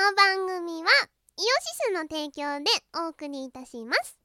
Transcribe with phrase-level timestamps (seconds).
[0.00, 0.88] の番組は
[1.36, 1.48] イオシ
[1.88, 4.18] スの提供でお送りいたします。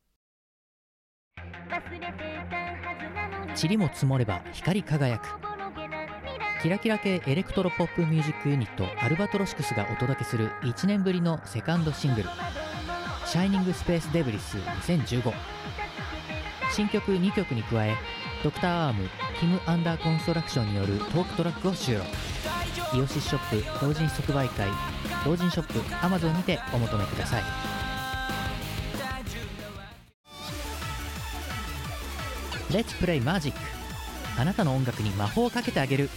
[3.61, 5.27] 塵も積もれば光り輝く。
[6.61, 12.29] キラキラ系エレクトロポップミュージックユニットアルバトロシクスがお届けする1年ぶりのセカンドシングル
[13.27, 15.33] 「Shining Space Debris 2015」
[16.71, 17.95] 新曲2曲に加え
[18.43, 22.05] ドクターアームキム・ Under Construction によるトークトラックを収録。
[22.95, 24.69] イオシスショップ同人即売会
[25.25, 27.43] 同人ショップ Amazon にてお求めください。
[32.73, 33.59] レッツプレイマジック
[34.39, 36.09] あなたの音楽に魔法をかけてあげる。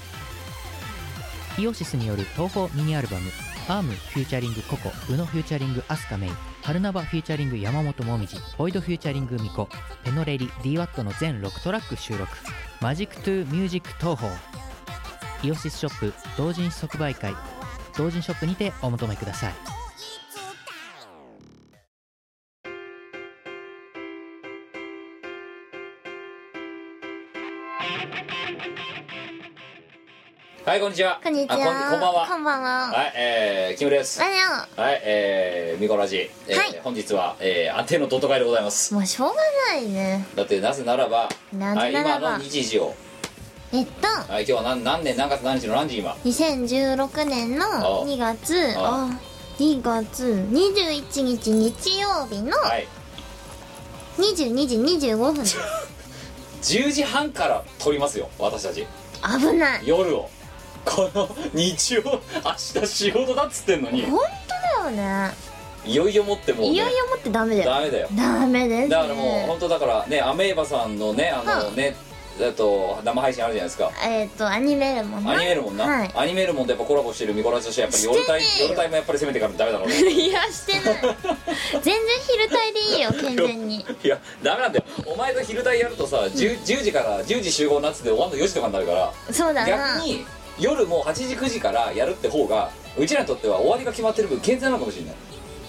[1.59, 3.31] イオシスによる東宝ミニアルバム
[3.69, 6.31] 「アームフューチャリングココ宇野フューチャリングアスカメイ
[6.63, 9.69] 春ナバフューチャリング山本もみじボイドフューチャリングミコ
[10.05, 12.29] ペノレリ DWAT の全6トラック収録。
[12.81, 14.33] マジックトゥミュージック東宝。
[15.45, 17.35] イオシスショップ同人即売会
[17.97, 19.55] 同人ショップにてお求めください
[30.69, 31.19] はい、こんにちは。
[31.25, 32.27] こんにちはあこんこんばんは。
[32.29, 34.23] こんばんははい、えー、キムです。
[34.23, 34.43] あれよ
[34.77, 36.31] はい、えー、ミコラジ。
[36.47, 38.93] えーはい本日は、えー、安定のドット会でございます。
[38.93, 39.35] もうしょうが
[39.73, 42.95] ないねだって、なぜならば、なはい、ぜならば、今の日時を、
[43.71, 49.21] えっとはい、今日は何何年何月何日の何時今？2016年のあ2月ああ
[49.59, 52.87] 2月21日日曜日のはい。
[54.17, 54.77] 22時
[55.09, 55.59] 25分です
[56.63, 58.87] 10時半から撮りますよ、私たち。
[59.39, 60.29] 危ない夜を。
[60.85, 64.21] この日曜、明日仕事だっつってんのに、本
[64.83, 65.35] 当だよね
[65.85, 68.09] いよいよもってもう、ね、いよいよもってダメだよダメだよ。
[68.17, 71.95] ダメですねだからもう、本当だからね、アメーバさんのね、あのはね、
[72.41, 73.91] えっと、生配信あるじゃないですか。
[74.05, 75.33] えっとアニメるもんな。
[75.33, 76.11] アニメルモンな、はい。
[76.15, 78.69] アニメルモンとやっぱコラボしてるミコラジとしてやっぱり夜帯してねえよ。
[78.75, 79.85] 夜帯もやっぱり攻めていかないとダメだろ。
[79.85, 80.83] う ねいやしてない。
[81.73, 81.95] 全然
[82.27, 83.87] 昼帯でいいよ健全に。
[84.05, 84.85] いやダメなんだよ。
[85.07, 89.67] お前と昼帯やるとさ 10, 10時から10時集合になってて終わるの4時とかになるからそうだな。
[89.67, 90.25] 逆に
[90.59, 95.15] 夜も8時9時からやるって方がうちらにとっては終わりが決まってる分健全なのかもしれない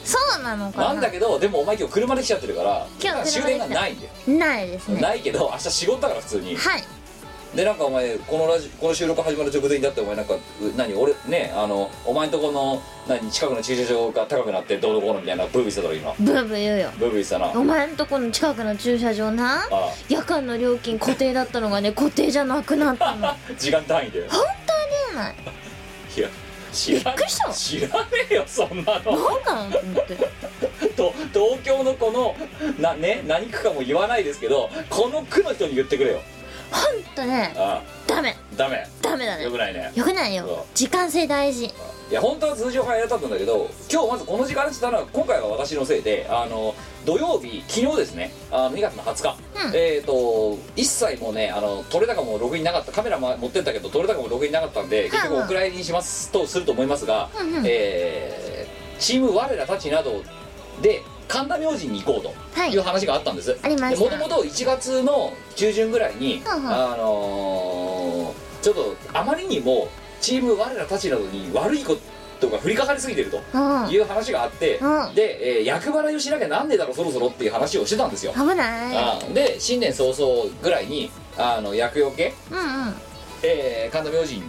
[0.09, 0.93] そうなのかな。
[0.93, 3.41] なんだけどでもお前今日車で来ちゃってるから今日車で来た。
[3.41, 5.01] 終電がないんだよ、ないですね。
[5.01, 6.55] ないけど明日仕事だから普通に。
[6.55, 6.83] はい。
[7.55, 10.39] でなんかお前このラジこの収録始まる直前にだってお前なんかう
[10.77, 10.93] 何？
[10.93, 13.27] 俺ねあのお前んとこの何？
[13.31, 16.13] 近くの駐車場が高くなってどうのこうのみたいなブービーしてたろ今。
[16.19, 16.91] ブーブー言うよ。
[16.99, 17.47] ブービーしたな。
[17.59, 23.27] お前んとこの近くの駐車場なあ夜間の料金固定だったのがね固定じゃなくなったの。
[23.29, 24.27] あ 時間単位で。
[24.29, 24.41] 本
[25.09, 25.35] 当にない
[26.71, 27.17] 知らね
[28.29, 29.17] えよそんなの。
[29.45, 30.15] なんだと思って。
[30.95, 32.35] と東京のこの
[32.79, 36.21] なね何区かも言わないですけどこの区の人に言ってくれよ。
[36.71, 37.53] ほんとね。
[37.55, 38.31] あダメ。
[38.31, 38.87] あダメ。
[39.01, 39.43] ダメだね。
[39.43, 39.91] よくないね。
[39.95, 40.65] よくないよ。
[40.75, 41.73] 時間性大事
[42.09, 46.73] いや本当は通常配やったんだけど今日まずこの時間にしたのは今回は私のせいであの
[47.05, 49.75] 土曜日昨日ですねあの2月の20日、うん。
[49.75, 52.91] えっ、と一切もうねあの撮れ高もログインなかった。
[52.91, 57.63] カメラも持ってったけど撮れ高もログインなかったんで結局はいお蔵入りにしますとすると思いますが、うんうん。
[57.67, 60.21] えーチーム我らたちなど
[60.81, 62.73] で神田明神に行こうとはい。
[62.73, 64.03] いう話があったんです、ありました。
[64.03, 66.67] もともと1月の中旬ぐらいに、うんうん。
[66.69, 69.87] あのーちょっとあまりにも
[70.21, 71.97] チーム我らたちなどに悪いこ
[72.39, 73.57] とが降りかかりすぎてるとう
[73.87, 73.89] ん。
[73.89, 75.15] いう話があって、うん。
[75.15, 78.97] で、えー役払いをしなきゃなんねえだろそろそろっていう話をしてたんですよ、危ない。
[78.97, 82.93] あで新年早々ぐらいにあの厄除け、うんうん。
[83.43, 84.43] えー神田明神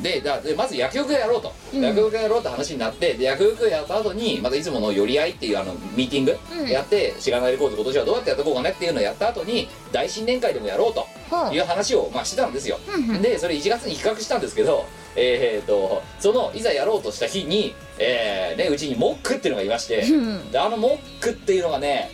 [0.00, 1.80] でだでまず薬局やろうと、うん。
[1.80, 6.68] 薬局やろうって話になってで薬局やった後にまたいつもの寄り合いっていうあのミーティングうん。
[6.68, 11.06] やって、しがないレコード今年はどうやってやっていこうかねっていうのをやった後に大新年会でもやろうと
[11.54, 13.22] いう話を、まあ、してたんですよ、うんうん。
[13.22, 14.84] でそれ1月に企画したんですけど
[15.16, 20.50] えー、とそのいざやろうとした日に、えーね、うちにモックっていうのがいまして、うん。
[20.52, 22.10] であのモックっていうのがね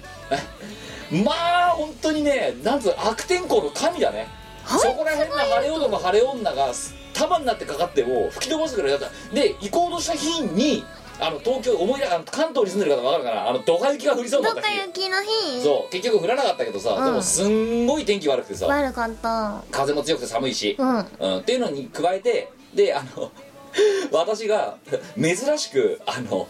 [1.25, 1.33] ま
[1.69, 4.29] あ本当にねなんつう悪天候の神だね。
[4.65, 6.73] そこら辺の晴れ男晴れ女が
[7.13, 10.85] 束になってかかっても吹き飛ばすぐらいだったで行こうとした日に
[11.21, 13.49] あの東京思い出あの関東に住んでる方分かるかな？
[13.49, 14.79] あのドカ雪が降りそうになどった日。
[14.79, 15.63] 雪の日。
[15.63, 15.93] そう。
[15.93, 17.05] 結局降らなかったけどさ、うん。
[17.05, 18.67] でもすんごい天気悪くてさ。
[18.67, 19.63] 悪かった。
[19.71, 20.97] 風も強くて寒いし、うん。
[20.97, 23.31] うん、っていうのに加えてであの
[24.13, 24.77] 私が
[25.17, 26.47] 珍しくあの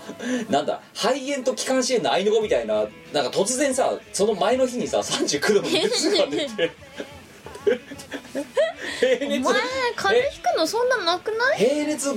[0.50, 2.74] なんだ肺炎と気管支炎の合いの子みたいな
[3.12, 6.72] なんか突然さその前の日にさ39度の熱が出て。
[9.00, 9.54] 平 お熱前
[9.94, 11.58] 風邪ひくのそんなのなくない？
[11.58, 12.16] 平熱 5,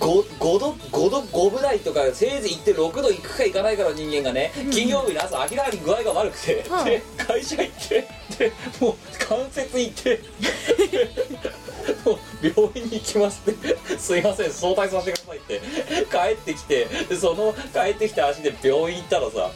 [0.00, 8.08] 5度5度5分台とかせいぜい行って6度行くか行かないかの人間がね金曜日の朝明らかに具合が悪くて、うんで会社行って
[8.38, 10.20] でもう関節行って
[12.42, 13.76] 病院に行きますって。
[13.98, 15.60] すいません早退させてくださいって。
[16.10, 16.84] 帰ってきて。
[17.08, 19.50] でその帰ってきた足で病院行ったらさ、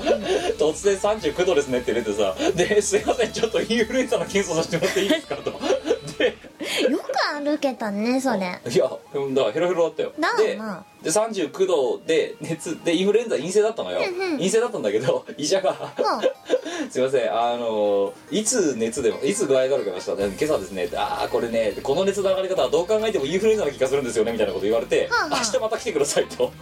[0.58, 5.50] 突然39度ですねって出てさ「ですいませんちょっとインフルエンザの検査させてもらっていいですか?」と。
[5.50, 5.96] で
[6.91, 8.59] よく歩けたねそれ。
[8.71, 10.13] いやうんだヘロヘロだったよ。
[10.19, 10.85] だでな。
[11.03, 14.01] で39度で熱でインフルエンザ陰性だったのよ。
[14.01, 14.37] うんうん。
[14.39, 15.73] 陰性だったんだけど 医者が。
[15.73, 16.23] もう
[16.91, 25.43] すいませんあのいつ熱でもいつ具合が悪くなりました今朝ですねってああこれねこの熱の上がり方はどう考えてもインフルエンザの気がするんですよねみたいなこと言われて、はあはあ。
[25.45, 26.53] 明日また来てくださいと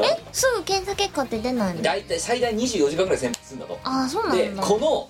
[0.00, 1.82] えすぐ検査結果って出ないの？
[1.82, 3.78] 大体最大24時間ぐらい潜伏するんだと。
[3.84, 5.08] ああそうなんでだこの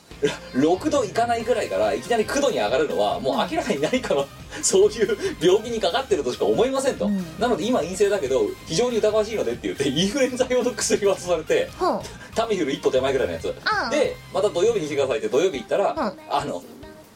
[0.54, 4.26] 6度いかないぐらいからいきなり9度に上がるのはもう明らかに何かの
[4.62, 7.24] そういう病気にかかってるとしか思いませんと、うん。
[7.38, 12.00] なので今陰性だけど非常に疑わしいのでって言って インフルエンザ用の薬渡されてほう。
[12.34, 13.54] タミフル一歩手前ぐらいのやつ。
[13.64, 16.18] ああでまた土曜日に来てくださいって土曜日行ったら、うん。
[16.30, 16.62] あの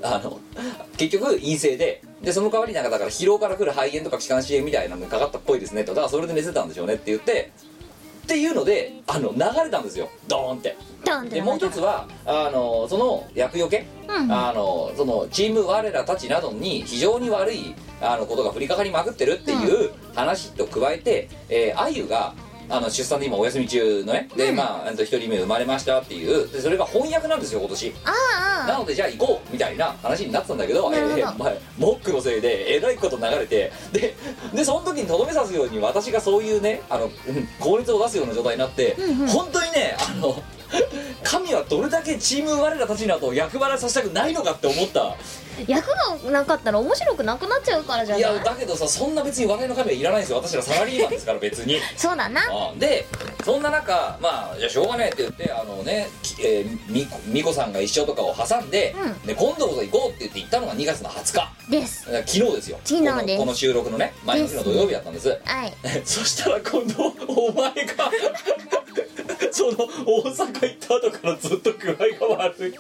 [0.02, 0.38] あの
[0.96, 5.92] 結局陰性ででその代わりなんかだから疲労から来る肺炎とか気管支炎みたいなのにかかったっぽいですねと。
[5.92, 7.52] だからそれで寝てたんでしょうねって言って
[8.24, 10.10] っていうのであの流れたんですよ。
[10.28, 10.76] ドーンって。
[11.04, 14.32] ドンってでもう一つはあのその厄除け、うん。
[14.32, 22.34] あのそのチーム我らたちなどに非常に悪いあのことが降りかかりまくってるっていう話と加えて、えー、あゆが
[22.70, 24.28] あの出産で今お休み中のね。
[24.36, 24.56] で、うん。
[24.56, 26.48] まあ一人目生まれましたっていう。
[26.48, 27.94] でそれが翻訳なんですよ今年。
[28.04, 30.90] あああなのでじゃあ行こうみたいな話になってたんだけど。
[30.90, 31.18] なるほど。
[31.18, 33.72] えー前モックのせいでえらいこと流れて。
[33.92, 34.14] で
[34.54, 37.12] でその時にとどめさすように私がそういうねあのうん
[37.60, 39.28] 高熱を出すような状態になって、うんうん。
[39.28, 40.42] 本当にねあの
[41.22, 45.16] 神はどれだけチーム我らたちなどを役払いさせたくないのかって思った
[45.66, 45.86] 役
[46.24, 48.36] がなかったら面白くなくなっちゃうからじゃいない？
[48.36, 51.78] やだけどさそんな別に笑いの神はいらないんですよ私らサラリーマンですから別に。
[51.96, 52.40] そうだな。
[52.50, 53.06] あで
[53.44, 59.26] そんな中まあじゃあしょうがねえって言ってあのねきえーみこみこさんが一緒とかを挟んで、うん。
[59.26, 61.70] で今度こそ行こうって言って行ったのが2月の20日。
[61.70, 62.04] です。
[62.04, 62.78] 昨日ですよ。
[62.84, 63.12] 昨日です。
[63.12, 65.28] このこの収録のね前の日の土曜日だったんです。
[65.44, 65.74] はい。
[66.04, 68.10] そしたら今度お前が
[69.52, 69.72] その
[70.06, 72.74] 大阪行った後からずっと具合が悪い。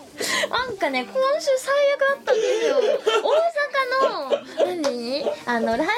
[0.48, 2.76] なんかね今週最悪だったんですよ。
[3.22, 5.24] 大阪の何？
[5.46, 5.94] あのライブが終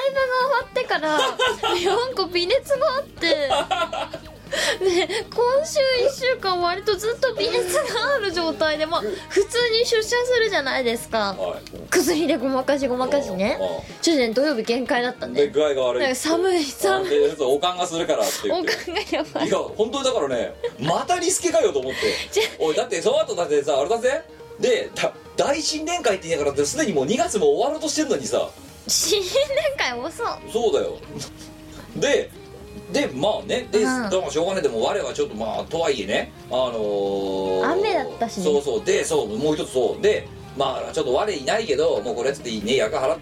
[0.53, 4.30] わってから4個微熱があって。
[4.79, 11.33] で今週1週間割とずっと微熱がある状態でまあ普通に出社するじゃないですか。
[11.33, 11.61] はい。
[11.89, 13.57] 薬でごまかしごまかしね。
[13.59, 15.47] うちょっとね土曜日限界だったんんで。
[15.47, 16.15] で具合が悪い。
[16.15, 17.35] 寒い寒い。
[17.39, 18.75] おかんがするからって言おって。
[18.75, 19.47] かんがやばい。
[19.47, 21.99] いや本当にだからねまたリスケかよと思って。
[22.59, 24.23] おいだってその後だってさあれだぜ。
[24.59, 28.49] でだ大新年会って言いながらすでにもう2月も終わろうとしてんのにさ。
[28.87, 29.29] 新年
[29.77, 30.39] 会遅っ。
[30.51, 30.97] そうだよ。
[31.95, 32.29] で
[32.91, 34.03] でまあねで、うん。
[34.03, 34.63] だからしょうがない。
[34.63, 38.43] でも我はちょっとまあとはいえねあのー雨だったしね。
[38.43, 38.83] そうそう。
[38.83, 40.01] でそうもう一つそう。
[40.01, 40.27] で
[40.57, 43.19] まあちょっと我いないけどもうこれっつっていいね役払っ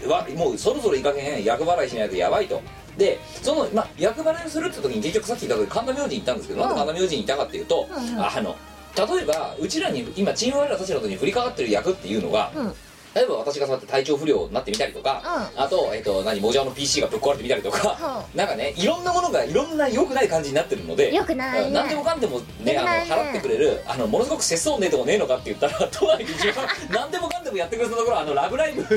[0.00, 2.60] てわもうそろそろいい加減役払いしないとやばいと。
[2.96, 8.56] でその、まあ、役払いをするって時に結局さっき言った通り神田明神行ったんですけど、うんなんで神田明神に行ったかっていうと、うんうんあの
[8.94, 12.74] 例えばうちらに今チーム我らたちなどに降りかかってる役っていうのが、うん
[13.14, 21.70] 例えば私がそうやって体調不良になってみたりとか、あと、えっと、何、モジャオの PC がぶっ壊れてみたりとか、はなんかね、いろんなものがいろんな良くない感じになってるので、良くない。
[21.70, 28.88] 何でもかんでもね、あの、払ってくれる、あの、ものすごく節操ねえとこねえのかって言ったら、都内で一番、何でもかんでもやってくれたところ、あの、ラブライブが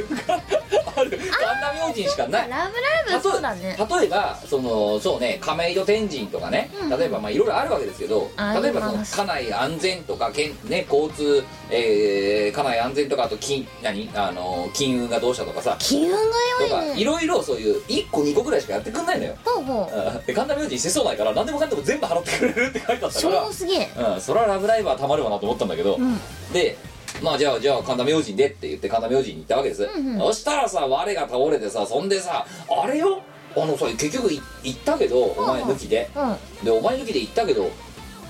[0.96, 2.50] ある、神田明神しかない。
[2.50, 3.78] ラブライブそうだね。
[4.00, 6.90] 例えばそのそうね亀戸天神とかね、うん。
[6.90, 8.30] 例えばまあいろいろあるわけですけど
[8.62, 14.10] 例えばその家内安全とかけん、ね、交通、えー、家内安全とかあと金何？
[14.14, 15.76] あの金運がどうしたとかさ。
[15.80, 16.24] 気運がと
[16.62, 16.94] 良いね。
[16.94, 19.36] かいろいろそういう1個2個ぐらいしかやってくんないのよ。
[19.44, 20.18] ほうほう。
[20.18, 20.26] うん。
[20.26, 23.46] で神田明神せそうないから何でもかんでも全部払ってくれるって書いてあったから。
[23.48, 23.90] 超すげえ。
[24.14, 26.18] うん、それはラブライブはたまるわなと思ったんだけど、うん。
[26.54, 26.78] で
[27.24, 30.20] まあじゃあじゃあ神田明神でって言って神田明神に行ったわけです、うんうん。
[30.20, 33.22] そしたらさ我が倒れてさそんでさあれよ？
[33.58, 36.10] あのさ結局い行ったけどお前抜きで。
[36.16, 36.66] うん。
[36.66, 37.72] でお前抜きで行ったけど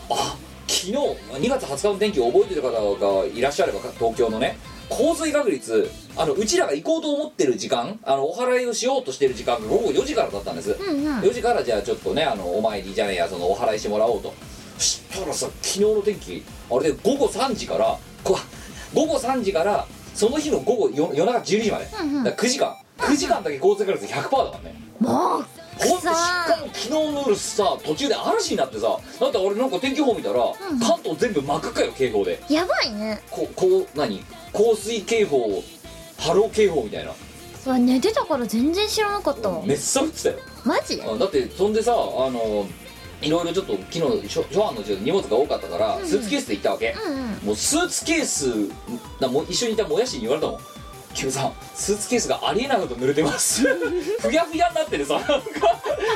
[0.10, 0.38] あ
[0.76, 4.58] 昨日2月20日の天気を覚えてる方がいらっしゃれば東京のね
[4.90, 11.20] 降水確率あのうちらが行こうと思ってる時間あのお祓いをしようとしてる時間が午後4時からだったんです、うんうん。
[11.22, 14.34] 4時からじゃあちょっとねあのお参りじゃねえやそのお祓いしてもらおうと。
[14.78, 18.38] したらさ昨日の天気あれで午後3時からこ
[18.94, 22.24] 午後3時からその日の午後よ夜中12時まで、うんうん。
[22.26, 22.76] だから9時間。
[22.98, 24.76] 9時間だけ降水確率100%だからね。
[25.00, 25.46] もう
[25.78, 30.80] ほんとしさかも昨日の夜さ途中で嵐になってさだって俺なんか天気予報見たら、うん。
[30.80, 32.42] 関東全部真っ赤っかよ警報で。
[32.50, 33.22] やばいね。
[33.30, 34.24] ここう何？
[34.54, 35.64] 降水警報
[36.18, 37.12] 波浪警報みたいな。
[37.66, 39.50] うわ寝てたから全然知らなかった。
[39.50, 40.36] わめっちゃ降ってたよ。
[40.64, 41.02] マジ？
[41.02, 41.96] あだってそんでさあ
[42.30, 42.66] の
[43.22, 47.20] いろいろちょっと昨日初初版のうち荷物が多かったから、うんスーツケースで行ったわけ、うんうん。
[47.48, 48.70] もうスーツケース
[49.20, 50.60] なも一緒にいたもやしに言われたもん
[51.16, 53.64] キムさんスーツケースがありえないほど濡れてます。
[54.22, 55.42] ふやふやになってるさなんか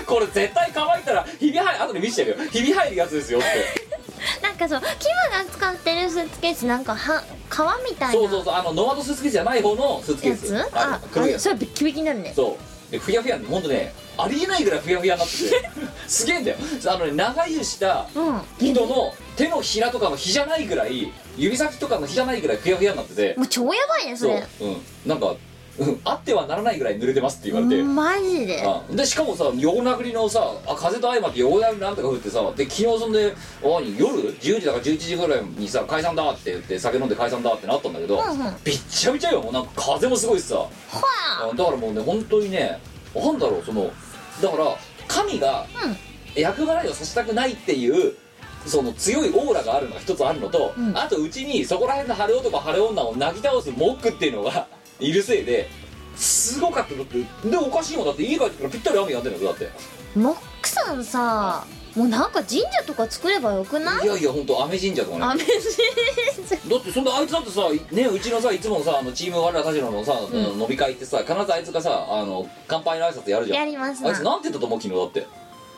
[0.06, 2.50] これ絶対乾いたらひび入る後で見せてるよ。
[2.52, 3.90] ひび入るやつですよって。
[4.44, 8.14] なんかそうキムが使ってるスーツケースなんかは革みたいな。
[8.14, 10.54] そうそうそうあのノマドスーツケースじゃない方のスーツケース。
[10.54, 10.76] やつ？
[10.76, 11.42] あ黒いやつ。
[11.42, 12.34] あそれビッキビキになるね。
[12.36, 12.58] そ
[12.90, 12.92] う。
[12.92, 15.70] でふやふやにほんとねありえないぐらいふやふやになってて。
[16.08, 16.58] すげえんだよ。
[16.88, 18.42] あのね長湯したうん。
[18.60, 23.36] 人の手のひらとかの日じゃないぐらい指先とかの日じゃないぐらいふやふやになってて。
[23.38, 24.36] もう超やばいねそそう。
[24.36, 24.78] れうん。
[25.06, 25.36] なんか、
[25.80, 28.62] うん、あってはならないぐらい濡れてますって言われて、マジで。
[28.66, 38.56] あでしかもさ横殴りのさあ風と相まって横殴りなんとか降ってさで昨日そんであ何夜？10時だから11時ぐらいにさ解散だって言って酒飲んで解散だってなったんだけど、うんうん。
[38.66, 39.42] びっちゃびちゃよ。
[39.42, 40.56] もうなんか風もすごいしさ。
[40.56, 40.70] ほ
[41.42, 41.56] あ。
[41.56, 42.80] だからもうね本当にね
[43.16, 43.90] なんだろうその
[44.42, 44.76] だから
[45.08, 45.96] 神がうん。
[46.36, 48.16] 厄払いをさせたくないっていう
[48.66, 50.98] その強いオーラがあるのが一つあるのと、うん。
[50.98, 54.68] あとうちにそこら辺の晴れ男晴れ女をなぎ倒すモックっていうのが
[55.00, 55.70] いるせいで
[56.16, 57.50] すごかっただって。
[57.50, 59.70] でおかしいもんだって家帰ってからぴったり雨やんでんのよだって。
[60.16, 64.06] モックさんさもうなんか神社とか作ればよくない？
[64.06, 65.24] いやいや本当雨神社とかね。
[65.24, 65.48] アメだ
[66.78, 67.62] ってそんなあいつだってさ
[67.92, 70.16] ねうちのさいつもさあのチーム我らたちののさ、ん。
[70.60, 73.58] 飲み会ってさ必ずあいつがさあの乾杯の挨拶やるじゃん。
[73.60, 75.28] やりますあいつななんて言ったと思う昨日だって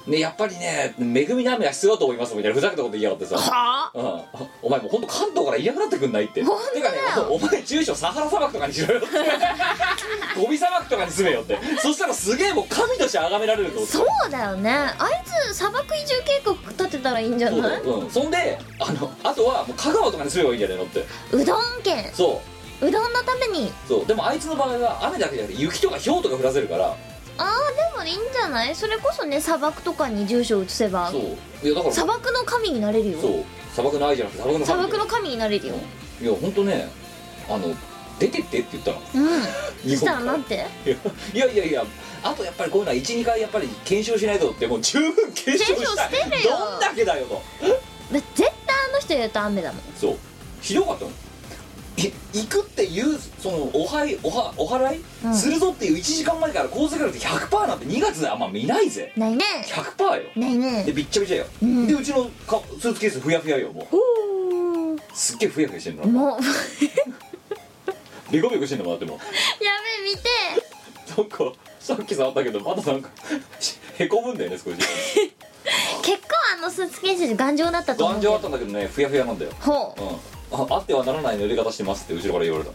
[0.07, 1.03] ねやっぱりね恵
[1.33, 3.37] みの雨は必要だと思いますみたいなふざけたこと言いやがってさ。
[3.37, 3.97] はあ？
[3.97, 6.41] うん、お前もう本当関東からいなくなってくんないって。
[6.41, 6.97] てかね
[7.29, 9.07] お前住所サハラ砂漠とかにしろよって。
[10.41, 11.57] ゴビ砂漠とかに住めよって。
[11.79, 14.71] そしたらすげえもう神として崇められるとそうだよね。
[14.71, 17.85] あいつ砂漠移住計画立てたらいいんじゃない？
[17.85, 17.95] よ。
[17.95, 21.05] うん、そんであのあとはもう香川とかに住めばいいんじゃないのって。
[21.31, 22.11] うどん県。
[22.13, 22.41] そ
[22.81, 22.87] う。
[22.87, 23.71] うどんのために。
[23.87, 24.05] そう。
[24.05, 26.95] でもあいつの場合は雨だけじゃなくて雪とか氷とか降らせるから
[27.41, 28.75] あーでもいいんじゃない？
[28.75, 31.09] それこそね砂漠とかに住所移せば。
[31.11, 31.21] そう。
[31.65, 31.93] いやだから。
[31.93, 33.19] 砂漠の神になれるよ。
[33.19, 33.43] そう。
[33.73, 34.65] 砂漠の愛じゃなくて砂漠の神。
[34.65, 35.75] 砂漠の神になれるよ。
[36.21, 36.89] いや本当ね
[37.49, 37.75] あの
[38.19, 39.01] 出てってって言ったの。
[39.15, 39.41] うん。
[39.83, 40.65] 日そしたららなんて。
[41.33, 41.83] いやいやいや
[42.23, 46.05] あとやっぱりこういうのは12回やっぱり検証しないとってもう十分検証した。
[46.05, 46.57] い検証してるよ。
[46.59, 47.35] どんだけだよと。
[47.35, 47.39] だ
[48.11, 48.49] 絶対
[48.89, 49.81] あの人やると雨だもん。
[49.99, 50.17] そう。
[50.61, 51.13] ひどかったもん。
[51.13, 51.15] い
[51.97, 55.35] 行くっていうそのおはいおはお祓い、うん。
[55.35, 59.11] するぞっていう1時間前から降水確率100%なんて2月であんま見ないぜ。
[59.17, 59.43] ないね。
[59.65, 60.23] 100%よ。
[60.35, 60.83] ないね。
[60.85, 61.87] でびっちゃびちゃよ、うん。
[61.87, 63.95] でうちのかスーツケースふやふやよもう。
[64.93, 65.01] おー。
[65.13, 66.29] すっげえふやふやしてんのもう。
[66.31, 66.37] や
[68.31, 69.17] ベコベコしてんのもだってもう。
[69.59, 70.29] べ見て。
[71.17, 73.09] なんかさっき触ったけどまだなんか
[73.99, 74.77] へこむんだよね少し。
[76.01, 79.51] 結構あのスーツケース頑丈だったと思う頑丈あったんだけどねふやふやなんだよ。
[79.59, 80.01] ほう。
[80.01, 82.71] うんああってはならない塗り方してますって後ろから言われた。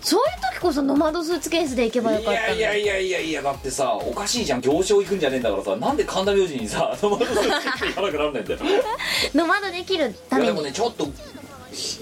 [0.00, 4.60] そういう時こそノマドスーツケースで行けばよかったのいやいやいやいやいやだってさおかしいじゃん。
[4.60, 7.48] 行商行くんじゃねえんだからさなんで神田明神にさ トマトスーツって
[7.88, 8.60] 行かなくなんないんだよ。
[9.34, 11.06] ノマドできるたいやでもねちょっとい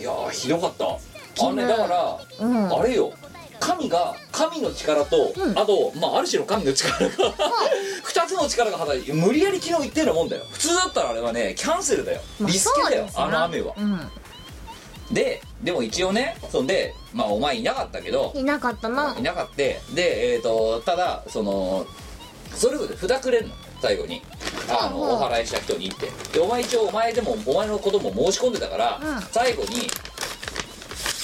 [0.02, 0.85] やーひどかった。
[0.87, 2.80] あのねだから、うん。
[2.80, 3.12] あれよ。
[3.59, 5.59] 神が神の力と、うん。
[5.59, 7.09] あと、まあ、ある種の神の力が
[8.02, 10.42] 二つの力が働いて無理やり昨日言ってるようなもんだよ。
[10.50, 12.21] 普通だったらあれはねキャンセルだよ。
[12.40, 13.25] まあリスケだよ、そうですな。
[13.25, 13.75] あの雨は。
[13.78, 14.11] うん
[15.12, 19.14] ででも一応ねそんでまあお前いなかったけどいなかったな。
[19.19, 21.87] いなかったでえっ、とただその
[22.54, 24.23] それぞれ札くれんの最後に。
[24.69, 26.09] あのお祓いした人にって。
[26.33, 29.21] でお前一応お前でもお前のことも申し込んでたから、うん。
[29.23, 29.88] 最後に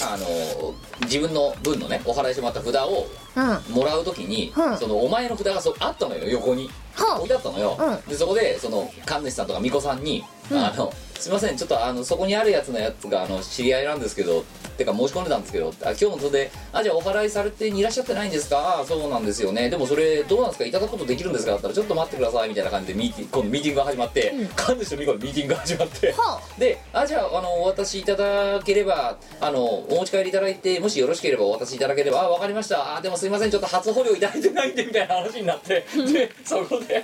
[0.01, 3.75] あの自分の分のねお祓いしてもらった札をうん。
[3.75, 4.77] もらう時に、うん。
[4.77, 6.69] そのお前の札がそあったのよ横に。
[6.97, 8.09] ほ置いうてあったのよ、うん。
[8.09, 14.43] でそこでその神主さんとか巫女さんに、うんあの「すいませんちょっとあのそこにあるやつのやつがあの知り合いなんですけど」
[14.79, 18.57] てか申し込んでたんですけどあ今日もそれで「あじゃあお祓いされていらっしゃってないんですか？
[18.57, 19.69] ああそうなんですよね。
[19.69, 20.65] でもそれどうなんですか？
[20.65, 24.47] いただくことできるんですか?」だったら「ちょっと待ってください」みたいな感じでミーティ今度ミーティングが始まって、うん。
[24.55, 26.11] 神主と巫女のミーティングが始まって。
[26.13, 32.95] ほであじゃああのお渡しいただければあのお持ち帰りいただいてもしよろしければお渡しいただければあ分かりました。
[32.95, 35.85] あでもすいませんちょっと初捕虜いただいてないんでみたいな話になって。
[36.13, 37.03] でそこで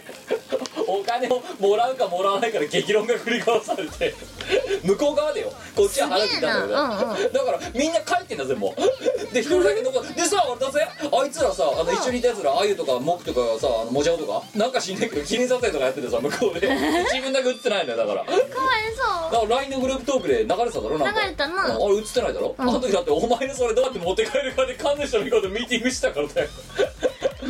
[0.87, 4.13] お金をもらうかもらわないかで激論が繰り返されて
[4.83, 5.51] 向こう側でよ。
[5.75, 7.33] こっちは払っていたんだけど、うんうん。
[7.33, 9.33] だからみんな帰ってんだぜもう。
[9.33, 16.67] で一人だけ残って でさ俺だぜあいつらさあの一緒にいたやつらあゆとかモクとかさあのモジャオとかなんか知んないけど記念撮影とかやっててさ向こうで。
[17.11, 18.21] 自分だけ映ってないんだよだから。
[18.21, 18.85] うかわい
[19.31, 21.21] だから LINE のグループトークで流れてただろなんか。
[21.21, 21.65] 流れたな。
[21.65, 22.69] うんあれ映ってないだろ、うん。
[22.69, 26.47] あの時だってお前のそれどうやって持って帰るかで神主と見事ミーティングしたからだよ。
[26.77, 27.04] そう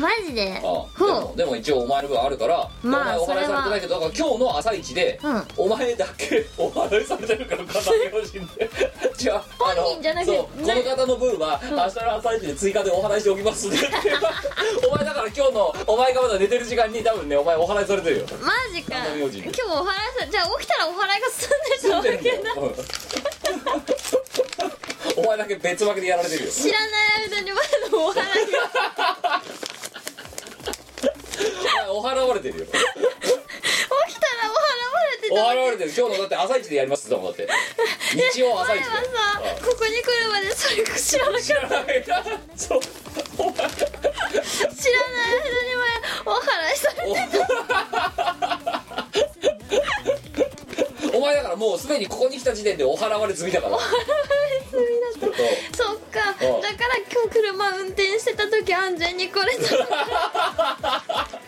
[0.05, 0.53] マジで？
[0.57, 0.85] あでほ
[1.21, 5.43] もでも一応お前の分あるから、まあお前お祓いされてないけどだから今日の朝一で、うん。
[5.57, 8.69] お前だけお祓いされてるから神田明神で。
[9.17, 18.25] じゃああの本人じゃなくてそうこの方の分は、明日の朝一で追加でお祓いしておきますって言ってお前だから今日のお前がまだ寝てる時間に多分ねお前お祓いされてるよ。
[18.41, 18.95] マジか。
[19.15, 21.49] 今日お祓いさじゃあ起きたらお祓いが済ん
[21.81, 22.09] でたわけ
[22.43, 22.75] だうん
[25.17, 26.51] お前だけ別枠でやられてるよ。
[26.51, 29.41] 知らない間にまだお払いが
[31.91, 32.65] お払われてるよ。
[32.65, 32.89] 起きたら
[34.49, 35.93] お払われてたお払われてる。
[35.95, 37.53] 今日のだって朝一でやりますって言ったもんだって。
[38.33, 38.89] 日曜朝一で。
[38.89, 42.05] 前はさここに来るまでそれ知らなかっ知らない
[42.55, 42.79] そう。
[43.37, 43.53] お前。
[43.53, 45.85] た知らない間に前
[46.25, 47.13] お払いされお
[51.15, 53.79] お前だからもうすでにここに来た時点でお払われ済みだから。
[53.79, 53.89] そう
[55.73, 56.19] そっか。
[56.19, 56.61] だからうん
[57.09, 59.61] 今日車運転してた時安全に来れた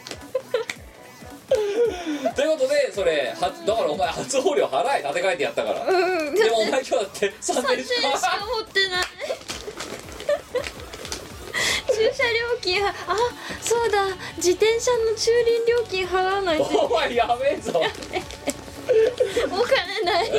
[2.36, 5.86] ということでそれはだからお前初放料払え立て替えてやったから。
[5.86, 6.36] うん。
[6.36, 7.90] でもお前今日だって3000 3000円円し
[8.22, 9.06] か持ってない。
[11.98, 13.16] 駐車料金はあ
[13.62, 14.06] そうだ。
[14.38, 17.82] 自転車の駐輪料金払わないとお前やべえぞ
[19.52, 20.30] お金ない。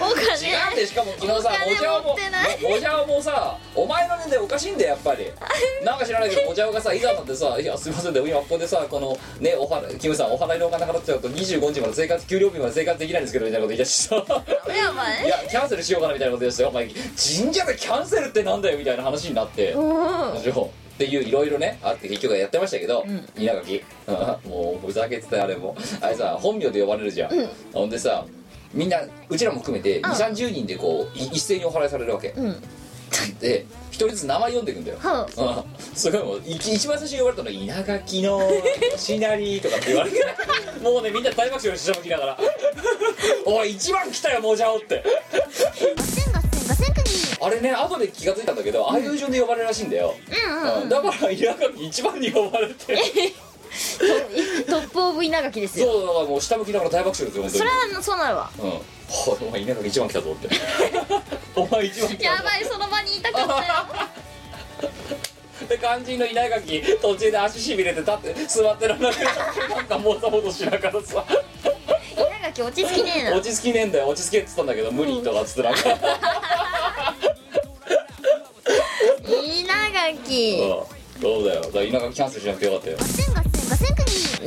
[0.00, 0.28] お金。
[0.48, 2.62] 違うんでしかも昨日さお金もじゃおも持ってない。
[2.62, 5.26] もじゃおもさお前の年齢おかしいんだよやっぱり。
[5.84, 14.16] なんか知らないけどもじゃおがさいざになってさ「いやすいませんで今ここでさこのねおはキムさんお払いのお金払っちゃうと25日まで生活給料日まで生活できないんですけど」みたいなこと言い出してさ。
[14.16, 15.24] やばい。
[15.26, 19.72] いやキャンセルしようかなみたいなこと言ってお前神社でキャンセルってなんだよみたいな話になって。
[19.72, 23.24] うんっていういろいろねあって結局やってましたけど、ん。
[23.38, 23.84] 稲垣。
[24.08, 24.10] う
[24.48, 25.76] んもうふざけてたよあれも。
[26.00, 27.48] あれさ本名で呼ばれるじゃん、うん。
[27.72, 28.24] ほんでさ
[28.74, 30.02] みんなうちらも含めてん。
[30.02, 32.62] 2 3 0人でこうい一斉にお払いされるわけ、うん。
[33.40, 38.42] で一人ずつ名前読んでいくんだよ、はうん すごいもう一一番最初に呼ばれたのは稲垣の
[38.96, 40.18] しなりとかって言われて。
[40.82, 42.38] もうねみんな大爆笑してしゃ向きながら
[43.46, 45.04] 「おい一番来たよもうじゃお」って
[47.40, 50.88] あれね後で気がついたんだけどああいう順で呼ばれるらしいんだよ、うんうんうん。
[50.88, 52.98] だから稲垣一番に呼ばれて。
[54.66, 55.92] トップオブ稲垣ですよ。
[55.92, 58.50] そうだからもう下向きながら大爆笑ですよ本当そにれはそうなるわ。
[58.58, 58.70] うん。
[59.08, 60.48] ほお前稲垣一番来たぞって。
[61.54, 64.08] お前一番来やばいその場にいたかったよ。
[65.68, 71.24] で肝心の稲垣途中で足しびれて立って座ってらんなくなってなんかもざもざしながらさ。
[72.16, 73.36] 稲垣落ち着きねえな。
[73.36, 75.80] 落ち着きねえんだよ落ち着けっつったんだけど無理とかっつってなんか、
[79.48, 80.58] 稲垣。
[80.60, 81.62] うんそうだよ。
[81.62, 83.47] だから稲垣キャンセルしなくてよかったよ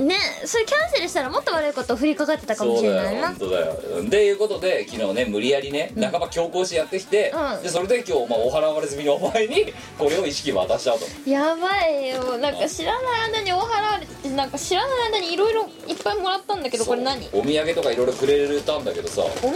[0.01, 3.21] ねそれキャンセルしたらもっと悪いこと降りかかってたかもそうだしれないな。
[3.21, 3.73] よ本当だよ。
[4.01, 7.63] っていうことで昨日ね無理やりね半ば強行してやってきて、うん。
[7.63, 10.99] でそれで今日、まあ、お払われ済みのお前にこれを意識渡したと。
[11.29, 12.37] やばいよ。
[12.37, 17.23] なんか知らない間にお払われててなんか知らない間にいろいろいっぱいもらったんだけどこれ何？
[17.29, 17.41] そう。
[17.41, 19.21] お土産とかいろいろくれたんだけどさ。
[19.21, 19.55] お土産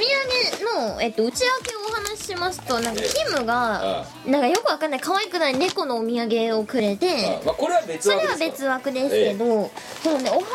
[0.80, 3.10] の、えっと、内訳をお話ししますとなんかええ。
[3.10, 7.08] キムがなんかよくわかんない可愛くない猫のお土産をくれて
[7.42, 7.46] うん。
[7.46, 9.72] まあ、これは別それは枠です別枠ですけど、
[10.04, 10.46] そうねお払わ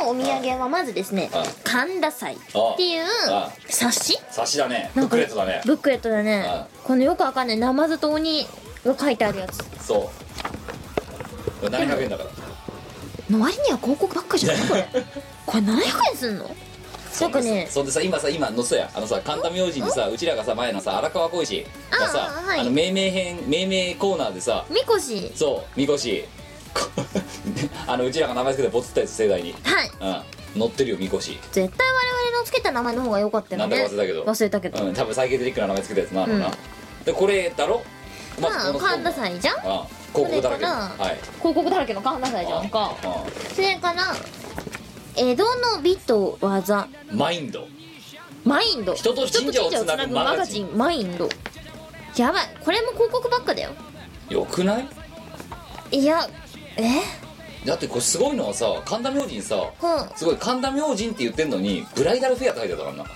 [0.00, 4.18] れのお土産はまずですねうん「神田祭」っていうあ冊子？
[4.30, 4.90] 差しだね。
[4.94, 5.62] ブックレットだね。
[5.64, 6.66] ブックレットだね。
[6.82, 7.56] このよくわかんない。
[7.58, 8.46] ナマズと鬼
[8.84, 9.58] が書いてあるやつ。
[9.84, 10.00] そう。
[11.60, 12.30] これ700円だから。
[13.30, 14.68] の割には広告ばっかじゃない？
[14.68, 14.88] これ。
[15.46, 15.74] これ700
[16.12, 16.50] 円すんの？
[17.20, 18.90] なんかねそんでさ今さ今のそうや。
[18.94, 22.60] あのさ神田明神にさうちらがさ前のさ荒川小石がさあはい。
[22.60, 25.32] あの命名編命名コーナーでさみこし。
[25.36, 26.24] そうみこし。
[26.74, 26.80] こ
[27.86, 29.54] あのうちらが名前つけてボツったやつ盛大に。
[29.62, 29.90] はい。
[30.00, 30.60] うん。
[30.60, 31.38] 乗ってるよみこし。
[31.52, 34.24] 絶対我々のつけた名前の方が良かったよねなんだか忘れたけど。
[34.24, 36.52] 忘れたけど、うん多分サイケデリックな名前つけたやつなのな、うん。
[37.04, 37.82] でこれだろ？
[38.40, 39.56] まあこの神田祭じゃん？
[39.56, 39.62] うん。
[39.62, 40.58] 広告だらけ。
[40.58, 41.04] のこれかな？
[41.04, 41.18] はい。
[41.38, 42.94] 広告だらけの神田祭じゃんか。
[43.02, 44.14] うそれから
[45.16, 46.80] 江戸の美と技。
[46.80, 47.66] んマインド。
[48.44, 48.94] マインド。
[48.94, 50.76] 人と神社をつなぐマガジン。
[50.76, 51.28] マインド。
[52.16, 52.56] やばい。
[52.64, 53.70] これも広告ばっかだよ。
[54.28, 54.88] よくない？
[55.90, 56.28] いや
[56.76, 57.23] え？
[57.64, 60.16] だってこれすごいのはさ神田明神さうん。
[60.16, 63.10] すごい神田明神って言ってんのにブライダルフェアって書いてあったからな。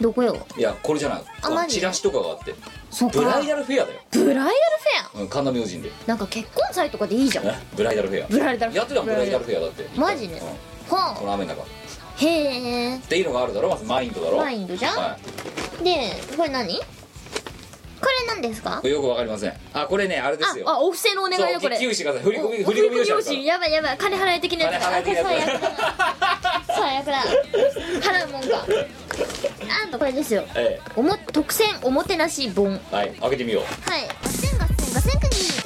[0.00, 0.46] どこよ？
[0.56, 1.22] いやこれじゃない。
[1.42, 1.76] あマジ？
[1.76, 2.54] チラシとかがあって。
[2.90, 3.18] そうか。
[3.18, 5.22] ブライダルフェアだよ、ブライダルフェア？
[5.22, 5.90] うん、神田明神で。
[6.06, 7.46] なんか結婚祭とかでいいじゃん。
[7.46, 7.54] え？
[7.76, 8.28] ブライダルフェア？
[8.28, 9.88] ブライダルやってたブライダルフェアだって。
[9.98, 10.40] マジね
[10.88, 10.96] うん。
[10.96, 11.64] はこの雨の中。
[12.24, 12.98] へえ。
[13.08, 13.70] ていうのがあるだろ？
[13.70, 14.38] まずマインドだろ？
[14.38, 14.96] マインドじゃん？
[14.96, 15.18] は
[15.80, 15.84] い。
[15.84, 16.78] でこれ何？
[16.78, 16.84] こ
[18.06, 18.80] れ何ですか？
[18.84, 19.52] よくわかりません。
[19.72, 20.68] あこれねあれですよ。
[20.68, 21.76] ああお布施のお願いそうよこれ。
[21.76, 22.22] 寄付してください。
[22.22, 23.98] 振り込みお振り込み用紙やばいやばい。
[23.98, 24.84] 金払い的なやつ。
[24.84, 25.50] 金払い的なやつ。
[25.50, 27.24] あこれ最悪だ最
[27.98, 28.66] 悪だ払うもんか。
[29.84, 30.44] あとこれですよ。
[30.54, 32.72] えおも特選おもてなし本。
[32.72, 33.62] はいえはい開けてみよう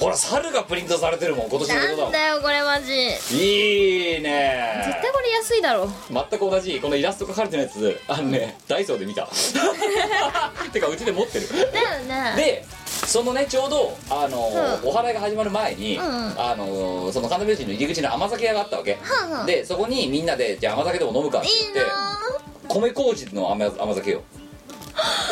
[0.03, 1.97] ほら猿がプリントされてるもん今年のこと。
[1.97, 2.87] だもんなんだよこれマジ。
[2.87, 4.99] 絶いいね。
[5.01, 5.89] 対これ安いだろ。
[6.11, 8.01] 全く同じこのイラスト描かれてるやつ。
[8.09, 9.29] あのねダイソーで見た。
[10.73, 11.49] てかうちで持ってる。
[11.73, 12.35] だよね。
[12.37, 12.65] で
[13.07, 14.89] そのねちょうどあの、うん。
[14.89, 16.35] お祓いが始まる前に、うんうん。
[16.37, 22.19] あのその神田明神の入り口に甘酒屋があったわけ、はんはんでそこにみんなでじゃあ甘酒でも飲むかっていい言ってな
[22.67, 24.23] 米麹の甘甘酒よ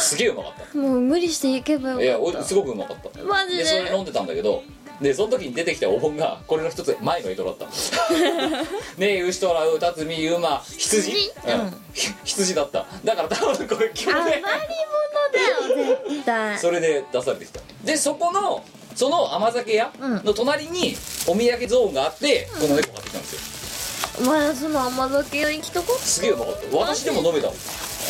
[0.01, 2.03] すげえうまかっもう無理していけばた。
[2.03, 3.09] いやよかっおすごくうまかった。
[3.19, 3.65] たマジで？
[3.65, 4.63] それで飲んでたんだけど
[5.01, 7.67] でその時に出てきたお盆がこれの一つ前の江戸だった
[8.99, 11.11] ねえ牛とらうたつみ馬羊？
[11.11, 11.31] 羊？
[11.47, 11.61] うん。
[11.61, 11.75] うん。
[11.95, 12.87] ひ羊だった。
[13.05, 16.59] だから多分これ去余り年物だよ絶対。
[16.59, 17.61] それで出されてきた。
[17.85, 18.63] でそこの
[18.95, 20.95] その甘酒屋うんの隣に
[21.27, 23.60] お土産ゾーンがあってこの猫買ってきたんですよ
[24.19, 26.77] お前その甘酒屋行きたかったすげえうまかった。
[26.77, 27.57] 私でも飲めたもん。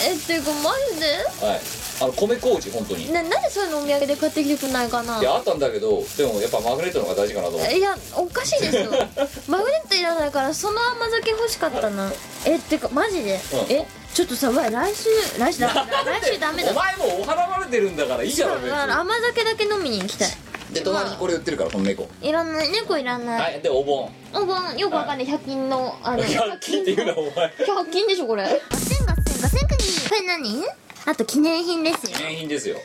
[0.07, 1.07] えっていうかマジで
[1.47, 1.61] はい。
[2.03, 3.09] あの米麹本当に。
[3.09, 5.23] いななんでそういうのお土産で買ってきてくんないかな？
[5.23, 7.79] やあったんだけどでもやっぱマグネットの方が大事かなと思って。
[7.79, 8.91] いやおかしいですよ
[9.49, 12.11] マグネットいらないからその甘酒欲しかったな。
[12.47, 13.73] えってかマジで、うん。
[13.73, 15.09] えちょっとさわ来週
[15.39, 16.71] 来週だ来週ダメだ。
[16.73, 18.93] お前もうお払われてるんだからいいじゃんからに。
[18.93, 20.29] 甘酒だけ飲みに行きたい
[20.73, 22.09] で隣にこれ売ってるからこの猫。
[22.23, 24.11] いらない猫いらない、はいでお盆。
[24.33, 25.27] お盆よくわかんない。
[25.27, 27.33] 100均のあの 100均っていうのはお前。
[27.49, 28.45] 100均でしょこれ。
[28.71, 30.65] ガセンガセンガセンクニーこれ何？
[31.07, 32.17] あと記念品ですよ。
[32.17, 32.77] 記念品ですよ。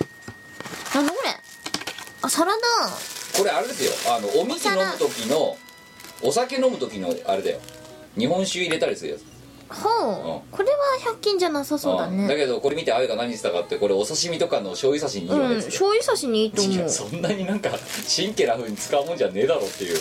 [0.93, 1.29] なんだこれ？
[2.21, 2.57] あ皿だ
[3.37, 3.91] これあれですよ。
[4.15, 5.57] あのお水飲む時の
[6.21, 7.59] お酒飲む時のあれだよ。
[8.17, 9.21] 日本酒入れたりするやつ
[9.67, 10.77] ほう、これは
[11.13, 12.25] 100均じゃなさそうだね。
[12.25, 12.27] ん。
[12.27, 16.89] だけどこれ見てあゆが何してたかってこれお刺身とかの醤油刺しにいいわうん醤油差しにいいと思う。
[16.89, 17.71] そんなになんか
[18.15, 19.97] 神経な風に使うもんじゃねえだろっていう、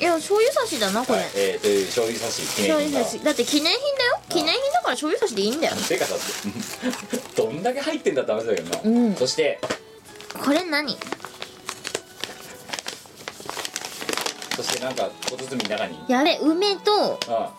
[0.00, 4.20] いや醤油差しだなこれ、はいえー、という醤油刺し記念醤品だだって記念品だよ。
[4.28, 5.76] 記念品だから醤油差しでいいんだよ。
[5.76, 6.24] てかだって
[7.42, 9.14] どんだけ入ってんだって話だけどな、うん。
[9.14, 9.60] そして。
[10.44, 10.96] これ何？
[14.56, 15.98] そしてなんか小包の中に。
[16.08, 17.54] やれ梅とあ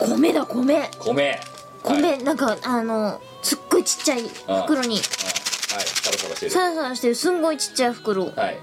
[0.00, 0.90] 米だ米。
[0.98, 1.40] 米。
[1.82, 4.96] 米、はい、なんかあのすっごいちっちゃい袋に。
[4.96, 5.84] あはい。
[5.84, 6.52] サラサラしてる。
[6.52, 7.14] サラサラしてる。
[7.14, 8.26] すんごいちっちゃい袋。
[8.26, 8.58] はい。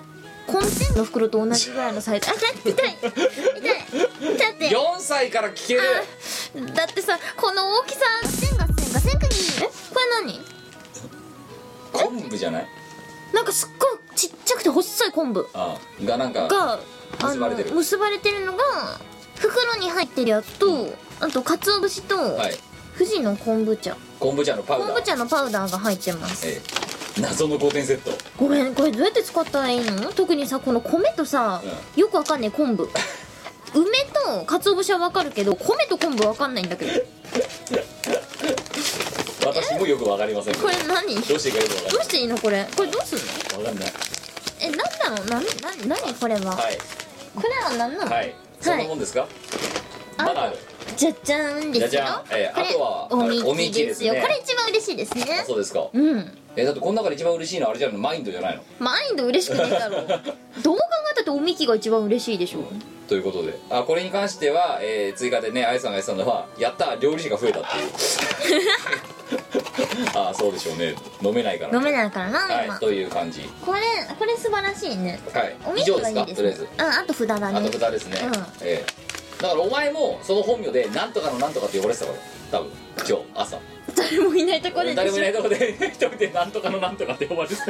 [0.48, 2.30] コンテンの袋と同じぐらいのサイズ。
[2.30, 2.98] あ痛い痛い。
[3.00, 3.10] 痛
[4.32, 4.36] い。
[4.36, 4.52] 痛い。
[4.52, 5.82] って4歳から聞ける。
[5.82, 10.40] あだってさこの大きさガセンガセンガセンクニーえこれ何？
[11.92, 12.68] 昆布じゃない？
[13.34, 15.48] なんかすっごいちっちゃくて細い昆布。
[15.54, 16.80] あがなんかがあ
[17.28, 17.70] 結ばれてる。
[17.72, 18.64] の結ばれてるのが
[19.38, 22.54] 袋に入ってるやつとあと鰹節とはい。
[22.98, 23.96] 富士の昆布茶。
[24.20, 24.88] 昆布茶のパウダー。
[24.94, 26.48] 昆布茶のパウダーが入ってます。
[26.48, 26.86] えー
[27.22, 28.12] 謎の5点セット。
[28.38, 30.12] ごめんこれどうやって使ったらいいの？
[30.12, 31.64] 特にさこの米とさ、
[31.96, 32.90] よくわかんない昆布。
[33.74, 33.86] 梅
[34.36, 36.92] と鰹節はわかるけど米と昆布わかんないんだけど。
[39.48, 41.16] 私もよくわかりませんこれ何？
[41.16, 41.68] どうしていいかよ
[42.00, 42.38] くしていいの？
[42.38, 42.68] これ。
[42.76, 43.20] これどうすん
[43.60, 43.64] の？
[43.64, 43.94] んわかんない。
[44.60, 44.84] えなんだ
[45.18, 45.26] ろう？
[45.28, 45.46] なな
[46.04, 46.14] 何？
[46.16, 46.78] これは、はい。
[47.34, 48.36] これは何なの、はい。
[48.60, 49.26] そんなもんですか？
[50.18, 50.24] あ？
[50.26, 50.58] まだある
[50.98, 52.24] じゃじゃーんですゃじゃん。
[52.32, 55.88] えーあとはおみきですすねこれ一番嬉しいですあねそうですか。
[55.92, 56.38] うん。
[56.56, 58.64] えだってこの中で一番嬉しいのはあれじゃんマインドじゃないの？
[58.80, 60.20] マインド嬉しくねえだろどう考
[61.12, 62.64] えたっておみきが一番嬉しいでしょ
[63.10, 63.58] ということで。
[63.70, 67.92] あこれに関しては、えー追加でねあやさんが言ってたのはやった料理師が増えたっていう。
[70.14, 70.96] ああそうでしょうね。
[71.22, 73.42] 飲めないから飲めないからな、今はいという感じ。
[73.66, 73.80] これ
[74.18, 75.20] これ素晴らしいね。
[75.34, 75.56] はい。
[75.66, 76.26] おみき以上ですか？
[76.26, 76.68] とりあえず。
[76.78, 77.46] うんあと札だね。
[77.60, 78.34] あと蓋ですね、うん。
[78.62, 79.06] ええ
[79.42, 82.20] だからお前もその本名でなんとかのなんとかって呼ばれてたから
[82.52, 83.60] 多分今日朝。
[83.96, 87.64] 誰もいないところで誰もいないとこで一人でなんとかのなんとかって呼ばれてた。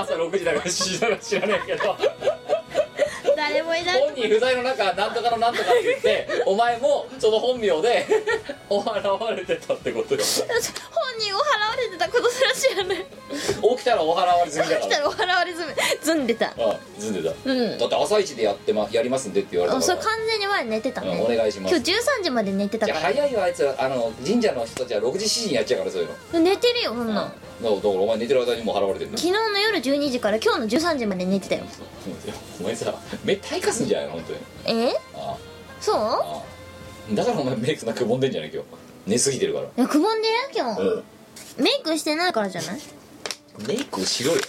[0.00, 1.96] 朝6時だから7時だから知らないけど
[3.38, 8.04] 誰もいない本人不在の中なんとかのなんとかって言って お前もその本名で
[8.68, 10.20] お払われてたってことよ。
[10.20, 13.06] 本人を払われてたことすら知らない。
[13.76, 14.80] 起きたらお払われ済みだから。
[14.80, 16.46] 来たらお払われずめずんでた。
[16.46, 17.78] ああずんでた、うん。
[17.78, 21.76] だって朝一でやって、ま、やりますんでって言われたそれ完全に前寝てたね、うんお願いします。
[21.76, 23.64] 今日13時まで寝てたいやから早いよあいつ。
[23.64, 26.40] らあの神社の人たちは6時7時にやっちゃうからそういうの。
[26.40, 31.64] 寝てるよそんなん、だからお前寝てる間にもう払われてるんだ昨日の夜12時から今日の13時まで寝てたよ。
[32.60, 32.94] お前さ
[33.24, 34.12] 目退化すんじゃないの？
[34.12, 34.32] 本当
[34.72, 34.80] に。
[34.80, 34.92] え？
[35.14, 35.36] あ
[35.80, 35.94] そう？
[35.96, 36.36] ああ。
[37.12, 38.68] あだからお前メイクなくぼんでんじゃない今日。
[39.06, 39.66] 寝すぎてるから。
[39.66, 41.04] いやくぼんでる今日、うん。
[41.64, 42.80] メイクしてないからじゃない？
[43.66, 44.40] メイクしろよ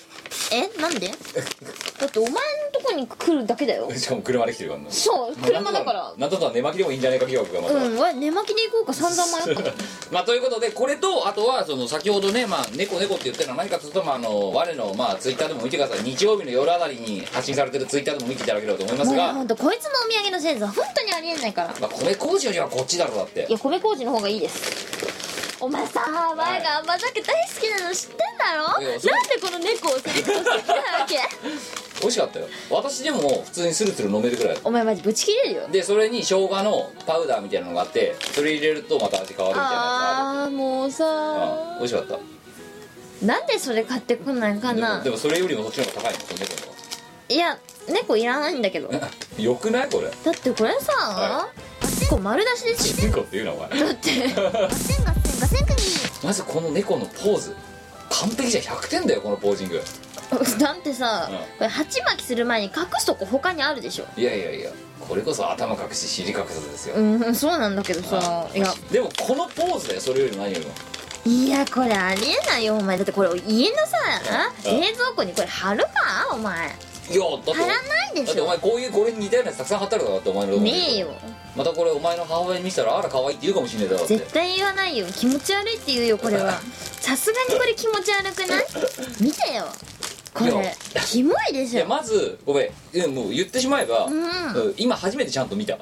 [0.51, 1.07] えなんで？
[1.07, 2.37] だってお前の
[2.73, 3.89] とこに来るだけだよ。
[3.95, 4.91] しかも車で来てるからな。
[4.91, 6.13] そう車だから。
[6.17, 8.93] なんとか寝巻きでもいいんじゃないか疑惑がまた、うんわ寝巻きで行こうか。
[8.93, 9.73] 散々迷った。
[10.11, 15.99] まあということでこれとあとはその先ほどねまあ猫猫って言ってるのは何かというとまああの我のまあツイッターでも見てください。
[16.03, 21.75] 日曜日の夜あたりに発信されてるツイッターでも見ていただければと思いますもうが、ほんとこいつのお土産のセンスは本当にありえないから。
[21.79, 23.45] まあ、米麹よりはこっちだろだって。
[23.49, 25.28] いや米麹の方がいいです
[25.61, 26.01] お前さ
[26.37, 28.67] 前が甘酒大好きなの知ってんだろ？
[28.67, 28.99] なんで
[29.41, 31.17] この猫をセレクトしてきたわけ？
[32.01, 32.47] 美味しかったよ。
[32.69, 35.67] 私でも普通にスルスル飲めるくらいお前マジブチ切れるよ。
[35.69, 43.25] でそれに生姜のパウダーみたいなのがあってそれ入れるとまた味変わるみたいなああーもうるさあ美味しかった。
[43.25, 46.73] なんでそれ買ってこないかでもなでもそれよりもそっちの方が高いのその猫の
[47.27, 47.57] いや
[47.89, 48.89] 猫いらないんだけど。
[49.37, 49.89] よくない？
[49.89, 50.07] これ。
[50.07, 51.49] ってこれさ、は
[51.99, 53.79] 結構丸出しですよチンコって言うなお前。
[53.79, 54.33] だって。
[54.33, 55.77] ガセンガセンご選区に
[56.23, 57.55] まずこの猫のポーズ。
[58.09, 58.63] 完璧じゃん。
[58.77, 59.81] 100点だよこのポージング。
[60.59, 61.37] だってさ、うん。
[61.37, 64.05] これ鉢巻きする前に隠すとこ他にあるでしょ。
[64.17, 64.71] いやいやいや。
[64.99, 68.71] これこそ頭隠し尻隠さずですよ、うんそうなんだけどさいや。
[68.91, 70.73] でもこのポーズだよそれよりも何よりも
[71.25, 72.97] いやこれありえないよお前。
[72.97, 73.97] だってこれ家のさ
[74.65, 74.79] うん。
[74.79, 75.89] 冷蔵庫にこれ貼るか
[76.33, 76.75] お前
[77.11, 77.73] いやだって貼らな
[78.11, 81.07] いでだっておしょ前こういうこれに似たようなやつたくさん貼ってあるだろだってお前のとこにねえよ
[81.55, 84.17] またこれお前の母親に見せたらあら可愛いって言うかもしんねえだろって。
[84.17, 85.07] 絶対言わないよ。
[85.07, 86.59] 気持ち悪いって言うよこれは。
[87.01, 88.65] さすがにこれ気持ち悪くない？
[89.19, 89.65] 見てよ。
[90.33, 91.77] こいれやキモいでしょ。
[91.77, 92.71] いやまずごめ
[93.05, 93.09] ん。
[93.15, 94.23] もう言ってしまえば、うん。
[94.23, 94.27] う
[94.69, 95.77] ん今初めてちゃんと見た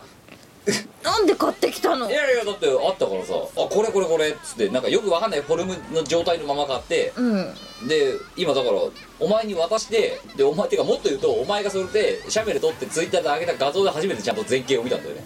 [1.03, 2.09] なんで買ってきたの？
[2.09, 7.53] いやいやだってあったからさ「あこれこれこれ」っつってなんかよくわかんないフォルムの状態のまま買ってうん。
[7.87, 8.77] で今だから
[9.19, 15.23] お前に渡してでお前っていうかもっと言うとお前がそれでシャベル撮ってツイッターで上げた画像で初めてちゃんと前景を見たんだよね。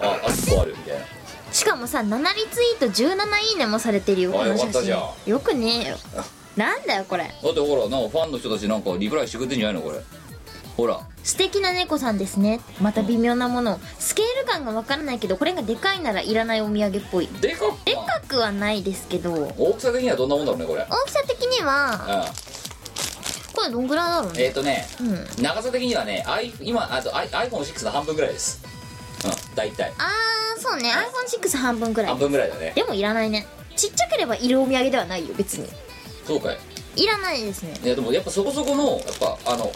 [0.00, 1.04] ああそこあるみたいな。
[1.52, 5.96] しかもさ7リツイート17いいねもされてるよあこの写よかったじゃ真よくねえよ。
[6.56, 7.24] なんだよこれ。
[7.24, 10.00] だってほらなんかファンの人たちなんかリプライしてくれてんじゃないのこれ
[10.78, 11.00] ほら。
[11.24, 12.60] 素敵な猫さんですね。
[12.80, 13.80] また微妙なもの。
[13.98, 17.26] スケール感がわからないけどこれがでかいならいらないお土産っぽい。
[17.40, 19.32] でかっでかくはないですけど。
[19.58, 20.86] 大きさ的にはどんなもんだろうねこれ。
[20.88, 22.24] 大きさ的には
[23.52, 24.44] うこれどんぐらいだろうんね？
[24.44, 25.42] えっ、ー、とねうん。
[25.42, 28.62] 長さ的にはね I 今あと I- iPhone6 の半分ぐらいです。
[29.24, 29.92] うん大体。
[29.98, 30.92] あーそうね。
[30.92, 32.10] iPhone6 半分くらい。
[32.10, 32.72] 半分ぐらいだね。
[32.76, 33.48] でもいらないね。
[33.74, 35.68] ちっちゃければいるお土産ではないよ別に。
[36.24, 36.58] そうかい。
[36.96, 37.74] いらないですね。
[37.82, 39.72] いやでもやっぱそこそこのやっぱあの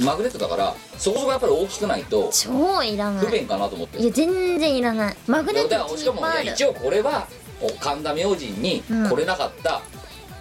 [0.00, 3.24] マグネットだからそこそこやっぱり大きくないと超いらない。
[3.26, 3.98] 不便かなと思って。
[3.98, 5.16] いや全然いらない。
[5.26, 7.28] マグネッだトしかもい一応これは
[7.60, 9.08] お神田明神にうん。
[9.08, 9.82] 来れなかった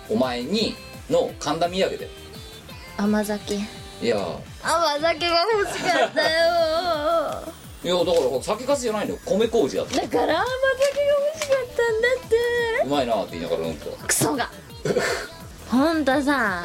[0.09, 0.75] お前に
[1.09, 2.09] の神田土産で。
[2.97, 3.55] 甘酒。
[3.55, 3.59] い
[4.01, 4.17] や。
[4.63, 7.53] 甘酒が欲しかったよ。
[7.83, 9.19] いやだから酒粕じゃないのよ。
[9.25, 10.45] 米麹だってだから甘
[10.79, 12.87] 酒が欲しかったんだって。
[12.87, 14.49] うまいなって言いながらうんとクソが。
[15.69, 16.63] ほんとさ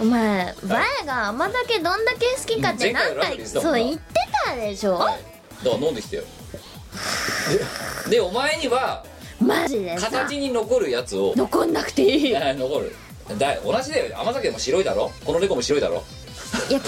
[0.00, 4.02] お前前が甘酒どんだけ好きかって前回そう言って
[4.46, 5.18] たでしょ、はい。
[5.64, 6.22] だから飲んできてよ。
[8.08, 9.04] ででお前には
[9.40, 10.10] マジでさ。
[10.10, 11.34] 形に残るやつを。
[11.36, 12.34] 残んなくていい。
[12.34, 12.94] 残る。
[13.38, 14.18] だ同じだよ。
[14.20, 15.12] 甘酒も白いだろ？
[15.24, 16.02] この猫も白いだろ？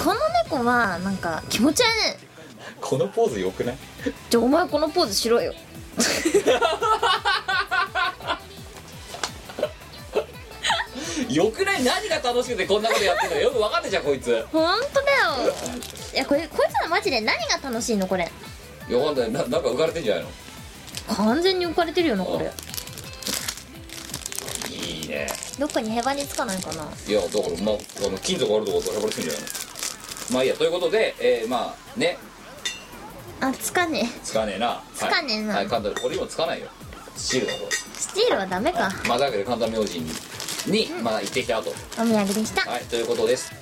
[0.03, 1.91] この猫はなんか気持ち悪い。
[2.81, 3.77] このポーズよくない？
[4.31, 5.53] じゃあお前このポーズしろよ
[11.31, 11.85] よくない？
[11.85, 13.37] 何が楽しくてこんなことやってんの。
[13.37, 14.29] よく分かんないじゃんこいつ。
[14.29, 15.53] いほんとだよ。
[16.15, 18.31] いやこれこいつらマジで何が楽しいのこれ。
[18.89, 19.33] やわかんない。
[19.33, 20.31] ななんか浮かれてんじゃないの？
[21.15, 22.51] 完全に浮かれてるよなこれ。
[24.75, 25.29] いいね。
[25.59, 26.85] どっかにへばりつかないかな。
[27.07, 27.75] いやだからまあ
[28.07, 29.49] あの金属あるとこからへばりつくんじゃないの？
[30.33, 30.57] まあいいや。
[30.57, 32.19] ということで、えー、まあね。
[33.41, 34.83] あつかねつかねえな。
[34.95, 35.55] つかねえな。
[35.55, 36.69] はい、はい、神田俺今つかないよ。
[37.17, 38.89] スチールだこえスチールはダメか。
[39.03, 40.11] れまあだけど神田明神に
[40.67, 41.71] に、まあ行ってきたと。
[41.71, 42.71] お土産でした。
[42.71, 43.62] はいということです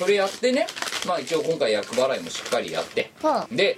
[0.00, 0.66] それやってね
[1.06, 3.76] まあ一応今回役払いもしっかりやってはで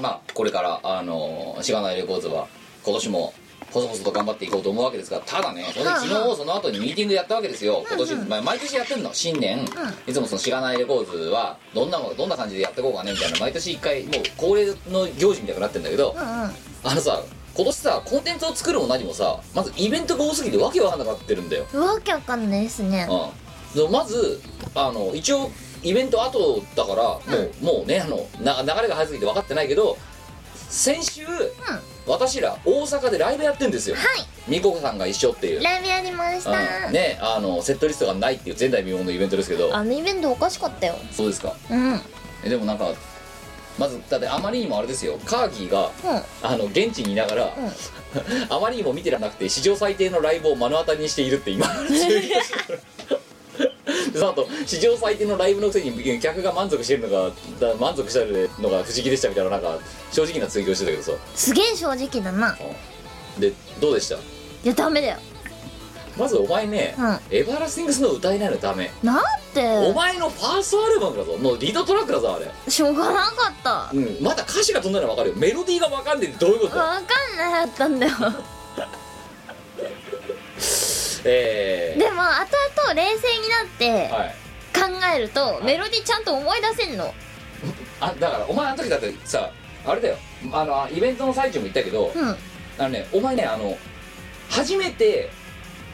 [0.00, 2.48] まあこれからあのしがないレコーズは
[2.82, 3.34] 今年も
[3.70, 7.84] 細々と頑張っていこうと思うわけですがただねそれで昨日その後にミーティングやったわけですよ。
[7.86, 9.66] 今年、まあ、毎年やってんの新年、
[10.06, 13.38] いつもそのしがないレコーズはどんなどんな感じでやっていこうかねみたいな。
[13.40, 16.52] 毎年一回もう恒例の行事みたいになってんだけど、あ
[16.84, 17.22] のさ
[17.54, 21.66] 今年さコンテンツを作るも何もさまずイベントが多すぎてわけわかんなくなってるんだよ。
[21.74, 23.08] わけわかんないですね。
[23.10, 24.40] うん、でまず
[24.74, 25.50] あの一応
[25.82, 27.20] イベント後だからも
[27.62, 29.96] う,、もうねあのな流れが早すぎて分かってないけど
[30.70, 31.22] 先週、
[32.06, 33.94] 私ら大阪でライブやってんですよ。
[33.94, 34.04] はい。
[34.48, 36.50] みこさんが一緒っていう、ライブやりました。
[36.50, 39.74] うん、ねあのセットリストがないっていう前代未聞のイベントですけど。
[39.74, 40.96] あのイベントおかしかったよ。
[41.12, 41.54] そうですか？
[41.70, 41.92] うん。
[41.92, 42.00] うん
[42.44, 42.92] えでもなんか
[43.78, 45.18] まずだってあまりにもあれですよ。
[45.24, 45.90] カーギーが
[46.42, 47.54] あの現地にいながら、
[48.50, 52.28] あまりにも見てらなくて史上最低のライブを目の当たりにしているって今 で
[54.12, 57.30] その後史上最低のライブのくせに客が満足してるのが
[57.60, 59.78] だ満足してるのが不思議でしたみたいななんか
[60.12, 61.12] 正直な追求してたけどさ。
[61.34, 62.56] すげえ正直だな。
[63.38, 64.14] でどうでした？
[64.16, 64.18] い
[64.64, 65.18] やダメだよ。
[66.16, 67.18] まずお前ね、うん。
[67.36, 68.92] エバーラスティングスの歌いないのダメ。
[69.02, 71.36] なんおて前のファーストアルバムだぞ。
[71.38, 72.48] のリードトラックだぞあれ。
[72.70, 73.90] しょうがなかった。
[73.92, 74.18] うん。
[74.20, 75.36] まだ歌詞が飛んだの分かるよ。
[75.36, 76.78] メロディーが分かんねえってどういうこと？
[76.78, 78.12] わかんなかったんだよ
[81.24, 84.10] えでも後々冷静になって
[84.74, 84.80] 考
[85.14, 87.14] えるとメロディーちゃんと思い出せんの。
[88.00, 89.50] あだからお前あの時だってさ
[89.86, 90.16] あれだよ。
[90.52, 92.36] あのイベントの最中も言ったけど、うん。
[92.78, 93.76] あのねお前ねあの
[94.50, 95.30] 初めて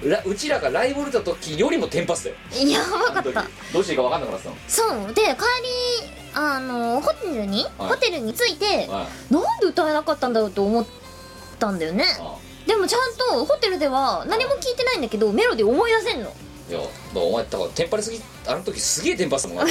[0.05, 2.37] らうちらがライブ出た時よりもテンパスだよ。
[2.69, 2.81] や
[3.15, 3.45] ばかった。
[3.73, 4.57] どうしていいか分かんなくなってたの。
[4.67, 5.15] そう。
[5.15, 5.35] で帰り
[6.35, 7.89] あのホテルに、はい。
[7.91, 9.33] ホテルに着いてはい。
[9.35, 10.87] なんで歌えなかったんだろうと思っ
[11.59, 12.05] たんだよね。
[12.19, 12.37] あ
[12.71, 16.33] でもちゃんとホテルでは何も聞いてないんだけどメロディー思い出せんの。
[16.71, 19.71] いやだからお前だからテンパりすぎあの時すげえテンパしたもんなだ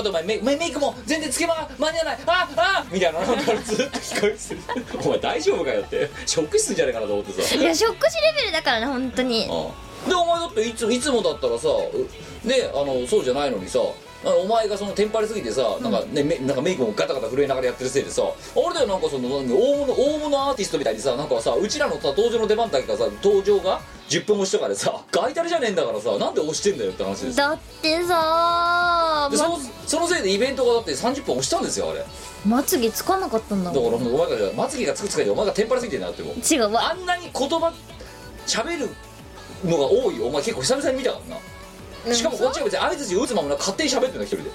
[0.00, 3.20] ってお前メメメイクも全然つけま間に合わないああみたいな。
[3.20, 5.00] なんかずっと聞こえてる。
[5.02, 6.10] お前大丈夫かよって。
[6.26, 7.54] ショック死すんじゃないかなと思ってさ。
[7.54, 9.46] いやショック死レベルだからね本当に。
[9.46, 13.80] うんでお前だっていついつもだったらさうねあのそうじゃないのにさ
[14.26, 32.00] あのお前がそのテンパりすぎてさなんか,、ねメなんかメイクもガタガタ震えながらやってるせいでさあれだよなんかその何大物大物アーティストみたいにさなんかさうちらのさ登場の出番だけがさ登場が10分押しとかでさガイタルじゃねえんだからさなんで押してんだよって話ですだってさでそのそのせいでイベントがだって30分押したんですよあれ。
[32.00, 32.10] だか
[32.44, 36.32] まつげつかなかったんだらおもん前がまつげがつくつかでお前がテンパりすぎてんなっても。
[36.32, 36.90] う違うわ。
[36.90, 37.72] あんなに言葉
[38.46, 38.88] 喋る
[39.64, 41.40] のが多いお前結構久々に見たからな
[42.14, 44.50] しかもこっちが別に相づち打つままな勝手に喋ってるの一人で。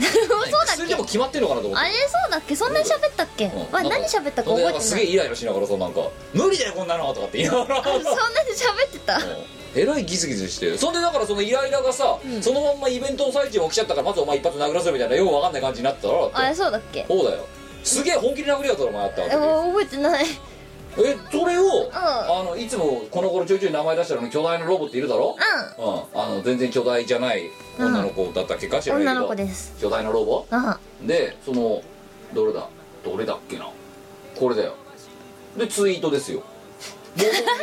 [0.00, 1.86] そうだっ薬けでも決まってんのかなと思って。
[1.86, 2.56] あれそうだっけ？
[2.56, 3.60] そんなに喋ったっけ、うん。
[3.70, 4.64] わ何喋ったかほんで覚えてない。
[4.64, 6.00] なんかすげえイライラしながらさなんか
[6.32, 7.84] 「無理だよこんなの」とかって言いながら。
[7.84, 9.18] そんなに喋ってた？
[9.18, 9.44] うん。
[9.74, 10.78] えらいギスギスして。
[10.78, 12.42] そんでだからそのイライラがさ、うん。
[12.42, 16.36] そのまんまイベントの最中に起きちゃったからまずお前一発殴らせるみたいなよくわかんない感じになってたらだって。
[16.36, 17.04] あれそうだっけ？
[17.06, 17.46] そうだよ。
[17.84, 20.26] すげえ本気で殴り合ったらお前やったえわ覚えてない
[20.98, 25.36] えそれを、あのいつもこの頃ちょいちょい名前出したのに巨大なロボっているだろ？
[25.78, 25.84] うう
[26.18, 26.20] ん。
[26.20, 27.48] あの全然巨大じゃない
[27.78, 28.68] 女の子だったっけ？
[28.68, 29.00] か知らん。
[29.02, 29.74] 女ないけど、の子です。
[29.80, 30.46] 巨大なロボ？
[30.50, 31.06] うん。
[31.06, 31.82] でその
[32.34, 32.68] どれだ？
[33.04, 33.68] どれだっけな？
[34.36, 34.74] これだよ。
[35.56, 36.40] でツイートですよ。
[36.40, 36.44] も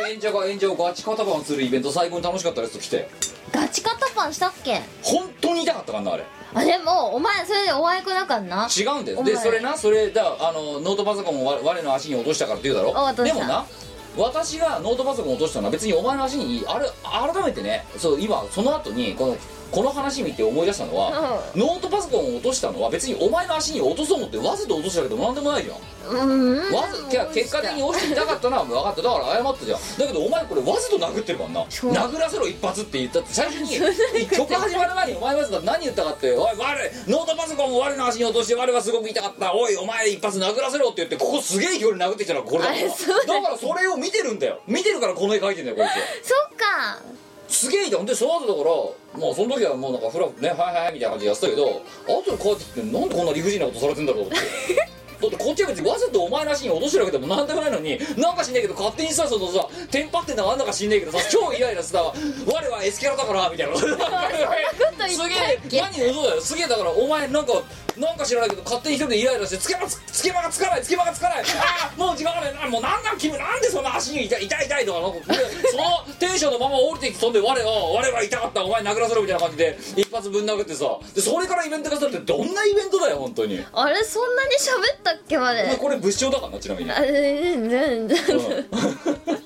[0.04, 3.08] う演者が 演者をガチ肩パンするイベント最高に楽しかったですと来て。
[3.52, 4.82] ガチ肩パンしたっけ？
[5.02, 9.22] 本当に痛かったからなあれあでもお前それでおあいこだからな違うんだよ。
[9.22, 13.24] でそれなそれだあのノートパソコンを我我の足に落としたからって言うだろ？
[13.24, 13.66] でもな
[14.16, 16.86] 私がノートパソコンを落としたのは別にお前の足にあれ
[17.32, 19.36] 改めてねそう今その後にこの
[19.70, 25.76] この話見て思い出したのは、ノートパソコンを落としたのは別にお前の足に落とそう思ってわざと落としたけどなんでもないじゃん。
[26.08, 26.72] うん。
[26.72, 29.02] わざ結果的に落ちて痛かったのは分かった。
[29.02, 31.64] だから謝ったじゃんだけどお前これわざと殴ってるからな。
[31.64, 39.54] 殴らせろ一発って言ったって最初に曲始まる前にお前わざと何言ったかって「おい我ノートパソコンを我の足に落として我はすごく痛かった。
[39.54, 42.78] おいお前一発殴らせろ」って言ってここすげえ距離殴ってきたのがこれだから。
[42.80, 44.60] だからそれを見てるんだよ。
[44.66, 45.86] 見てるからこの絵描いてんだよこい
[46.22, 46.28] つ。
[46.28, 47.02] そっか
[47.48, 47.90] すげえい。
[47.90, 54.97] てほんでその後だからもうその時はもうなんかフラねはいはいはいみたいな感じでやってたけど後で帰ってきてなんでこんな理不尽なことされてんだろうって。
[55.20, 62.02] だってこっちは別にわざとお前の足に落としてるわけでもなんでもないのになんかしんねえけど勝手にさそのさテンパってんのがあんのかしんねえけどさ超イライラしてさ
[62.46, 63.76] 我はエスキャラだからみたいな。
[63.76, 63.84] す
[65.28, 65.34] げ
[65.70, 66.40] けえ何嘘だよ。
[66.40, 67.52] すげえだからお前なんか
[67.96, 71.42] なんか知らないけど勝手に一人でイライラしてつけまつつけまがつかないつけまがつかない。
[71.42, 75.18] ああもう時間がないあもうなんなん君なんでそんな足に痛い痛い痛いとかなんか
[75.70, 78.64] そのテンションのまま降りてきて飛んで我は我は痛かった。
[78.64, 80.84] お前殴らせろみたいな感じで一発ぶん殴ってさ。
[81.14, 83.64] でそれからイベントがさってどんなイベントだよ本当に。
[83.72, 85.07] あれそんなに喋った？
[85.12, 86.90] っけあれお前これ物証だからなちなみに。
[86.90, 88.10] あれうんうんうん。
[88.10, 89.38] うん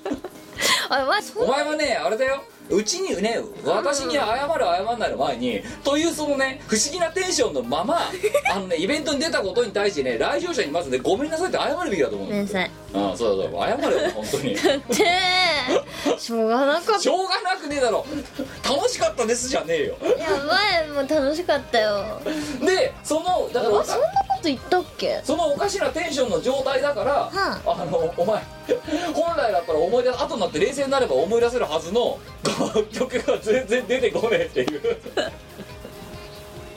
[0.89, 2.43] ああわそお前はねあれだよ。
[2.69, 7.99] うちにね私に謝る謝んないの前にというそのね不思議なテンションのまま
[8.51, 12.71] あのねイベントに出たことに対してね来場者にまずねごめんなさいって謝るべきだと思うごめんなさい。
[12.93, 14.55] うんそうだそうだ謝れよ本当に。
[14.55, 14.59] で
[16.19, 18.05] しょうがなかっしょうがなくねえだろ。
[18.63, 19.95] 楽しかったですじゃねえよ。
[19.99, 22.21] たやばいもう楽しかったよ。
[22.65, 25.21] でそのだからあそんなこと言ったっけ？
[25.23, 27.85] そのおかしなテンションの状態だから、あ。
[27.85, 28.41] のお前
[29.15, 32.19] 本来だったら思い出後になって冷静になれば思い出せるはずのこ
[32.75, 34.97] う曲が全然出てこねえっていう。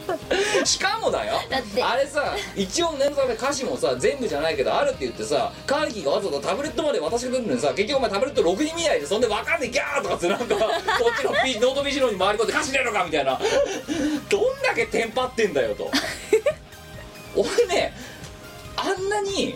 [0.65, 1.83] しかもだよだって。
[1.83, 10.65] あれさ一応念のため歌詞もさ全部じゃないけどあるって言ってさカーキーがわざわざタブレットまで渡してくれるのにさ結局お前タブレット6人見ないでそんで分かんねえギャーとかってなんか こ
[11.13, 13.41] っちのピノートビジロに回り込んで歌詞ねえのかみたいな。
[14.29, 15.91] どんだけテンパってんだよと
[17.37, 17.93] 俺ね
[18.77, 19.55] あんなに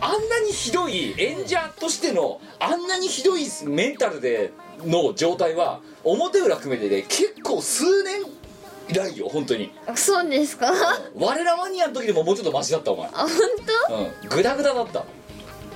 [0.00, 4.52] あんなにひどい演者としてのあんなにひどいメンタルで
[4.84, 8.22] の状態は表裏含めてね結構数年
[8.88, 9.72] 以来よ本当に。
[9.96, 10.72] そうですか？
[11.16, 13.08] 我らマニアの時でももうちょっとマシだったお前。
[13.08, 13.26] あ
[13.88, 14.28] 本うん。
[14.28, 15.04] グダグダだった。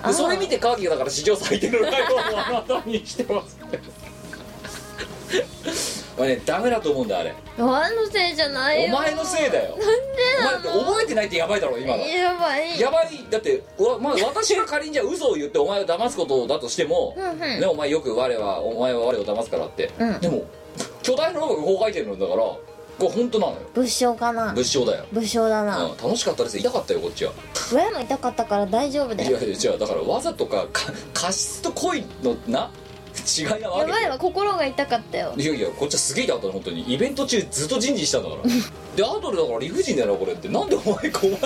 [0.03, 3.59] あでそれ見てカーキがだから史上最低のライブをあなたにしてます
[6.10, 7.35] お前ねダメだと思うんだあれ。
[7.57, 8.95] 当お前のせいじゃないよ。
[8.95, 9.77] お前のせいだよ。
[10.43, 12.07] なんでお前覚えてないってやばいだろ今の。
[12.07, 12.81] やばい。
[12.81, 13.27] やばい。
[13.31, 17.39] だってわ、まあ、私が仮にじゃあ嘘を言ってお前を騙すことだとしても、うんうん。
[17.39, 20.21] ね、お前よく我はお前は我を騙すからって、うん。
[20.21, 20.45] でも
[21.03, 22.61] 巨大なロボがこう書いてるんだからこ
[23.01, 23.59] れ本当なのよ。
[23.75, 24.53] 物証かな？
[24.53, 25.85] 物証だよ、物証だな。
[25.85, 26.59] うん、楽しかったです。
[26.59, 27.33] 痛かったよこっちは。
[27.73, 29.31] 親も痛かったから大丈夫だよ。
[29.31, 32.71] いやいや違うだからわざとかか過失と恋のな？
[33.17, 35.35] 違いなわけやばいわ心が痛かったよ。
[35.37, 36.83] いやいやこっちはすげえ痛かったの本当に。
[36.83, 38.43] イベント中ずっと人事したんだから。
[38.97, 40.49] で後でだから理不尽だよなこれって。
[40.49, 40.97] なんでお前お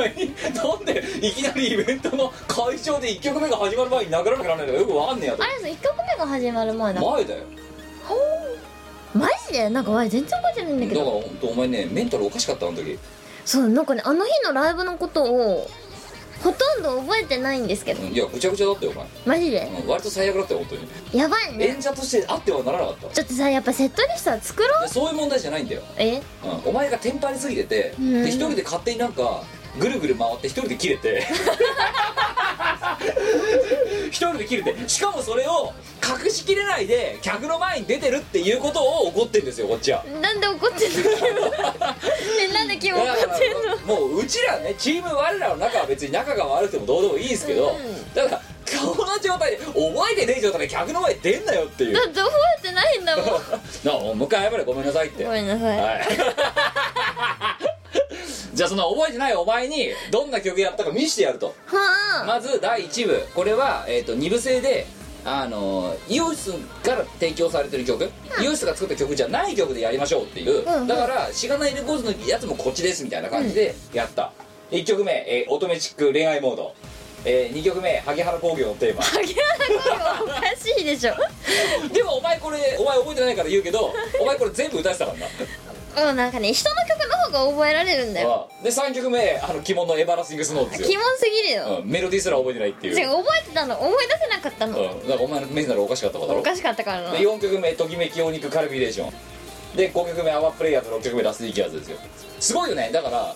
[0.01, 4.87] 前になんでいきなりイベントの会場で1曲目が始まる前に殴らなきゃならないのかよ。
[4.87, 5.43] くわかんねえやと。
[5.43, 7.01] あれさ1曲目が始まる前だ。
[7.01, 7.41] 前だよ。
[9.15, 9.71] マジで？
[9.71, 12.99] なんか前全然覚えてないんだけだからど本当お前ねメンタルおかしかったあの時。
[13.45, 15.71] そうなんかねあの日のライブのことを
[16.43, 18.03] ほとんど覚えてないんですけど。
[18.03, 19.71] いやぐちゃぐちゃだったよお前、マジで？
[19.83, 21.21] うん、割と最悪だったよ本当に。
[21.21, 21.67] やばいね。
[21.69, 23.09] 演者としてあってはならなかった。
[23.09, 24.83] ちょっとさやっぱセットリストは作ろう？
[24.83, 26.19] でそういう問題じゃないんだよ、え？
[26.19, 26.23] うん、
[26.71, 28.23] お前がテンパりすぎててうん。
[28.25, 29.43] で一人で勝手になんか
[29.79, 31.27] ぐるぐる回って一人で切れて
[34.09, 35.73] 一人で切れてしかもそれを
[36.03, 40.05] 隠しきれないで客の前に出てるっていうことを怒ってんですよこっちは。
[40.05, 41.01] なんで怒ってんの？
[42.41, 43.53] えなんで君怒だからってん
[43.87, 43.95] の？
[43.97, 48.15] もううちらねチーム我らの中は別に仲が悪くてもどうでもいいですけど、うん。
[48.15, 48.43] だから
[48.81, 49.79] この状態で覚
[50.13, 51.95] えてねえ状態で客の前に出んなよっていう。
[51.95, 53.27] だって覚えてないんだもん。
[53.85, 55.25] なあもう一回謝れごめんなさいって。
[55.25, 55.79] ごめんなさい。
[55.79, 56.07] はい
[58.55, 61.49] じゃあその覚えてないお前にどんな曲やったか見せてやると。
[61.67, 62.25] はあ。
[62.25, 63.27] まず第1部。
[63.35, 64.87] これは、えー、と2部制で
[65.25, 66.53] あのイオシス
[66.83, 70.87] から提供されてる曲、イオシスが作った曲じゃない曲でやりましょうっていう、うんうん。
[70.87, 74.33] だからしがないレコーズのやつもこっちですみたいな感じでやった、
[74.71, 76.75] 1曲目、えー乙女チック恋愛モード、
[77.25, 79.03] え2曲目萩原工業のテーマ。
[79.03, 79.77] 萩原君
[80.25, 81.15] おかしいでしょ。
[81.93, 85.27] でもお前これお前覚えてないから言うけどお前これ全部歌ってたからな
[85.97, 88.49] うんなんかね人の曲の方が覚えられるんだよ。
[88.63, 90.89] で3曲目あの鬼門のエバラスティングスノーですよ。
[90.89, 91.79] キモすぎるよ。
[91.83, 96.41] うん、メロディーすら覚えてないっていう、覚えてたの思い出せなかったのうん、だからお前のメンタルおかしかったことだろ？
[96.41, 97.13] おかしかったからな。
[97.13, 99.13] で4曲目「ときめきお肉カルビレーション」
[99.77, 101.99] で5曲目「アワープレイヤーズ」6曲目「ラストイキャーズ」ですよ。
[102.41, 102.91] すごいよね。
[102.93, 103.35] だから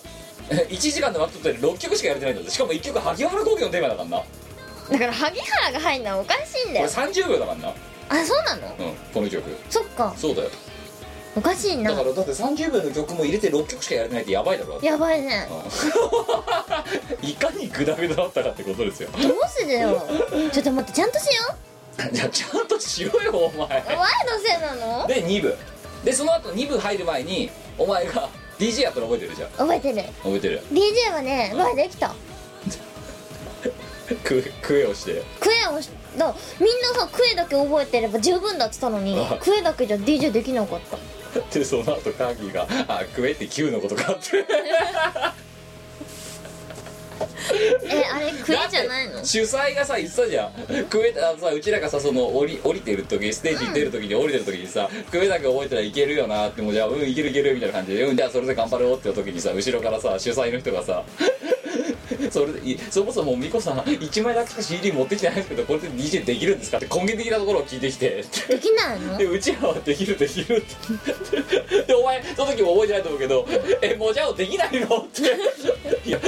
[0.48, 4.18] 1時間で割っとって6曲しかやれてないんだしかも1曲萩原工業のテーマだからな。
[4.18, 4.24] こ
[4.92, 7.74] だから萩原が入るのはおかしいんだれよ30秒だからな。
[8.10, 8.74] あそうなの？
[8.78, 9.42] うんこの曲。
[9.68, 10.14] そっか。
[10.16, 10.50] そうだよ
[11.38, 11.90] おかしいな。
[11.92, 14.80] だからだって30秒の曲も入れて6曲しかやれてないってやばいだろ。
[14.82, 15.48] やばいね。
[17.22, 19.08] う んいかにグダグダだったかってことですよ。
[19.12, 20.02] どうしてよ。
[20.52, 23.52] ちょっと待ってちゃんとしよじゃあちゃんとしろよお前。
[23.52, 23.98] う前の
[24.44, 25.06] せいなの？
[25.06, 25.56] で2部。
[26.04, 28.28] でその後2部入る前にお前が
[28.58, 29.50] DJ やったの覚えてるじゃん。
[29.50, 30.02] 覚えてる。
[30.22, 30.62] 覚えてる。
[30.72, 32.14] DJ はね前できた。
[34.24, 35.22] ククエをして。
[35.38, 40.96] クエをしだみんなさクエだけ覚えてれば十分だって言ったのにあクエだけじゃ DJ できなかった
[41.52, 44.44] でその後カーキーが「あクエって9のことか」って。
[47.90, 49.24] えあれクエじゃないの？
[49.24, 50.52] 主催がさ言ってたじゃん。
[50.88, 58.04] クエあのさうちらがさその降り降りてる時ステージに出る時に降りてる時にさ、クエだけ覚えたらいけるよなってもうじゃあうんいけるいけるみたいな感じで。
[58.04, 61.02] うんじゃあそれで頑張ろうって時にさ後ろからさ主催の人がさ
[62.30, 66.78] それでいそもそも美子さん1枚だけしか CD 持ってきてないんですけどこれで DJ できるんですか？
[66.78, 68.24] って根源的なところを聞いてきて。
[68.48, 71.82] できないのでうちらはできるできるって。
[71.86, 73.46] でお前その時も覚えてないと思うけど
[73.82, 75.22] 「えもうじゃあできないの?」って
[76.08, 76.20] 「いや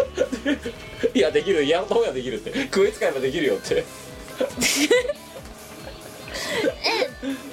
[1.14, 1.66] いやできる。
[1.66, 3.85] やった方ができる」って「クエ使えばできるよ」って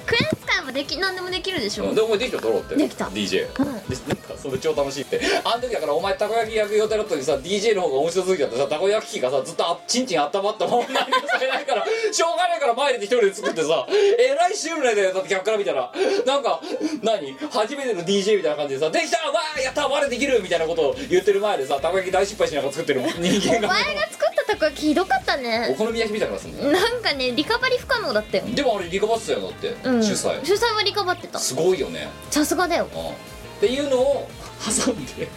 [0.06, 1.84] クエン使えばでき何でもできるでしょ？
[1.84, 2.76] うんでお前できた撮ろうって。
[2.76, 3.06] できた。
[3.06, 3.64] DJ うん。
[3.88, 5.20] でなんかそれ超楽しいって。
[5.44, 15.92] あの時だからお前たこ焼き焼く予定だった時さ DJ の方が面白すぎたってさたこ焼き器がさずっとあチンチン温まったまま何もされないから しょうがないから前で一人で作ってさえらいシュールなだよだって客から見たら。
[16.26, 16.60] なんか
[17.02, 17.36] 何？
[17.50, 19.18] 初めての DJ みたいな感じでさ「できた！
[19.30, 23.68] わーやった我できる!」みたいなことを言ってる前でさたこ焼き大失敗しながら作ってる人間が。
[23.68, 28.44] お前が作ったたこ焼きひどかったおね好み焼きみたいなのがすんのなんかねリカバリー不可能だったよ。
[28.48, 30.02] でもあれリカバってたよだって、うん。
[30.02, 30.44] 主催。
[30.44, 31.38] 主催はリカバってた。
[31.38, 32.08] すごいよね。
[32.30, 32.88] さすがだよ。
[32.94, 33.00] うん。
[33.00, 33.12] っ
[33.60, 34.28] ていうのを
[34.84, 35.28] 挟んで。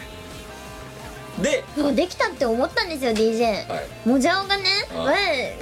[1.40, 4.08] でそうできたって思ったんですよ DJ はい。
[4.08, 4.98] もじゃおがねうん。
[4.98, 5.14] 我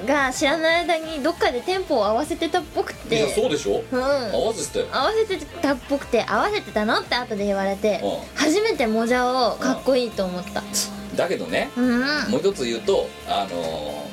[0.04, 3.80] が知らない間にどっかでテンポを合わせてたっぽくいやてそうでしょ？
[3.92, 4.02] うん。
[4.02, 4.86] 合わせてたよ。
[4.90, 10.62] 合わせてたっぽくて合わせてたのって後で言われてう初めてもじゃおかっこいいと思った。
[11.16, 12.00] だけどねうん。
[12.30, 14.04] もう一つ言うとあの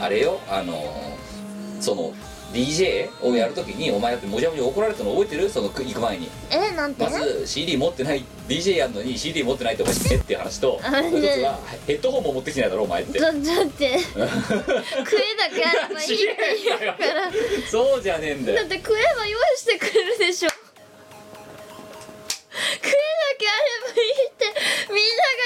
[0.00, 2.12] ーあれよあのーその
[2.54, 5.50] DJ をやるときにお前だってもじゃもじゃ怒られたの覚えてる？
[5.50, 6.30] その行く前に。
[6.50, 7.02] えなんて？
[7.04, 13.18] まず CD 持ってない DJ やんのに CD 持ってないってお前知ってっていう話とあもう一つねはヘッドホンも持ってきてないだろお前って。
[13.18, 13.98] だだって。
[13.98, 14.28] 食えだ
[15.54, 17.30] けあればいいって言うから。
[17.70, 18.58] そうじゃねえんだよ。
[18.58, 20.48] だって食えば用意してくれるでしょ。
[20.50, 20.56] 食
[22.54, 22.90] えだ
[23.38, 24.46] けあればいいって
[24.92, 25.42] みんなが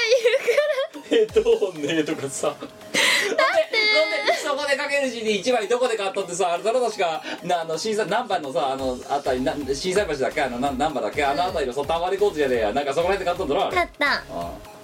[1.11, 10.41] 言うねえとかさだってなんでそこでかける CD1 枚どこで買ったってさあれだろ確かなあの審査何番のさあのあたりな審査橋だっけ？
[10.41, 11.23] あのな何番だっけ？
[11.23, 14.79] あのあたりのさタワーレコードじゃねえやなんかそこら辺で買ったんだろあれ勝ったああ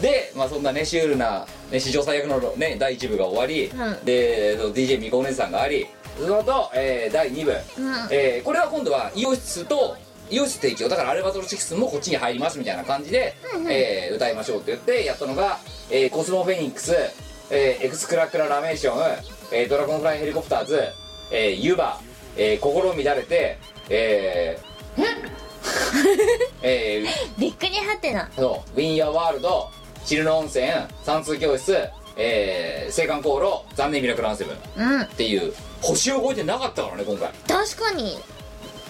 [0.00, 4.04] でまあそんなねシュールな、ね、史上最悪のね第1部が終わり、うん。
[4.04, 5.86] でえっと DJ みこお姉さんがあり
[6.18, 7.58] その後、えー第2部、うん。
[8.10, 9.96] えーこれは今度はイオシスと
[10.30, 13.34] イオシス提供だからアルバトロ6もこっちに入りますみたいな感じで、
[13.70, 15.58] えー歌いましょうって言ってやったのが、
[15.90, 16.94] えーコスモフェニックス、
[17.50, 18.98] えーエクスクラクララメーション、
[19.52, 20.80] えードラゴンフライヘリコプターズ、
[21.30, 22.00] えーユバ、
[22.36, 23.58] えー心乱れて
[23.88, 25.02] えー
[26.62, 27.02] え？
[27.04, 27.06] ー
[27.40, 28.28] びっくりはてな。
[28.36, 29.68] そうウィン・ヤー・ワールド
[30.04, 30.66] チルノ温泉
[31.04, 31.76] 算数教室
[32.18, 35.06] えー、青函航路残念ミラクルアンセムっうん。
[35.08, 35.52] ていう
[35.82, 37.30] 星を超えてなかったからね今回。
[37.46, 38.18] 確かに。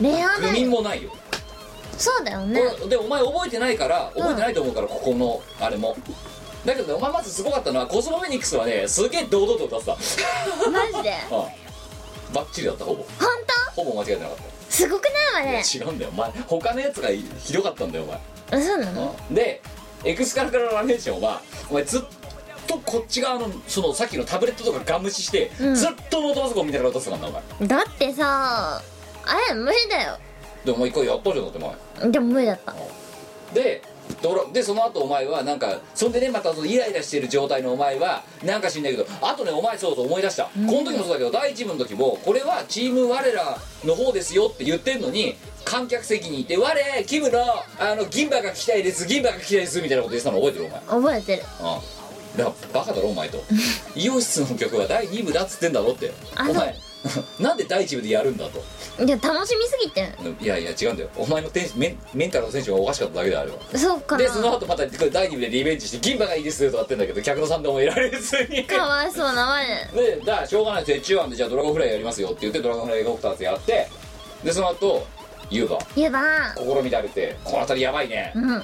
[0.00, 1.10] レアだもないよ
[1.98, 2.60] そうだよね。
[2.88, 5.96] でお前覚えてないから覚えてないと思うから、ここのあれも。
[6.64, 10.70] だけどねお前まずすごかったのはコスモフェニックスはねすげえ堂々と歌ってた。
[10.70, 11.14] マジで？
[11.30, 11.34] う
[12.32, 12.34] ん。
[12.34, 13.04] バッチリだったほぼ。
[13.74, 14.36] 本ほぼ間違えてなかっ
[14.68, 15.48] 当すごくない？
[15.48, 15.62] あれ。
[15.62, 16.10] た違うんだよ。
[16.12, 18.60] お前他のやつがひどかったんだよお前。
[18.60, 19.16] あそうなの？
[19.28, 19.34] うん。
[19.34, 19.62] で
[20.04, 21.40] エクスカラクララメーションは
[21.70, 22.02] お前ずっ
[22.66, 25.74] とこっち側のそのさっきのタブレットとかガン無視して、うん。
[25.74, 27.68] ずっとノートパソコンみたいなことしてたんだお前。
[27.68, 28.82] だってさ
[29.28, 30.18] あれ無理だよ
[30.66, 31.58] でお前一回やったじゃんだって
[32.00, 32.10] 前。
[32.10, 32.74] でも無理だった。
[33.54, 33.80] で
[34.22, 46.72] ドラでその後お前はなんかそんでねまたそのイライラしてる状態のお前はなんか知んないけどあとねお前そうそう思い出した、この時もそうだけど第1部の時もこれはチーム我らの方ですよって言ってんのに観客席にいて「我
[47.04, 47.40] キムの
[47.78, 51.20] あの銀歯が聞きたいです銀歯が聞きたいです」みたいなこと言ってたの覚えてるお前？
[51.20, 51.42] 覚えてる。
[51.60, 51.80] あ
[52.36, 53.42] だからバカだろお前と。
[53.96, 56.12] イオシスの曲は第2部だっつってんだろって。
[56.36, 56.74] あお前
[57.40, 58.62] なんで第1部でやるんだと。
[59.04, 60.08] いや楽しみすぎて。
[60.40, 61.10] いやいや違うんだよ。
[61.16, 64.16] お前のテンメンメンタルの選手がおかしかっただけであればそうか。
[64.16, 68.64] なでその後また第2部でリベンジして銀歯がいいですとかやってんだけど客の賛同も得られずに。
[68.64, 73.88] かわいそうな我でだからしょうがない折衷案でじゃあドラゴンフライやりますよって言ってドラゴンフライゴクターズやって。
[74.44, 75.06] でその後
[75.50, 75.78] ユーバ。
[75.94, 76.20] 言えば
[76.56, 78.32] 心乱れてこの辺りやばいね。
[78.34, 78.50] うん。
[78.50, 78.62] うん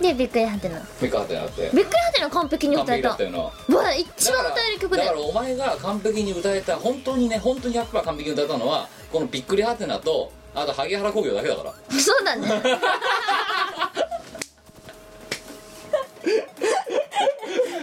[0.00, 1.62] でびっくりはてなメカってなって。
[1.62, 3.16] びっくりはてな完璧に完歌えた。
[3.16, 3.94] 璧だったよな。
[3.94, 5.10] 一番歌える曲だよ。
[5.10, 11.74] だからお前が完璧に歌えた本当にね本当に100%完璧に歌えたのはこのびっくりハテナとあと萩原工業だけだから。
[12.00, 12.48] そうだね。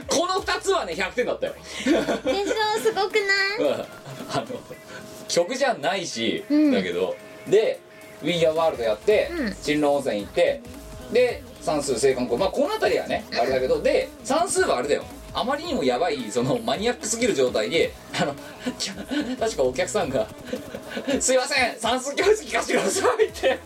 [0.08, 1.54] この2つはね100点だったよ。
[1.54, 1.96] でしょ
[2.82, 3.72] すごくない？
[3.72, 3.74] うん。
[3.74, 3.86] あ
[4.40, 4.46] の
[5.28, 6.72] 曲じゃないし、うん。
[6.72, 7.16] だけど。
[7.48, 7.80] で
[8.24, 9.56] ウィン・ヤー・ワールドやってうん。
[9.62, 10.62] 新郎温泉行って
[11.12, 15.04] で算数青函校まあこの辺りはねあれだけどで算数はあれだよ。
[15.38, 18.34] あまりにもやばいそのマニアックすぎる状態であの
[19.38, 20.26] 確かお客さんが
[21.20, 23.60] 「すいません算数教室聞かせてください」って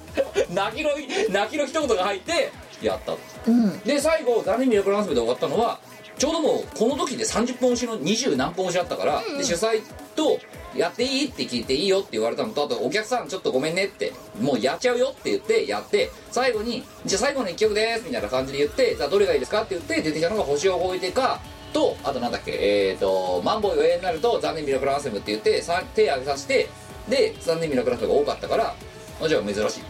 [0.52, 0.90] 泣きの
[1.30, 3.80] 泣きの一言が入ってやったうん。
[3.82, 5.80] で最後「残念ミラクルアンセム」で終わったのは
[6.18, 9.82] ちょうどもうこの時で30本押しの20何本押しあったから、で主催
[10.16, 10.38] と
[10.76, 12.54] 「やっていい?」って聞いて「いいよ」って言われたの。
[12.54, 16.10] とあと「お客さんちょっとごめんね」って「もうやっちゃうよ」って言ってやって。
[16.32, 21.40] 最後に「じゃあ最後の1曲です」みたいな感じで言って「じゃあどれがいいですか?」って言って出てきたのが「星を置いてか」
[21.74, 26.68] とあとなんだっけえっ、ー、と「マンボウ永遠になると残念ミラクルアンセム」って言ってさ手挙げさせて
[27.08, 28.76] で残念ミラクルアンセムが多かったから
[29.22, 29.82] あじゃあ珍しい。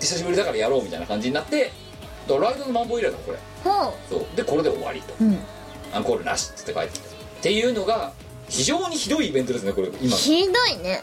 [0.00, 1.72] 久しぶりだからやろうみたいな感じになって
[2.28, 3.38] ライドのマンボウ以来だこれ。
[3.64, 4.36] ほそう。
[4.36, 5.14] でこれで終わりと。
[5.20, 5.38] ううん。
[5.92, 7.06] アンコールなしっつって帰ってきた。
[7.06, 7.10] っ
[7.42, 8.12] ていうのが
[8.48, 10.16] 非常にひどいイベントですねこれ今。
[10.16, 11.02] ひどいね。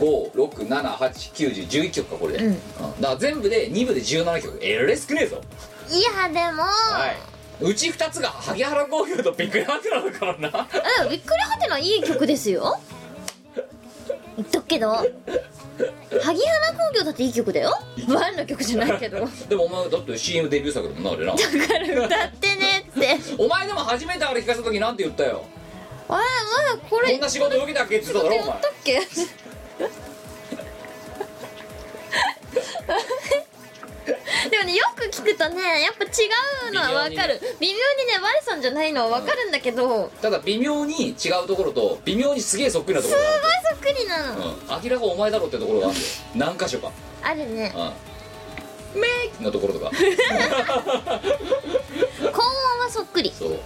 [0.00, 2.38] 1234567891011曲かこれ。
[2.38, 2.54] で、うん。
[2.54, 4.58] だから全部で2部で17曲。
[4.62, 5.40] えられ少ねえぞ。
[5.90, 7.16] いやでも、はい。
[7.64, 10.68] うち2つが萩原工業とビッグハテナだからな。
[11.02, 12.80] うんびっくりはてないい曲ですよ。
[14.36, 15.08] 言っとくけど萩
[16.22, 16.38] 原
[16.72, 17.78] 工業だっていい曲だよ。
[18.08, 19.20] ワンの曲じゃないけど。
[19.20, 21.34] だでもお前だって CM デビュー作だもんなあれな。
[21.34, 21.38] か
[21.78, 22.69] ら歌ってね
[23.38, 25.44] お前でも初めてあれ聞かせた時なんて言ったよ。
[26.08, 26.24] あれ
[26.74, 29.00] まだこれこんな仕事受けたっけって言っただろお前やったっけ？
[34.50, 36.08] でもねよく聞くとねやっぱ違
[36.70, 37.40] うのはわかる。
[37.60, 38.18] 微妙にね。
[38.20, 43.40] 我さんじゃないのはわかるんだけど、すただ微妙に違うところと微妙にすげえそっくりなところがある。
[43.42, 46.52] ごいそっくりなの、うん、明らかお前だろってところがあるんだよ。
[46.56, 46.90] 何箇所か。
[47.22, 47.72] あるね。
[47.76, 48.09] うん
[48.94, 49.06] メ
[49.40, 49.90] イのところとか。
[52.32, 53.32] 高音はそっくり。
[53.36, 53.58] そう。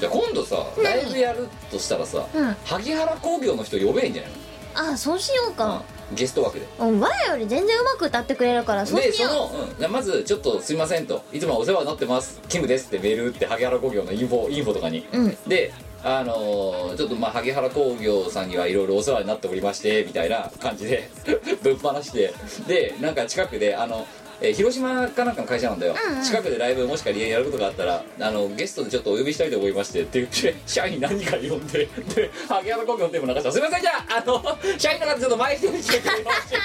[0.00, 2.56] じゃあ今度さ何ライブやるとしたらさ、うん。
[2.64, 4.32] 萩原工業の人呼べんじゃない
[4.74, 6.66] あそうしようの、か、うん、ゲスト枠で。
[6.80, 9.78] うん、我より全然うまく歌ってくれるからそうでその、うん。
[9.78, 11.22] じゃあまずちょっとすいませんと。
[11.32, 12.40] いつもお世話になってます。
[12.48, 15.06] キムですってメール打って萩原工業のインフォインフォとかに。
[15.12, 15.36] ううん。
[15.46, 15.72] で
[16.04, 21.08] あのーちょっとまあ萩原工業さんにはいろいろお世話になっておりましてみたいな感じで
[21.62, 22.34] ぶっ放して。
[22.66, 24.04] でなんか近くであの、
[24.42, 26.24] えー広島かなんかの会社なんだよ、うんうん。
[26.24, 34.42] 近くでライブもし仮にやることがあったらあのゲストでちょっとお呼びしたいと思いましてって言って社員何人か呼んでで萩原工業のテーマ流したら「すいませんじゃああの
[34.78, 36.56] 社員の方ちょっと前に来てくれまして」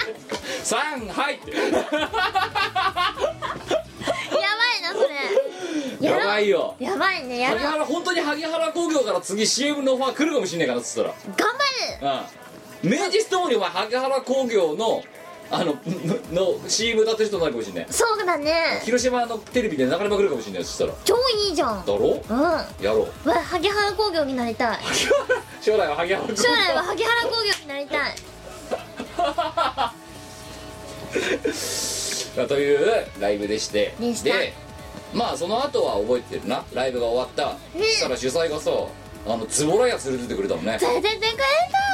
[0.64, 1.52] 「さんはい」って。
[1.52, 1.62] や
[4.58, 6.08] ばいなそれ。
[6.08, 6.76] やばいよ。
[6.80, 7.60] やばいねやろう。
[7.60, 11.16] 萩原本当に萩原工業から次 CM のオファー来るかもしんないからっつったら。
[11.36, 11.50] 頑
[12.02, 12.24] 張る。
[12.84, 12.92] うん。
[12.92, 15.04] 明治ストーンにお前萩原工業の
[15.50, 15.78] あの
[16.32, 17.86] の CM 歌ってる人になるかもしんない。
[17.90, 18.82] そうだね。
[18.84, 20.94] 広島のテレビで流れまくるかもしんないそしたら。
[21.06, 21.16] 超
[21.48, 21.86] いいじゃん。
[21.86, 22.22] だろ？
[22.30, 22.42] うん。
[22.42, 23.30] わやろう。
[23.30, 24.80] 萩原工業になりたい。
[25.62, 26.36] 将来は萩原工業。
[26.38, 28.16] 将来は萩原工業になりたい。
[32.48, 33.94] というライブでして。
[34.24, 34.54] で
[35.14, 36.64] まあその後は覚えてるな。
[36.74, 38.72] ライブが終わった、そしたら主催がさ
[39.26, 40.78] あのズボラ屋連れてってくれたのね。
[40.82, 41.34] 連れてってくれ
[41.72, 41.87] た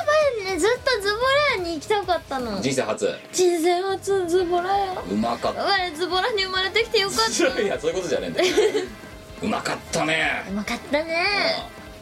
[0.53, 2.61] ねずっとズボラ屋に行きたかったの。
[2.61, 3.07] 人生初。
[3.31, 5.01] 人生初ズボラ屋。
[5.11, 7.51] うまかっ我ズボラに生まれてきてよかった。
[7.51, 8.43] たいやそういうことじゃねえんだ。
[8.43, 8.53] よ
[9.43, 10.45] うまかったね。
[10.49, 11.25] うまかったね。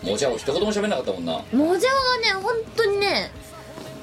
[0.03, 1.33] もうじゃあ一言も喋んなかったもんな。
[1.51, 3.31] もじゃはね本当にね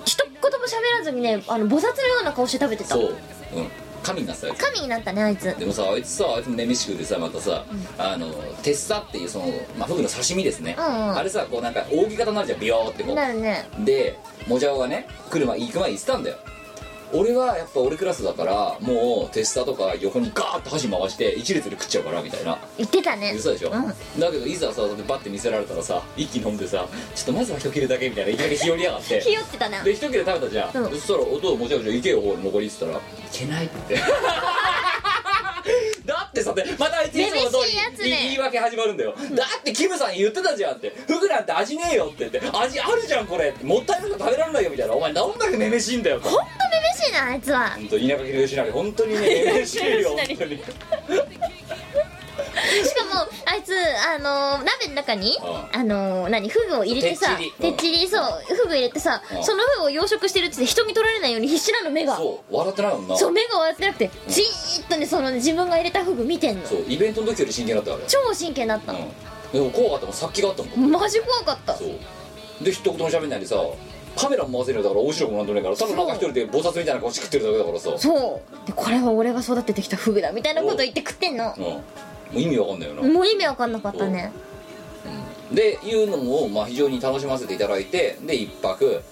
[0.04, 2.90] 一言も喋らずにねあの菩薩のような顔して食べてた。
[2.90, 3.16] そう。
[3.54, 3.70] うん
[4.02, 5.54] 神になってたよ神になったねあいつ。
[5.58, 7.64] でもさあいつさあいつもね飯食うでさまたさ、
[7.98, 8.28] あの
[8.62, 9.46] テッサっていうその、
[9.78, 11.16] まあ、フグの刺身ですね、うんうん。
[11.16, 13.14] あれさこうなんか扇形になるじゃんビヨーってこう。
[13.14, 13.68] なるね。
[13.84, 16.36] でもじゃおがね来る前行く前言ってたんだよ
[17.12, 22.58] 俺はやっぱ俺クラスだからもうテッサとか横にガーッと箸回して一列で食っちゃうからみたいな。
[22.76, 23.32] 言ってたね。
[23.32, 24.20] 言ってたでしょ、うん。
[24.20, 29.20] だけどいざさバッて見せられたらさ一気に飲んでさちょっとまずは一切れだけみたいないきなり日和りやがって。
[29.20, 29.82] ひよってたな。
[29.82, 30.90] で一切れ食べたじゃん、うん。
[30.90, 33.00] そしたら「お父もちゃもちゃ行けよほら残り」っつったら「い
[33.32, 33.96] けない」って
[36.38, 37.56] てだってさでまたあいついつもの通
[38.02, 38.16] り、ね。
[38.22, 40.90] 言い訳始まるんだよ、だってキムさん言ってたじゃんって。
[41.06, 42.40] フグなんて味ねえよって言って。
[42.56, 44.94] 味あるじゃんこれもったいなく食べられないよみたいな。
[44.94, 46.28] お前どんだけめめしいんだよと。
[46.28, 47.70] ほんとめめしいなあいつは。
[47.70, 50.62] 本当田舎秀吉なり本当にねめめしいよ 本当に
[52.84, 59.44] しかもあいつあのー鍋の中にうあのー何フグを入れてさてっちりそうフグ入れてさうん。
[59.44, 62.16] そのフグを養殖してるっつって人に取られないように必死なの目が。
[62.16, 63.16] そう笑ってないもんな。
[63.16, 66.66] そう目が笑ってなくてじーっとねその自分が入れたフグ見てんの。
[66.66, 68.92] そうイベントの時より真剣だったあれ超真剣だった。
[68.92, 70.90] のうん、でも怖かったもん殺気があったもん。
[70.90, 71.76] マジ怖かった。
[71.76, 71.88] そう。
[72.64, 73.56] で一言も喋んないでさ
[74.16, 77.90] カメラも回せるんだから面白くもなんとねえからただなんか一人で菩薩みたいな顔して食ってるだけだからさ。
[77.90, 78.66] う、そう。
[78.66, 81.54] でこれは俺が育ててきたフグだみたいなこと言って食ってんの。
[81.54, 81.84] ん、も
[82.34, 84.32] う意味わかんないよな、もう意味わかんなかったね。
[85.52, 89.02] でいうのも、まあ、非常に楽しませていただいてで一泊。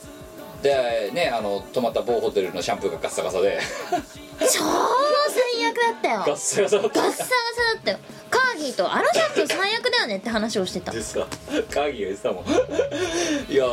[0.62, 3.60] でねあの泊まった某ホテルのシャンプーがガッサガサで。
[4.40, 6.24] 超最悪だったよ。
[6.26, 7.02] ガッサガサだった。
[7.02, 7.30] ガッサガサ
[7.74, 7.98] だったよ。
[8.28, 10.92] カーギーとあのシャンプー最悪だよねって話をしてた。
[10.92, 11.26] でさ
[11.70, 12.44] カーギーが言ってたもん。
[13.52, 13.64] いや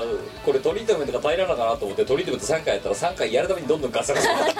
[0.46, 4.54] これトリートメントが平らなのかなと思ってトリートメント3回やったら3回やるためにどんどんガッサガサになって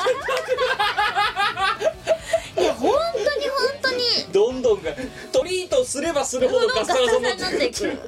[4.32, 4.92] どんどんが
[5.32, 8.00] トリートすればするほどガッサガサになってくる。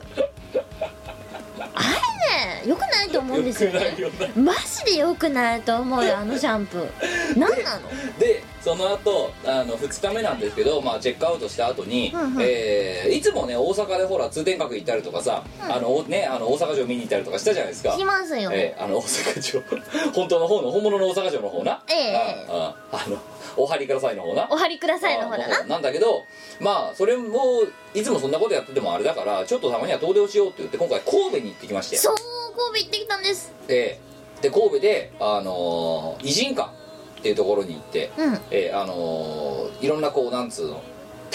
[1.73, 4.41] あれねよくないと思うんですよねよな。
[4.41, 4.53] マ
[4.85, 7.39] ジでよくないと思うよあのシャンプー。
[7.39, 7.89] 何なの？
[8.19, 12.41] でその後あの2日目なんですけど、まあ、チェックアウトした後に、うんうん。
[12.41, 15.71] えーいつもね大阪でほら通天閣行ったりとかさ、うん。
[15.71, 17.95] あのおねあの大阪城見に行ったりとかしたじゃないですか。
[17.95, 19.61] しますよ、えーあの大阪城。
[20.13, 21.83] 本当の方の本物の大阪城の方な。
[21.87, 22.15] ええ。
[22.49, 23.17] あああの
[23.55, 24.47] お張りくださいの方な。
[24.49, 25.59] お張りくださいのほらな。
[25.61, 26.23] あなんだけど
[26.59, 27.61] まあそれも
[27.93, 31.97] いつもそんなことやっててもあれだからちょっとたまには遠出をしようって言って今回神戸に行ってきまして。
[31.97, 33.53] そう神戸行ってきたんです。
[33.67, 33.99] で
[34.41, 36.69] で神戸であのー偉人館
[37.25, 38.39] っていうところに行って、うん。
[38.51, 40.81] えーあのーいろんなこうなんつうの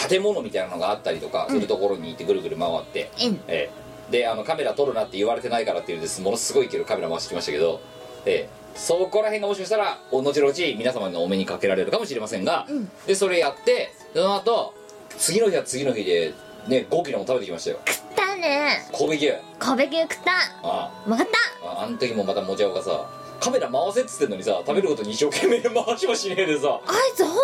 [0.08, 3.40] 建物みたいなのがあったりとかするところに行ってぐるぐる回って、えん。
[3.48, 6.20] えーであのカメラ撮るなって言われてないからっていうんです。
[6.20, 7.80] ものすごい勢いでカメラ回してきましたけど、
[8.24, 12.90] えーそこら辺がもしかしたらお後々皆様のお目にかけられるかもしれませんが、うん。
[13.06, 14.74] でそれやってその後
[15.18, 16.34] 次の日は次の日で
[16.68, 17.78] ね5キロも食べてきましたよ。
[17.86, 18.88] 食ったね。
[18.92, 19.32] 神戸牛。
[19.58, 20.32] 神戸牛食った。
[20.62, 20.90] あ。
[21.04, 21.26] 分かっ
[21.64, 23.08] ああの時もまたもちゃおがさ
[23.40, 27.34] カメラ回せっつってんのにさ食べることに一生懸命回しもしねえでさ、たあいつ本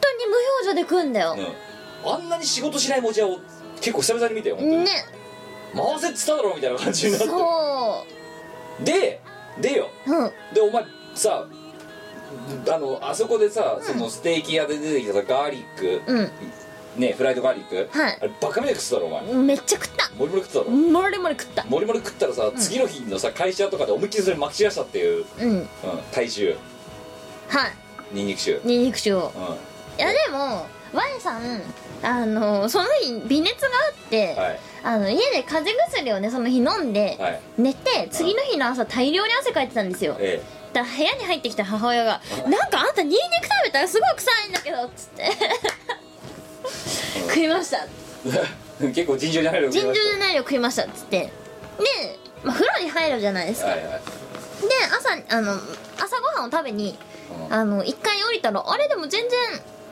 [0.00, 1.36] 当に無表情で食うんだよ、
[2.04, 3.38] うん、あんなに仕事しないもちゃを
[3.80, 4.90] 結構久々に見たよ本当に、ね。
[5.74, 7.26] 回せっつっただろみたいな感じになって。
[7.26, 8.06] そ
[8.84, 9.20] で
[9.60, 9.88] でよ。
[10.06, 10.30] ううん。
[10.54, 10.84] でお前
[11.14, 11.46] さ
[12.70, 16.30] あのあそこでさ、そのステーキ屋で出てきたさガーリックうん
[16.96, 17.88] ねフライドガーリック？
[17.98, 18.18] はい。
[18.20, 19.34] あれバカみたいに食ってたろお前。
[19.34, 20.10] めっちゃ食った。
[20.16, 20.70] モリモリ食ってたろ？
[20.70, 21.64] もりもり食った。
[21.64, 25.48] モリモリ食ったらさ、次の日のさ会社とかで思いっきりそれまき散らしたっていう、うん。
[25.50, 25.66] うん、
[26.12, 26.56] 体臭
[27.48, 27.72] はい。
[28.12, 28.60] ニンニク臭。
[28.64, 29.32] ニンニク臭を。
[29.34, 29.42] うん。
[29.42, 29.48] い
[29.98, 31.62] やでも Y さん
[32.02, 33.70] あのその日微熱があ
[34.06, 34.60] って、はい。
[34.84, 37.40] あの家で風邪薬をねその日飲んで、はい。
[37.56, 40.16] 寝て次の日の朝大量に汗かいてたんですよ。
[40.18, 45.24] えだから部屋に入ってきた母親が「なんかあんたニンニク食べたらすごい臭いんだけど」っつって
[47.28, 47.86] 食いました。
[48.80, 51.18] え 結構尋常じゃないの尋常じゃないよ食いましたっつって。
[51.20, 51.30] で、
[52.42, 53.86] まあ、風呂に入るじゃないですか、はいはい。
[53.90, 53.98] で
[54.90, 55.54] 朝あの
[55.98, 56.98] 朝ごはんを食べに
[57.48, 57.54] うん。
[57.54, 59.40] あの一回降りたらあれでも全然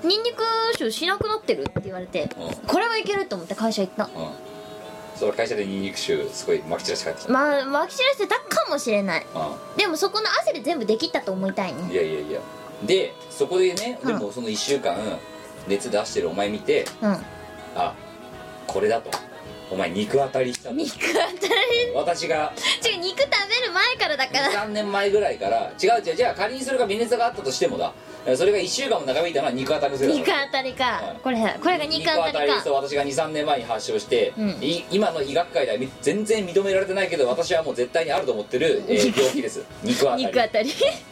[0.03, 0.43] ニンニク
[0.79, 2.55] 臭しなくなってるって言われてうん。
[2.67, 4.05] これはいけると思って会社行った。
[4.05, 4.11] うん。
[5.17, 7.33] その会社でニンニク臭すごいまき散らして帰ってきた。
[7.33, 9.27] まあまき散らしてたかもしれない。
[9.35, 9.77] うん。
[9.77, 12.41] でもそこの汗で全部できったと思いたいいねやいやいや。
[12.85, 14.97] でそこでねでもその1週間
[15.69, 17.25] 熱出してるお前見てうん。
[17.77, 17.95] あ
[18.67, 19.11] これだと。
[19.71, 20.75] お前肉当たりしたと。
[20.75, 21.93] 肉当たり？
[21.95, 22.53] 私が。
[22.85, 24.65] 違う肉食べる前からだから。
[24.65, 27.93] 3年前ぐらいから違う違うじゃあ仮にそれが微熱があったとしてもだ
[28.37, 31.03] それが1週間も長引いたのは肉当たりのせいだ肉当たりか。
[31.15, 32.63] うんこれこれが肉当たりか。
[32.63, 34.49] そう私が23年前に発症して、うん。
[34.61, 39.65] い今の医学界ではみ全然認められてないけど私はもう絶対にあると思ってる、えー病気です。
[39.83, 40.25] 肉当たり。
[40.25, 40.71] 肉当たり。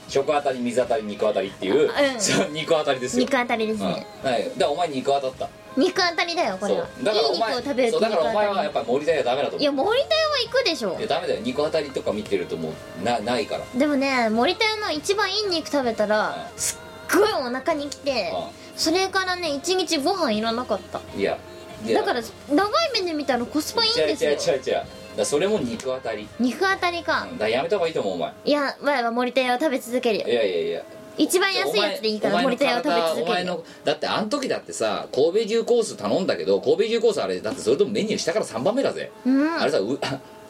[0.08, 2.54] 食当たり水当たり肉当たりっていう、うん。
[2.54, 3.24] 肉当たりですよ。
[3.24, 3.92] 肉当たりですうん。
[3.92, 5.48] ねはい、だからお前肉当たった。
[5.76, 6.86] 肉当たりだよこれは。
[7.02, 10.98] だからお前いい肉を食べる肉当からお前はやたっぱ森田屋ダメだと思りいうや森田屋は行くでしょ。
[10.98, 11.40] いやダメだよ。
[11.42, 13.64] 肉当たりとか見てるともうなないから。
[13.78, 18.32] でもね森田屋の一番いい肉食べたらうんすっごいお腹にきて
[18.76, 21.00] それからね一日ご飯いらなかった。
[21.16, 21.38] いや。
[21.84, 22.00] いや。
[22.00, 24.30] だから長い目で見たらコスパいいんですよ。
[24.30, 24.82] 違う違う違う。
[25.16, 26.28] だそれも肉当たり。
[26.38, 27.28] 肉当たりか。
[27.30, 27.38] うん。
[27.38, 28.32] だからやめた方がいいと思うお前。
[28.44, 30.26] いや前は森田屋を食べ続けるよ。
[30.26, 30.82] いやいやいや
[31.18, 33.26] 一番安いやつでいいからお前森田屋を食べお続けるよ。
[33.34, 39.60] 前のだってあの時だってさ神戸牛コース頼んだけど神戸牛コースあれだってそれともメニュー下から3番目だぜ、うん。
[39.60, 39.98] あれさう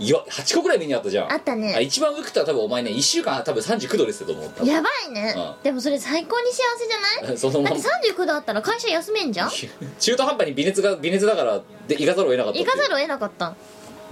[0.00, 1.32] いや8個ぐらいメニューあったじゃん。
[1.32, 1.74] あったね。
[1.76, 5.62] あ一番上食ったら多分お前ね1週間多分39度ですよと思ったやばいね、うん。
[5.64, 7.38] でもそれ最高に幸せじゃない？
[7.38, 7.76] そのまま。
[7.76, 9.50] だって39度あったら会社休めんじゃん。
[9.98, 13.54] 中途半端に微熱が微熱だからで行かざるを得なかった行かざるを得なかった。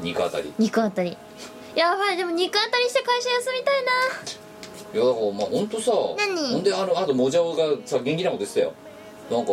[0.00, 0.52] 肉当たり。
[0.58, 1.16] 肉当たり。
[1.76, 2.16] やばい。
[2.16, 3.90] でも肉当たりして会社休みたいな
[4.94, 6.52] いやだからまあ本当さ何？
[6.52, 8.72] ほんであのあともじゃおがさ元気なこと言ってたよ。
[9.30, 9.52] なんか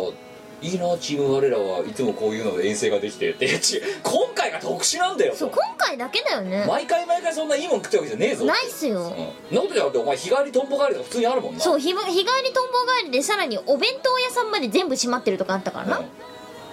[0.62, 3.58] いいなチーム我らはいつもこういうので遠征ができてって。
[3.58, 6.64] ち今回が特殊なんだよそう今回だけだよね。
[6.66, 9.56] 毎回毎回そんないいもん食ってるわけじゃねえぞないっすよ、うん。
[9.56, 11.60] なことじゃなくてお前日帰りとんぼ帰りとか普通にあるもんな。
[11.60, 15.86] そう日ば日帰りとんぼ帰りでさらにお弁当屋さんまで全部閉まってるとかあったから。
[15.86, 16.06] な、うん。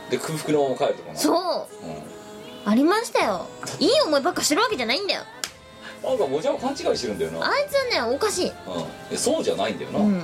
[0.10, 1.20] で空腹のまま帰るとかな。
[1.20, 1.34] そう。
[1.86, 2.72] うん。
[2.72, 3.48] ありましたよ。
[3.80, 5.24] いい思いばっかしてるわけじゃないんだよ
[6.04, 7.48] なんかもじゃお勘違いしてるんだよな。
[7.48, 8.48] あいつはねおかしい。
[8.48, 8.54] うん。
[9.12, 10.00] えそうじゃないんだよな。
[10.00, 10.24] うん。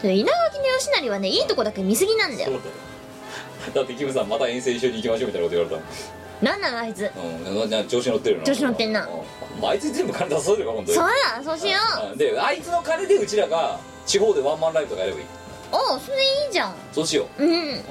[0.00, 2.50] それ稲垣の吉成はねいいとこだけ見すぎなんだよ。
[2.52, 7.10] そうだってキムさんまた遠征一緒に行きましょうみたいなこと言われたなんなのあいつ。
[7.16, 7.70] うん。
[7.70, 9.06] な調子乗ってるな調子乗ってんな。
[9.06, 9.60] うん。
[9.60, 12.12] まああいつに全部金出させるか今度そうだそうしよう。
[12.12, 12.18] うん。
[12.18, 15.26] であいつの金でうちらが地方でワンマンライブとかやればいい。
[15.72, 16.74] おうそれいいじゃん。
[16.92, 17.46] そうしよう。
[17.46, 17.48] ん。
[17.48, 17.82] ううん。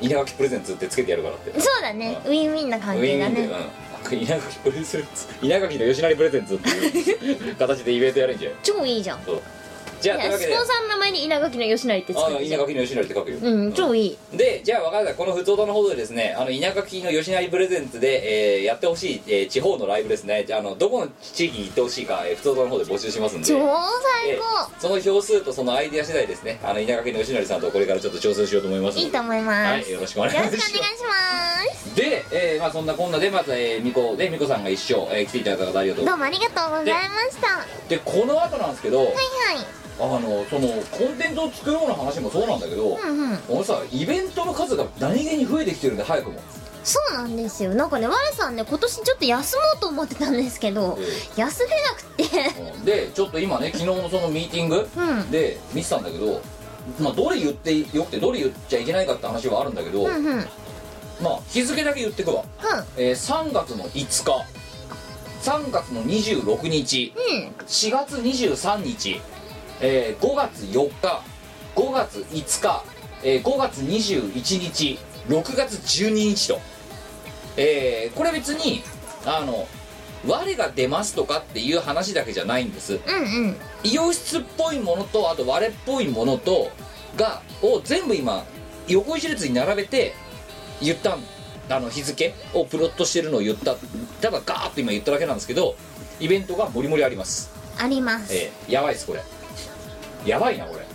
[0.00, 1.60] 稲垣プレゼンツってつけてやるからって。
[1.60, 2.20] そうだね。
[2.24, 3.52] ウィンウィンな関係だウィンウィンで、ねうん、
[4.10, 8.54] 稲垣プレゼンツ稲垣の吉成プレゼンツっていう形でイベントやるんじゃん。
[8.62, 9.22] 超いいじゃん。
[9.24, 9.42] そう
[10.02, 10.52] じゃあというわけで。
[10.52, 13.38] スポンサーの名前に稲垣の吉成ってつあけて稲垣の吉成って書くよ。
[13.40, 14.18] うん超いい。
[14.36, 15.14] でじゃあ分かった。
[15.14, 20.44] この普通歌の方でですねあの稲垣の吉成プレゼンツで、えーやってほしい、えー地方のライブですね。
[20.46, 23.46] じゃああのどこの地域に行ってほしいか、えー普通歌の方で募集しますんで。
[23.46, 24.44] 超え最高。
[24.44, 26.58] ーその票数とそのアイディア次第ですね。
[26.64, 29.06] あの稲垣の吉成さんとこれからちょっと調整しようと思いますので。
[29.06, 30.56] いいと思います、はいよろしくお願いよします。
[30.56, 31.94] ろしくお願いします。
[31.96, 36.02] で、えーまあそんなこんなでまず、えー、みこでみこさんが一生、えー来ていただいた方ありがと。
[36.02, 37.46] うどうもありがとうございました。
[37.58, 39.16] はでこの後なんですけど、いはい
[39.98, 43.38] あのそのコンテンツを作ろうの話もそうなんだけど、うんうん。
[43.48, 46.40] 俺さイベントの数が何気に増えてきてるんで早くも、
[46.82, 47.74] そうなんですよ。
[47.74, 52.24] なんかね我さんね今年ちょっと休もうと思ってたんですけどえ休めなくて。
[52.24, 52.84] ーうん。
[52.84, 55.30] でちょっと今ね昨日のそのミーティングうん。
[55.30, 56.40] で見てたんだけど、
[56.98, 60.26] まあ、どれ言ってよくてどれ言っちゃいけないかって話はあるんだけど、うんうん。
[60.26, 60.46] うん
[61.22, 62.42] まあ日付だけ言ってくわ、
[62.96, 64.44] えー3月の5日。
[65.42, 67.12] 3月の26日。
[67.16, 67.48] うん。
[67.66, 69.20] 4月23日、
[69.82, 71.22] えー5月4日
[71.74, 72.84] 5月5日、
[73.24, 76.60] えー5月21日6月12日と、
[77.56, 78.82] えーこれ別に
[79.26, 79.66] あの
[80.26, 82.94] 我が出ますとかっていう話だけじゃないんです。
[82.94, 83.56] うんうん。
[83.82, 86.70] イオシスっぽいものとあと我っぽいものと
[87.16, 88.44] がを全部今
[88.86, 90.14] 横一列に並べて
[90.80, 91.18] 言った
[91.70, 93.74] あの日付をプロットしてるのを言った。
[94.20, 95.74] ただガーッと今言っただけなんですけど
[96.20, 97.50] イベントがもりもりあります。
[97.76, 98.32] あります。
[98.32, 99.22] えー、やばいですこれ
[100.24, 100.92] やばいなこれ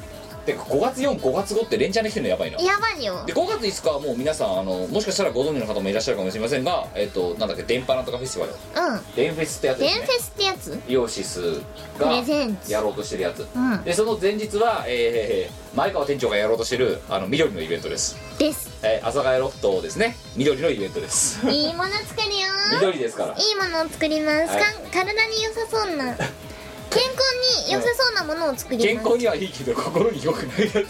[0.47, 2.59] てか5月45月5って連チャンできてるのやばいな。
[2.61, 3.23] やばいよ。
[3.25, 8.47] で5月5日はもう皆さんあのもしかしたらご存知の方もいらっしゃるかもしれませんがえっ、となんだっけ電波なんとかフェスティ
[8.77, 8.93] バル。
[8.93, 9.15] うん。
[9.15, 9.99] 電フェスってやつですね。
[9.99, 10.81] デンフェスってやつ？
[10.87, 11.61] イオシス
[11.97, 13.45] プがレゼンツやろうとしてるやつ。
[13.53, 13.83] うん。
[13.83, 18.83] でその前日は、えー前川店長がやろうとしてるあの緑のイベントです、です。
[18.83, 20.15] えー、阿佐ヶ谷ロフトですね。
[20.35, 21.47] 緑のイベントです。
[21.47, 22.47] いいもの作るよ
[22.81, 23.33] 緑ですから。
[23.33, 24.63] いいものを作ります、はい。
[24.63, 26.15] かん体に良さそうな
[26.89, 28.87] 健康に良さそうなものを作ります。
[28.87, 30.75] 健康にはいいけど心に良くないやつ。
[30.75, 30.81] いや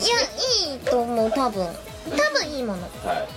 [0.73, 1.67] いいと思う多分。
[2.15, 2.81] 多分いいもの。
[2.83, 3.27] はい。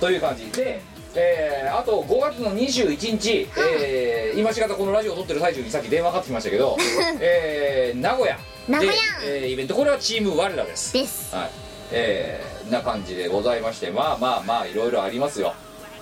[0.00, 0.80] という感じで
[1.14, 6.76] えーあと5月の21日、えー今しがたこのラジオを撮ってる最中にさっき電話かかってきましたけど、
[7.20, 8.38] えー名古屋。
[8.68, 8.92] 名古屋。
[9.20, 9.74] で、えーイベント。
[9.74, 10.92] これはチーム我らです。
[10.92, 11.34] です。
[11.34, 11.50] はい。
[11.90, 15.54] えーな感じでございましてまあまあまあいろいろありますよ、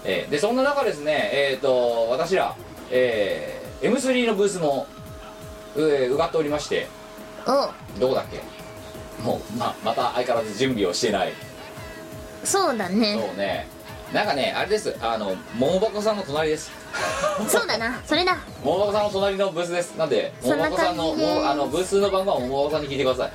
[0.04, 2.56] えーでそんな中ですねえっ、と私ら、
[2.90, 4.86] えー M3 のブースも、
[5.76, 6.86] えーうがっておりまして
[7.46, 7.70] お
[8.00, 8.42] どこだっけ？
[9.22, 11.32] もうままた相変わらず準備をしてない。
[12.44, 13.18] そうだね。
[13.18, 13.66] そうね。
[14.12, 14.94] なんかねあれです。
[15.00, 16.70] あの桃箱さんの隣です。
[17.48, 18.00] そうだな。
[18.06, 18.38] それだ。
[18.62, 19.96] 桃箱さんの隣のブースです。
[19.96, 21.16] なんで桃箱さんの
[21.50, 23.30] あのブースの番号は桃箱さんに聞いてくださ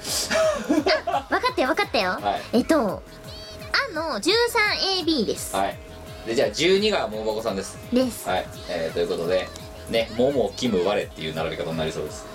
[0.70, 2.42] 分かったよ分かったよ、はい。
[2.54, 5.78] えっとあの 13AB です、いはい。
[6.26, 7.78] でじゃあ12が桃箱さんです。
[7.92, 8.30] です。
[8.30, 9.48] はい、えーということで
[9.90, 12.26] ね「ももキム我」っていう並び方になりそうです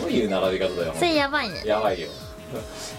[0.00, 1.62] どういう並び方だよそれやばいね。
[1.64, 2.08] やばいよ。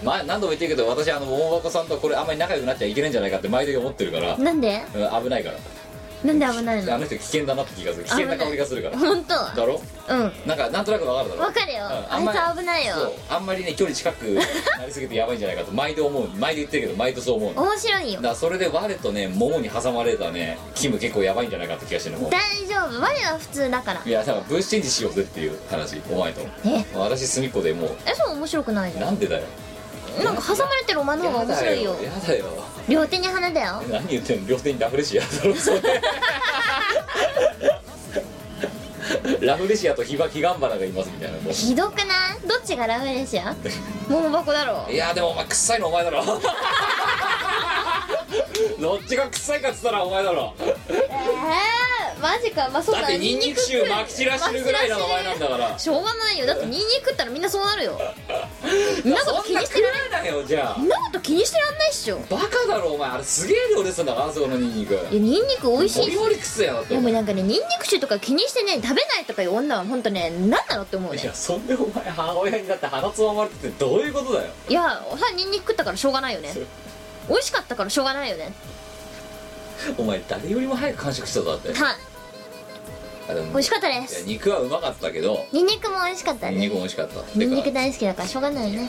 [0.04, 4.82] 前何度も言ってるけど私あの桃箱さんとこれあんまり仲良くなっちゃいけないんじゃないかって毎度思ってるから、なんで？
[4.94, 5.58] うん危ないから
[6.24, 6.94] なんで危ないの？
[6.94, 8.04] あの人危険だなって気がする。
[8.04, 8.98] 危険な香りがするから。
[8.98, 9.34] 本当。
[9.34, 9.80] だろ？
[10.08, 10.32] うん。
[10.46, 11.42] なんかなんとなくわかるだろ？
[11.42, 12.12] わかるよ、うん。
[12.12, 12.94] あんまりいつ危ないよ。
[12.94, 13.12] そう。
[13.30, 14.24] あんまりね距離近く
[14.78, 16.28] なりすぎてやばいんじゃないかと毎度思う。
[16.30, 17.54] 毎度言ってるけど毎度そう思うの。
[17.54, 18.20] だか面白いよ。
[18.20, 22.30] らそれで我とね桃に挟まれたねキム結構やばいんじゃないかって気がしてるのもう。
[22.32, 23.00] 大丈夫。
[23.00, 24.02] 我は普通だから。
[24.04, 26.40] いやだからブースチェンジしようぜっていう話お前と。
[26.64, 26.84] え？
[26.96, 27.90] 私隅っこでもう。
[28.06, 29.04] えそう面白くないじゃん。
[29.04, 29.44] なんでだよ。
[30.24, 31.96] なんか挟まれてるお前の方が面白いよ。
[32.02, 32.46] やだよ
[32.88, 33.82] 両手に花だよ。
[33.90, 34.48] 何言ってんの？
[34.48, 35.80] 両手にラフレシアだろそれ。
[39.40, 41.38] ラフレシアとヒバキガンバナがいますみたいな。
[41.38, 42.06] もひどくない？
[42.48, 43.54] どっちがラフレシア？
[44.08, 44.86] 桃箱だろ。
[44.88, 46.22] ういやでもお前臭いのお前だろ
[48.80, 50.54] どっちが臭いかっつったらお前だろ。
[50.58, 52.68] えー、マジか。
[52.72, 55.78] まあそうだだってニンニク臭まき散らしてるぐらいのお前なんだから。
[55.78, 56.46] しょうがないよ。
[56.46, 58.00] だってニンニク食ったらみんなそうなるよ。
[59.02, 60.74] そんなこと気にしてられないよじゃあ。
[60.74, 62.18] そんなこと気にしてらんないっしょ。
[62.30, 63.10] バカだろお前。
[63.10, 64.94] あれすげえ量ですんだからあそこのニンニク。
[64.94, 66.06] いやニンニク美味しいし。
[66.06, 66.94] モリモリ臭いやなって。
[66.94, 71.22] でもなんかねニンニク臭とか気にしてね食べないとかいう女は本当ね何なのって思うね。
[71.22, 74.48] いやそんでお前母親になって鼻つままれてってどういうことだよ。
[74.68, 75.02] いやは
[75.36, 76.54] ニンニク食ったからしょうがないよね
[77.28, 78.52] 美味しかったからしょうがないよね。
[79.96, 81.72] お前誰よりも早く完食したぞだって。
[81.72, 81.96] はい
[83.30, 87.38] あでも美味しかったでいやす肉はうまかったけどニンニクも美味しかったニンニクも美ね味しかった。
[87.38, 88.88] ニンニクてか大好きだからしょうがないよね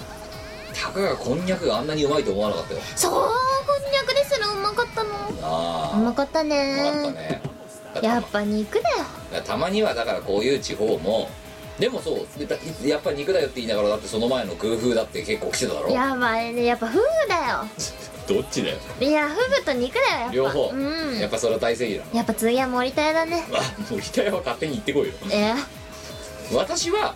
[0.73, 2.79] たかがこんにゃくがあんなにうまいと思わなかったよ。
[2.95, 5.09] そうこんにゃくですらうまかったの。
[5.43, 7.11] ああうまかったうまかったね。
[7.11, 7.41] ね
[7.93, 8.97] だからやっぱ肉だよ。
[8.97, 11.29] だからたまにはだからこういう地方も
[11.77, 15.89] でもそうでだやっぱ肉だよって言いながらだってその前の空風だって結構来てただろ。
[15.89, 16.63] やばいね。
[16.63, 17.65] やっぱフグだよ
[18.29, 18.77] どっちだよ。
[19.01, 20.33] いやフグと肉だよやっぱ。
[20.33, 21.19] 両方、うん。
[21.19, 23.43] やっぱそれは大正義だやっぱ次は森田屋だね。
[23.51, 25.13] あもう北屋は勝手に行ってこいよ。
[25.31, 25.53] え
[26.53, 27.15] 私は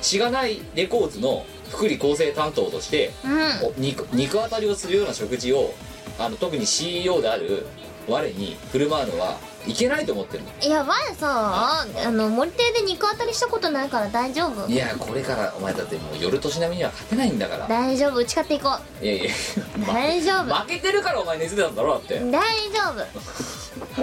[0.00, 3.68] しがないレコーズの福利厚生担当としてうん。
[3.68, 5.74] お肉肉当たりをするような食事を
[6.18, 7.66] あの特に CEO である
[8.08, 10.50] 我に振る舞うのはいけないと思ってるの？
[10.60, 14.68] いや前さあの森亭で肉当たりしたことないから大丈夫？
[14.70, 17.68] いやこれからお前だってもう夜年並みには勝てないんだから。
[17.68, 18.16] 大丈夫。
[18.16, 19.04] 打ち勝っていこう。
[19.04, 19.30] いやいや
[19.86, 20.54] 大丈夫。
[20.54, 22.40] 負けてるからお前寝てたんだろだって、はい大
[22.72, 24.02] 丈夫。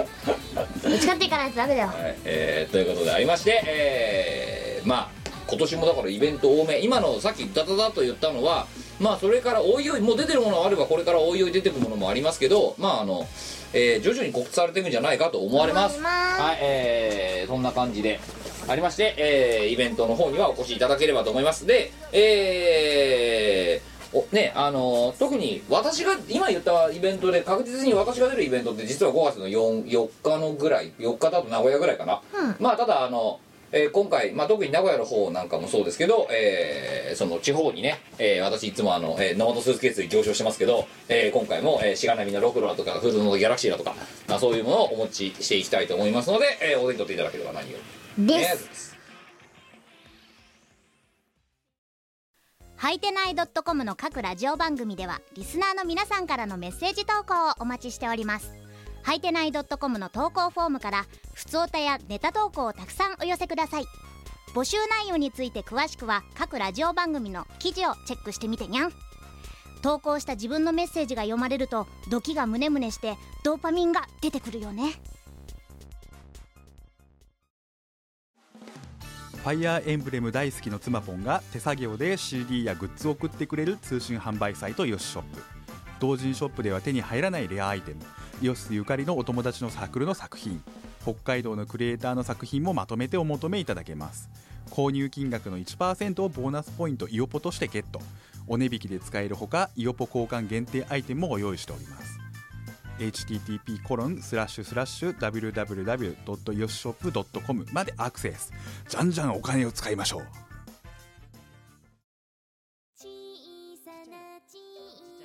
[0.88, 1.90] 打ち勝っていかないとダメだよ。
[2.24, 6.78] えーということでありましてえーまあ今年もだからイベント多め。
[6.80, 8.66] 今のさっきダダダと言ったのは
[9.00, 13.26] まあそれからおいおいもう出てるものがあればこれからおいおい出てくるものもありますけどまああの、
[13.72, 16.00] えー徐々に告知されていくんじゃないかと思われます。
[16.00, 18.20] はいえーそんな感じで
[18.68, 21.66] ありまして、えーイベントの方にはお越しいただければと思います。
[21.66, 32.56] でえーおねあの特に私が今言ったイベントで確実に私が出るイベントって実は5月の 4, 4日のぐらい4日だと名古屋ぐらいかな、うん。
[32.58, 33.38] まあただあの、
[33.72, 43.94] えー今回、まあ、特に名古屋の方なんかもそうですけど、えーその地方にね、えー私いつもあの、えーノマドスーツケースで行商してますけど、えー今回も、えー、しがなみのロクロだとかフードのギャラクシーだとか、
[44.28, 47.78] まあ、そういうものをお持ちしていきたいと思いますので、えーお手に取っていただければ何よ
[48.18, 48.26] り。
[48.26, 48.90] でねす
[52.76, 58.52] はいてない .com の各ラジオ番組ではリスナーの皆さんからのメッセージ投稿をお待ちしております
[59.02, 63.84] はいてない .com の投稿フォームからふつおたやネタ投稿をたくさんお寄せください。
[64.54, 68.92] 募集内容について詳しくは各ラジオ番組の記事をチェックしてみてにゃん。
[69.82, 74.94] 投稿した自分のメッセージが読まれるとドキがムネムネしてドーパミンが出てくるよね。
[79.36, 85.59] ファイアーエンブレム大好きの妻ポンが手作業で CD やグッズを送ってくれる通信販売サイトヨシショップ。
[86.00, 88.00] 同人ショップでは手に入らないレアアイテム
[88.42, 90.62] ヨスゆかりのお友達のサークルの作品
[91.02, 94.28] 北海道のクリエイターの作品もまとめてお求めいただけます。
[94.70, 98.00] 購入金額の1%をボーナスポイントイオポとしてゲット。
[98.46, 102.18] お値引きで使えるほかイオポ交換限定アイテムもご用意しております。
[102.98, 108.52] http コロンスラッシュスラッシュ www.yoshop.com までアクセス。
[108.88, 110.49] じゃんじゃんお金を使いましょう。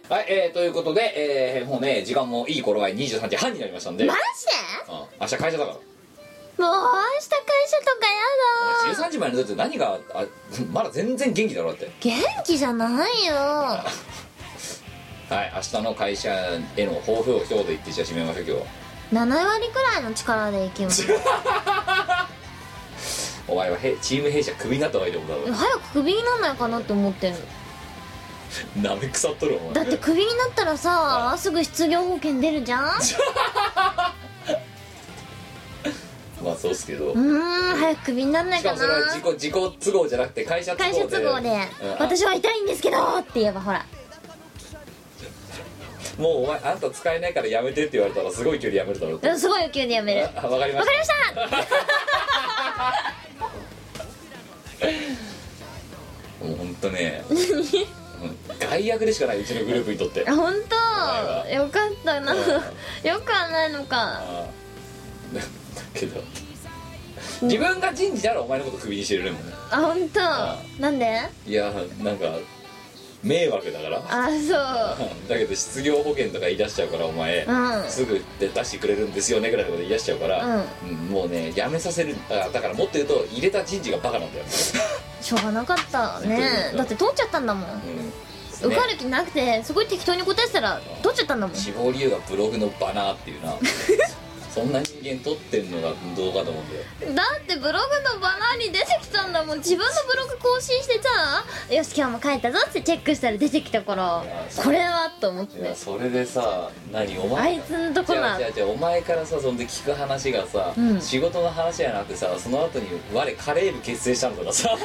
[0.09, 4.19] はい、えーということで、えーもうね時間もいい頃合い23時半になりましたんで、マジ
[4.91, 4.97] うん。
[5.19, 5.77] 明日会社だから。
[5.77, 6.77] でもう明
[7.19, 8.07] 日会社とか
[8.87, 9.07] やだ。
[9.07, 10.25] 13時まで寝てて何があ
[10.71, 11.89] まだ全然元気だろだって。
[12.01, 12.13] 元
[12.45, 13.35] 気じゃないよ。
[13.35, 13.83] は
[15.31, 16.31] い明日の会社
[16.77, 18.67] への抱負を一言で言ってじゃあ締めましょう今日は。
[19.25, 21.07] 7割くらいの力でいきます。
[23.47, 25.53] お前はへチーム弊社クビになった方がいいと思うだろ。
[25.55, 27.35] 早くクビになんないかなって思ってる
[28.81, 29.73] なめ腐っとるお前。
[29.73, 32.83] だってクビになったらさすぐ失業保険出るじゃん？
[36.43, 37.19] まあそうっすけど、うー
[37.73, 40.93] ん早くクビになんないかしかもそれはな自己自己都合じゃなくて会社都合で。
[40.93, 41.49] 会社都合で。
[41.49, 41.53] う
[41.87, 43.85] ん「私は痛いんですけど」って言えばほら。
[46.19, 50.29] もうお前あんた使えないからやめてって言われたらすごい距離やめるだろうんすごい勢いでやめる。
[50.35, 51.33] あわかりましわかりました。
[56.39, 57.23] た もうほんとね。
[57.29, 57.37] う ん
[58.59, 60.25] 害悪でしかないうちのグループにとって。
[60.27, 60.75] あ本当？
[60.75, 61.45] は。
[61.49, 62.33] よかったな。
[62.33, 62.39] うん。
[62.39, 64.21] よくはないのか。
[65.33, 65.41] だ
[65.93, 66.21] けど。
[67.41, 71.29] 自分が人事ならお前のことクビにしてるねもんねあ本あ当なんで？
[71.45, 72.27] いやなんか
[73.25, 74.01] 迷惑だから。
[74.07, 75.09] あそう。
[75.27, 77.89] だけど失業保険とか言い出しちゃうからお前、うん。
[77.89, 80.91] すぐで出してくれるんですよねぐらいのこと言い出しちゃうから、うん。
[81.09, 82.15] もうねやめさせる。
[82.29, 84.45] あだからもっと言うと入れた人事がバカなんだよ、
[85.21, 86.19] しょうがなかった。
[86.19, 87.69] ねだって通っちゃったんだもん。
[88.63, 91.55] うん、受かる気なくてすごい適当に答えてたら通っちゃったんだもん。
[91.55, 93.55] 死亡理由がブログのバナーっていうな
[94.55, 96.61] そんな人間取ってんのがどうかと思
[97.05, 100.95] うんだってブログのバナーに出てきたんだもん自分のブログ更新して。
[101.05, 104.23] さよし今日も書いたぞってチェックしたら出てきたから
[104.63, 105.75] これはと思って。
[105.75, 110.99] それでさ何おあ前いつのとこなじゃあじゃあじゃあお前からさそんで聞く話がさ、うん。
[111.01, 114.69] 仕事の話じゃなくてさその後に我カレー部結成したのとかさ。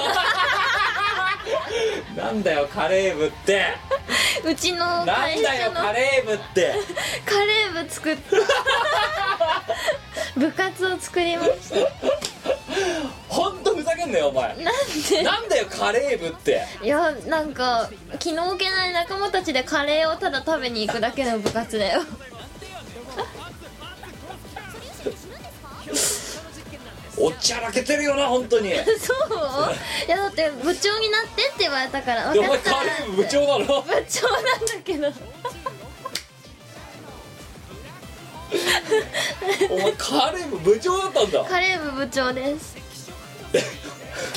[2.16, 3.64] なんだよカレー部って。
[4.44, 6.74] うちのなん会だよ社のカレー部って。
[7.24, 8.36] カレー部作った
[10.40, 11.76] 部活を作りました。
[13.28, 14.56] ほんとふざけんなよお前。
[14.56, 14.74] なん
[15.10, 15.22] で？
[15.22, 16.62] なんだよカレー部って。
[16.82, 22.00] いやなんか気の置けない仲間たちでカレーをただ食べに行くだけの部活だよ。
[27.22, 28.70] おっちゃらけてるよな本当に。
[28.98, 30.06] そう？
[30.08, 35.12] いやだって部長になってって言われたから分かった前カレー部部長なの部長なんだけど
[39.70, 41.44] お前カレー部部長だったんだ。
[41.44, 42.76] カレー部部長です。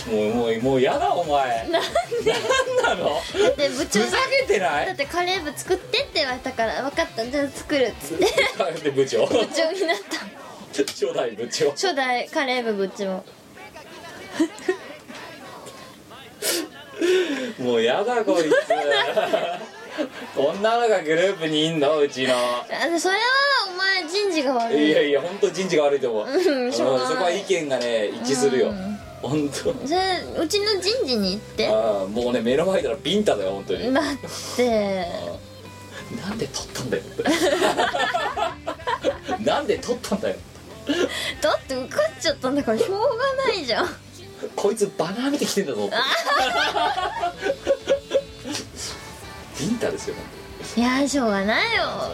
[0.09, 1.69] もうもうもうやだお前。
[1.69, 1.81] なん
[2.83, 3.21] なの？
[3.57, 4.17] で部長ふざ
[4.47, 4.85] けてない？
[4.87, 7.25] だってカレー部作ってって言われたから分かった。
[7.25, 8.25] じゃあ作るっつって。
[8.83, 9.25] で部長？
[9.27, 10.83] 部長になった。
[10.83, 11.69] 初代部長。
[11.71, 13.23] 初代カレー部部長。
[17.59, 18.49] もうやだこいつ
[20.35, 21.97] こんなのがグループにいんの？
[21.99, 22.33] うちの。
[22.35, 23.21] あそれは
[23.69, 24.87] お前人事が悪い。
[24.87, 26.37] いやいや本当人事が悪いと思う、う
[26.67, 27.07] んしょうがない。
[27.07, 28.97] そこは意見がね一致するよ、うん。
[29.21, 29.55] 本当。
[29.55, 31.67] それうちの人事に行って？
[31.67, 34.03] ああもうね目の前からビンタだよ本当に、だっ
[34.55, 35.05] て。
[36.21, 37.03] なんで取ったんだよ。
[39.45, 40.35] なんで取ったんだよ。
[41.41, 42.97] だって受かっちゃったんだからしょうが
[43.47, 43.89] ないじゃん。
[44.55, 45.85] こいつバナー見てきてんだぞ。
[45.85, 45.95] っ て
[49.59, 50.15] ビンタですよ
[50.77, 51.83] いやしょうがないよ。
[51.83, 52.11] 本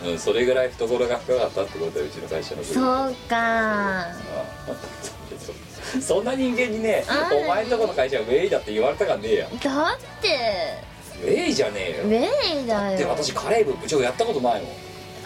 [0.00, 4.06] 当にうんそれぐらい懐が深かったってことだようちの会社のそうか。
[6.00, 9.48] そんな人間にねあお前んとこの会社はウェイだって言われたかねえや。
[9.48, 10.92] だって。
[11.22, 12.04] ウェイじゃねえよ。
[12.04, 14.70] ウェイだよで私カレー部部長やったことないもん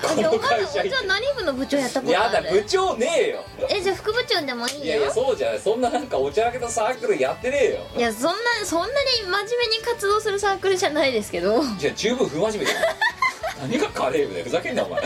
[0.02, 2.44] この会社じゃあ何部の部長やったことやある？
[2.44, 3.44] だ部長ねえよ。
[3.70, 4.84] えじゃあ副部長でもいいよ。
[4.84, 5.60] いやいやそうじゃない。
[5.60, 7.80] そんななんかおちゃらけたサークルやってねえよ。
[7.96, 8.30] いやそんな
[8.64, 8.92] そんなに
[9.22, 11.62] 真面目に活動するサークルじゃないですけど。
[11.78, 12.78] じゃあ十分不真面目だよ
[13.62, 14.44] 何がカレー部だよ。
[14.44, 15.02] ふざけんなお前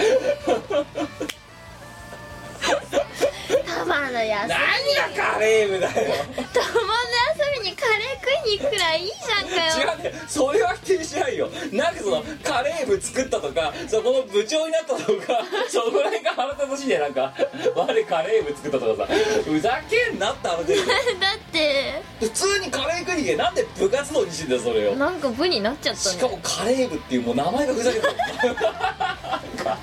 [3.66, 9.92] たまの休み何がカレー部だよたまの休みにカレー食いに行くくらいいいじゃんかよ。
[9.92, 11.48] 違うんだよそれは否定しないよ。
[11.72, 17.32] なんかそのカレー部作ったとかそこの部長になったとか そこら辺が腹立たしいねなんか。
[17.74, 19.14] 我カレー部作ったとかさ。
[19.44, 20.76] ふざけんなって話で
[21.20, 22.02] だって。
[22.20, 23.36] 普通にカレー食いに行け。
[23.36, 24.96] なんで部活動にしてんだよそれを。
[24.96, 28.14] なんか部になっちゃったしかねもカレー部っていうもう名前がふざけてる。
[28.44, 29.78] なんか。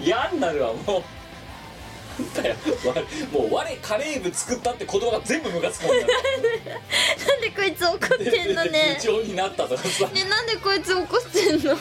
[0.00, 1.02] 嫌になるわもう
[2.18, 2.56] なんだよ。
[2.84, 3.00] 我
[3.40, 6.06] もう我カレー部作ったって言葉が全部ムカつくもんだ。
[7.26, 8.96] なんでこいつ怒ってんのね。
[9.00, 10.06] 部長になったとかさ。
[10.08, 11.76] ねなんでこいつ怒ってんの？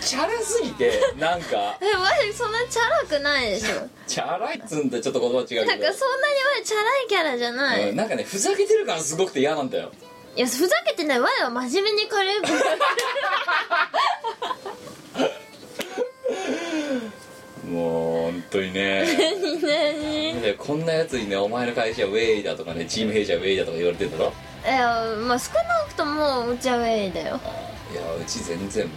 [0.00, 1.76] チャラすぎてなんか。
[1.82, 3.88] えマジそんなチャラくないでしょ？
[4.06, 9.92] チャラいっつんだちょっと言葉違うけどなんかそんなに前チャラいキャラじゃない、うんなんかねふざけてるからすごくて嫌なんだよ。
[10.34, 11.20] いやふざけてない。
[11.20, 12.46] 我は真面目にカレー部
[17.68, 19.04] もう本当にね。
[19.62, 20.34] 何？
[20.34, 20.42] 何？
[20.42, 24.32] でこんなやつにねお前の会社はウェイだとかねチーム弊社はウェイだとか言われてんだろ？
[24.64, 27.40] いやまあ少なくともうちはウェイだよ。
[27.92, 28.92] いやうち全然も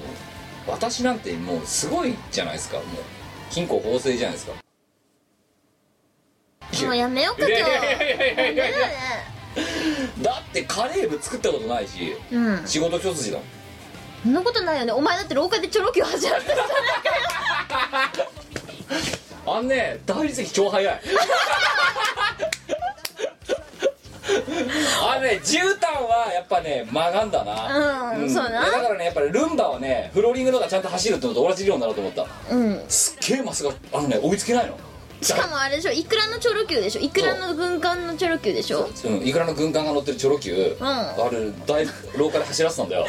[0.67, 2.77] う私なんてもうすごいじゃないですか。
[2.77, 2.85] もう
[3.49, 4.53] 金庫法制じゃないですか。
[6.85, 7.63] もうやめようか今日
[10.23, 12.63] だってカレー部作ったことないしうん。
[12.65, 13.47] 仕事一筋だもん。
[14.23, 14.91] そんなことないよね。
[14.91, 16.41] お前だって廊下でチョロキを始めた
[19.45, 21.01] あんね大理石超早い。
[25.03, 28.13] あのね絨毯はやっぱね曲がんだな。
[28.15, 28.65] うんそうな。
[28.65, 32.25] だからねやっぱりルンバはねフローリングの方がちゃんと走るってのと同じ理論だなと思った。
[32.49, 32.83] うん。
[32.87, 34.77] すっげえまっすぐあのね追いつけないの
[35.21, 38.89] しかもあれでしょイクラのチョロ Q でしょイクラの軍艦のチョロ Q でしょ？
[39.05, 39.09] う。
[39.09, 40.83] んいくらの軍艦が乗ってるチョロ Q、ん。
[40.83, 41.85] あれ大
[42.17, 43.05] 廊下で走らせたんだよ。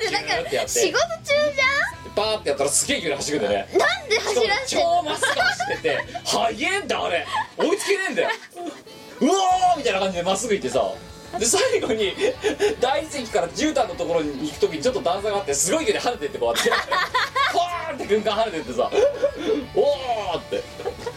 [0.00, 3.68] でだから仕事中じバーってやったらすげえ勢いで走るんだよね。
[3.72, 7.26] ゃんなんで走らせて超まっすぐ走ってて速えんだあれ。
[7.56, 8.28] 追いつけねえんだよ。
[9.20, 10.92] うおーみたいな感じでまっすぐ行ってさ。
[11.38, 12.12] で最後に
[12.78, 16.70] 大理石から絨毯のところに行く時にちょっと段差があってすごい勢いで跳ねてってこうやって。
[17.54, 18.90] ポーンって軍艦跳ねてってさ。
[19.74, 20.62] おーって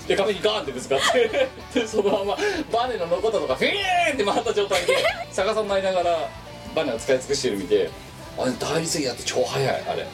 [0.07, 1.49] で壁にガーンってぶつかって
[1.79, 2.37] でそのまま
[2.71, 4.95] バネの残ったとかフィーンって回った状態で
[5.35, 6.29] 逆さになりながら
[6.75, 7.89] バネを使い尽くしてる見て
[8.37, 10.05] あれ大理石だって超速いあれ。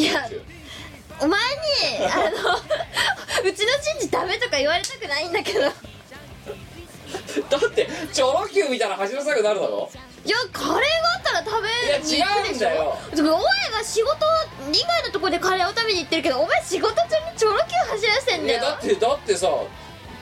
[0.00, 0.28] いや
[1.20, 1.40] お前
[1.98, 2.56] にあの
[3.48, 5.60] うちの人事ダメとか言われたくないんだけど
[7.50, 9.90] だってチョロ Q 見たら走らせたくなるだろ？
[10.52, 10.80] カレーが
[11.16, 12.16] あったら食べに行くでしょ？
[12.16, 12.96] いや違うんだよ。
[13.12, 13.32] お前
[13.80, 14.16] が仕事
[14.72, 18.62] 以外のところでカレーを食べに行ってるけどお前仕事中にチョロ Q 走らせてんいだよ。
[18.64, 19.48] やだってだってさ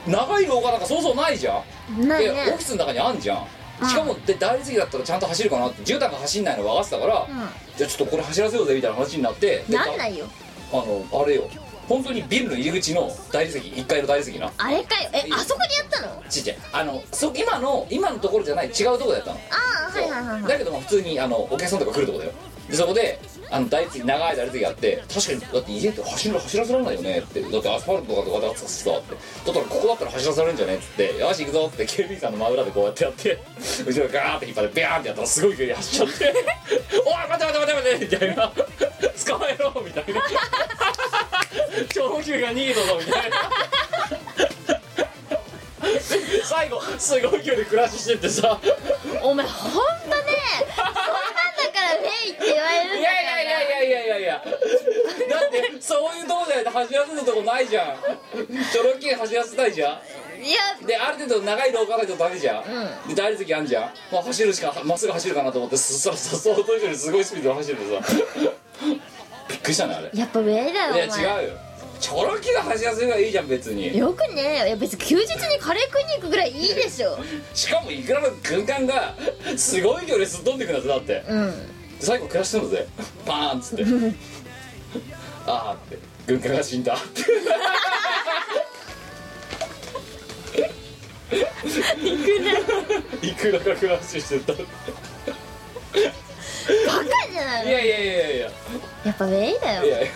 [0.06, 1.62] 長い廊下なんかそうそうないじゃ
[1.96, 2.08] ん。
[2.08, 3.46] ないでオフィねスの中にあんじゃん。
[3.80, 3.88] うん。
[3.88, 7.26] しかもで大理石だったらちゃんと走るかなって絨毯が走んないの分かってたから、う
[7.76, 10.26] じゃあちょっとこれ走らせようぜみたいな話になってでなんないよ。
[10.72, 11.48] あのあれよ
[11.88, 14.52] 本当にビルの入り口の大理石1階の大理石な。
[14.56, 15.10] あれかよ。
[15.12, 16.22] えあそこにやったの？
[16.28, 16.58] ちっちゃい。
[16.72, 19.36] あのそ今の今のところじゃない違うところでやったの。
[19.36, 19.40] あ
[19.88, 20.52] あはいはいはいはい。
[20.52, 22.32] だけども普通にあのお客さんとか来るとこだよ。
[22.68, 23.18] でそこで
[23.52, 27.42] あの大長い大理石があって確かにだって家って走る走らせられないよねって。
[27.42, 29.14] だってアスファルトとかとかで使ってさって。
[29.14, 31.18] だったらここだったら走らせられるんじゃねっつって。
[31.18, 31.84] よし行くぞって。
[31.84, 33.38] 警備員さんの真裏でこうやってやって。
[33.84, 36.34] 後ろガーって引っ張ってビャーンってやったらすごい勢いで走っちゃって
[37.04, 38.52] 「おい待て待て待て待て」みたいな
[39.26, 40.22] 「捕まえろ」みたいな
[41.94, 43.36] 「超級が逃げたぞ」みたいな。
[46.44, 48.58] 最後すごい距離クラッシュしてってさ。
[49.22, 50.22] お前ほんとね
[50.74, 54.44] そんなからメイって言われるんいだやいやいやいやいやいやいや。
[54.44, 57.96] だってそういうとこで走らせるとこないじゃん。
[58.72, 60.42] チョロキー走らせたいじゃん。
[60.42, 60.58] いや。
[60.86, 62.64] である程度長い廊下ないとダメじゃん、
[63.08, 68.12] で大理石あんじゃん、まあ、走るしかまっすぐ走るかなと思ってそしたらさ相当以上にすごいスピードで走っててさ。
[69.48, 70.10] びっくりしたねあれ。
[70.12, 71.42] いやっぱウェイだよやお前。
[71.42, 71.58] 違うよ
[72.02, 73.96] チョロキーが走らせるがいいじゃん別に。
[73.96, 74.66] よくね。
[74.66, 77.16] いや別に休日にカレー食いに行くぐらいいいでしょ。
[77.54, 79.14] しかもいくらの軍艦が
[79.56, 81.22] すごい距離すっ飛んでくんだって。
[81.28, 81.54] うん。
[82.00, 82.86] 最後クラッシュするんだぜ。
[83.24, 83.84] パーンっつって。
[85.46, 85.98] ああって。
[86.26, 86.94] 軍艦が死んだ。
[86.94, 86.98] っ
[93.20, 94.64] ていくらがクラッシュしてたバカ
[97.32, 98.50] じゃないいやいやいやいや
[99.04, 99.12] や。
[99.12, 99.84] っぱウェイだよ。
[99.84, 100.08] いやいや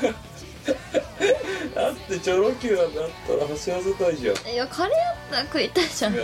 [1.74, 4.36] だってチョロ Q なんだったら走らせたいじゃん。
[4.52, 6.14] いやカレーやったら食いたいじゃん。
[6.14, 6.22] いや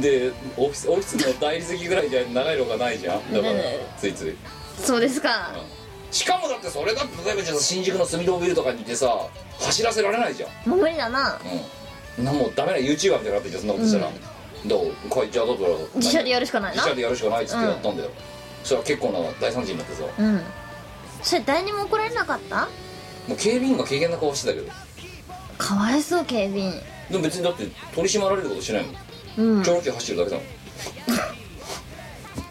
[0.00, 3.32] でオフィスオフィスの大理石ぐらいじゃ長いのがないじゃん。
[3.32, 3.52] だから
[3.98, 4.36] ついつい。
[4.82, 5.52] そうですか。
[6.10, 9.26] しかもだってそれだって例えばじゃあ新宿の住友ビルとかにいてさ
[9.60, 10.68] 走らせられないじゃん。
[10.70, 11.38] もう無理だな。
[12.18, 12.24] うん。
[12.24, 14.14] なもうダメな YouTuber みたいになってんじゃんそんなことしたら、だか
[14.82, 16.82] らこいじゃあだったら自社でやるしかないな。
[16.82, 18.10] 自社でやるしかないっつってやったんだよ、
[18.62, 20.02] そしたら結構な大惨事になってさ。
[20.18, 20.42] うん。
[21.22, 22.68] それ誰にも怒られなかった？
[23.28, 24.72] もう警備員が軽減な顔してたけど。
[25.58, 26.72] かわいそう警備員。
[27.10, 28.92] でも別にだって取り締まられることしないも
[29.44, 29.56] ん。
[29.56, 29.62] うん。
[29.62, 30.46] チョロキュ走るだけだもん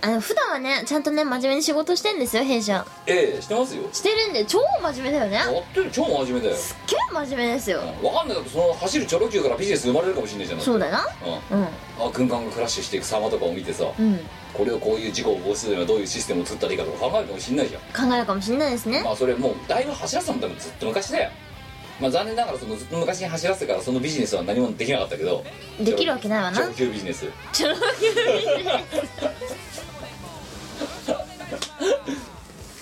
[0.06, 2.86] あの普段はねちゃんとね真面目に仕事してんですよ弊社。
[3.08, 3.90] ええしてますよ。
[3.92, 5.38] してるんで超真面目だよね。
[5.38, 6.56] やってる超真面目だよ。
[6.56, 7.80] すっげえ真面目ですよ。
[8.04, 8.38] 分かんない。
[8.38, 10.60] だってその走るチョロ Q からビジネス生まれるかもしれないじゃん。
[10.60, 11.08] そうだよな
[11.50, 11.60] うん。
[11.60, 11.66] うん。
[11.66, 11.70] あ
[12.14, 14.20] 軍艦がクラッシュしていく様とかを見てさ、うん。
[14.54, 17.82] これをこういう事故を防止するにはどういうシステムを作ったらいいかとか考えるかもしれないじゃん。
[18.10, 19.02] 考えるかもしれないですね。
[19.04, 21.32] まあそれもうだいぶ走らせたの多分ずっと昔だよ。
[22.00, 25.44] まあ残念ながらそのずっと昔に走らせてからそのビジネスは何もできなかったけど。
[25.80, 26.58] できるわけないわな。
[26.58, 27.26] 長級ビジネス。
[27.54, 27.86] ちょろそう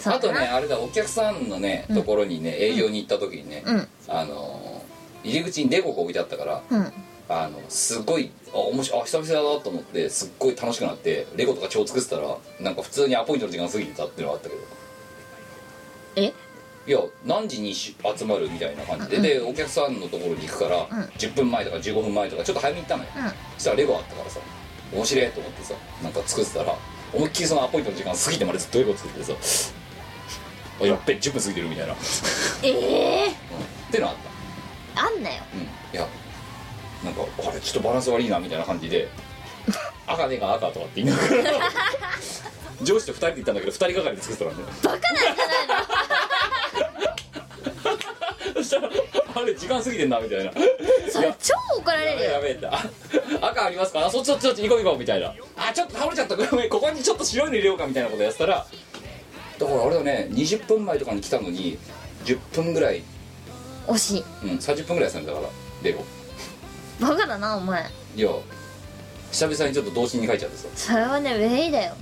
[0.05, 3.87] あとねあれだお客さんのねところにね営業に行った時にね、うん。
[4.07, 4.83] あのー
[5.25, 6.91] 入り口にレゴが置いてあったからうん。
[7.29, 14.61] あのすごいあ面白いあ久々だなと思ってすっごい楽しくなってレゴとか超作ってたらなんか普通にアポイントの時間過ぎてたっていうのがあったけど。
[16.17, 16.33] え？
[16.85, 20.85] いや何時にし集まるみたいな感じで、でお客さんのところに行くから、うん。
[21.17, 23.23] 10分前とか15分前とかちょっと早めに行ったのよ、うん。
[23.55, 24.39] そしたらレゴあったからさ
[24.91, 26.75] 面白いと思ってさなんか作ってたら
[27.13, 29.33] 思いっきりそのアポイントの時間過ぎてまでずっとレゴ作っててさ。
[30.81, 31.95] あやっべ10分過ぎてるみたいな、
[32.63, 33.31] ええ
[33.91, 34.15] てのあっ
[34.95, 35.01] た。
[35.05, 35.43] あんなよ。
[35.53, 35.61] うん。
[35.61, 36.07] いや
[37.03, 39.07] なんかあれちょっとバランス悪いなみたいな感じで
[40.07, 41.71] 赤ねえか赤とかって言いながら
[42.81, 46.22] 上司と2人で行ったんだけど2人がかりで作ってたんだよバカなんじゃないの？
[48.63, 48.89] そしたら
[49.35, 50.51] あれ時間過ぎてんなみたいな。
[51.09, 52.31] それ超怒られるよ。
[52.31, 52.67] やべえって。
[52.67, 52.83] あ
[53.41, 54.05] 赤ありますか？
[54.05, 55.33] あそっちそっちそっち行こう行こうみたいな。
[55.57, 56.35] あちょっと倒れちゃった。
[56.35, 58.65] ごめんここにちょっと白いの入れようかみたいなことやってたら
[59.59, 61.77] だからあれだね20分前とかに来たのに
[62.25, 63.03] 10分ぐらい。
[63.87, 64.23] 惜しい。
[64.43, 65.47] うん30分ぐらいやってたんだから
[65.83, 66.03] レゴ
[66.99, 67.83] バカだなお前。
[68.15, 68.29] いや
[69.31, 70.67] 久々にちょっと童心に書いちゃってさ。
[70.75, 71.93] それはねウェイだよ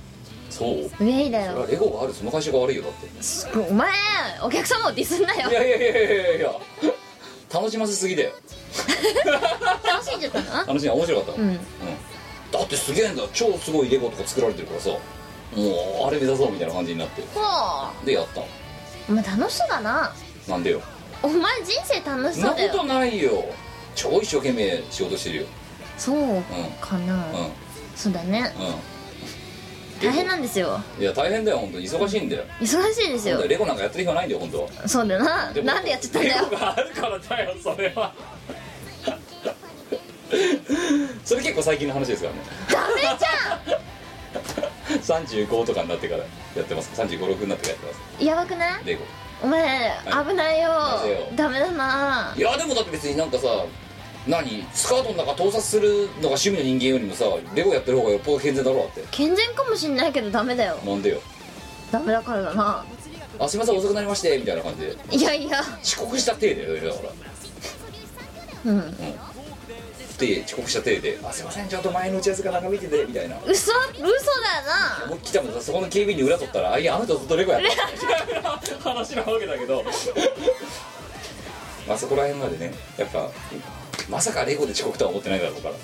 [0.52, 0.68] そう。
[0.84, 1.52] ウェイだよ。
[1.52, 3.22] それはレゴがあるその会社が悪いよだって。
[3.22, 3.90] すお前
[4.42, 5.50] お客様をディスんなよ。
[5.50, 6.52] いやいやいやいやいやいや。
[7.52, 8.32] 楽しませすぎだよ。
[9.84, 10.66] 楽しんじゃったの？
[10.66, 11.56] 楽しい面白かった、うん。
[11.56, 11.60] だ
[12.60, 14.90] ってすげえんだ超すごいレゴとか作られてるからさ。
[14.90, 14.96] も
[16.04, 17.22] うあれ目指そうみたいな感じになって。
[17.34, 18.46] ほでやったの。
[18.46, 18.48] う
[19.10, 20.14] お前楽しそうだな。
[20.48, 20.80] なんでよ。
[21.22, 23.44] お前人生楽しそんなことそうだよないよ。
[23.94, 25.46] 超一生懸命仕事してるよ。
[25.98, 26.42] そう
[26.80, 27.50] かな、うんうん。
[27.94, 28.50] そうだね。
[28.58, 28.66] うん
[30.08, 30.80] 大変なんですよ。
[30.98, 31.78] いや大変だよ本当。
[31.78, 32.44] に忙しいんだよ。
[32.60, 33.46] 忙しいですよ。
[33.46, 34.62] レゴなんかやってる暇ないんだよ本当。
[34.62, 35.52] はそうだよな。
[35.54, 36.44] もなんでやっちゃったんだよ。
[36.44, 38.12] レゴがあるからだよそれは。
[41.24, 42.40] それ結構最近の話ですからね。
[42.70, 46.26] ダメじゃ35とかになってからや
[46.62, 46.90] ってます。
[47.00, 48.22] 3 5 6になってからやってます。
[48.22, 48.84] んやばくない？
[48.84, 49.02] レゴ。
[49.42, 49.92] お前
[50.28, 50.68] 危ないよ。
[50.68, 51.28] なぜよ。
[51.34, 52.34] ダメだな。
[52.36, 53.46] いやでもだって別になんかさ
[54.26, 54.64] 何？
[54.72, 57.24] スカートの中盗撮するのが趣味の人間よりもさ
[57.54, 59.04] レゴやってる方がよっぽど健全だろうって。
[59.10, 60.76] 健全かもしんないけどダメだよ。
[60.84, 61.20] なんでよ？
[61.90, 62.84] ダメだからだな。
[63.38, 64.96] あすいません遅くなりましてみたいな感じで。
[65.10, 65.60] いやいや。
[65.82, 67.00] 遅刻した体でだか
[68.64, 68.72] ら。
[68.72, 68.96] うん。
[70.18, 73.36] で遅刻した体で「あすいませんちょっと前の打ち合わせが長引いてて」みたいな。
[73.44, 73.72] 嘘？
[73.72, 74.12] 嘘だよ
[75.00, 75.04] な。
[75.06, 78.50] 思いっきり多分そこの警備員に裏取ったら「あいやあの人ずっとレゴやった」みたいな
[78.84, 79.82] 話なわけだけど。
[81.88, 82.72] まあそこら辺までね。
[82.96, 83.28] やっぱ
[84.08, 85.74] まさかレゴで遅刻とは思ってないだろうから。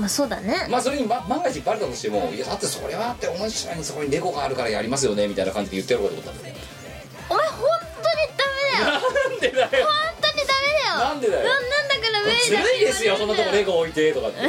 [0.00, 0.66] まあそうだね。
[0.70, 6.60] まあそれに、ま、万が一バレたとしても「いやだってそれは」って同じ島にそこにレゴがあるからやりますよねみたいな感じで言ってやろうかと思ったんだよね。
[7.30, 7.58] お前本
[8.02, 9.00] 当にダメだよ。
[9.00, 9.86] なんでだよ。
[9.86, 10.96] 本当にダメだよ。
[10.98, 11.44] なんでだよ。
[11.44, 14.38] なんなんだからウェイだずるいですよそんなとこレゴ置いてとかって。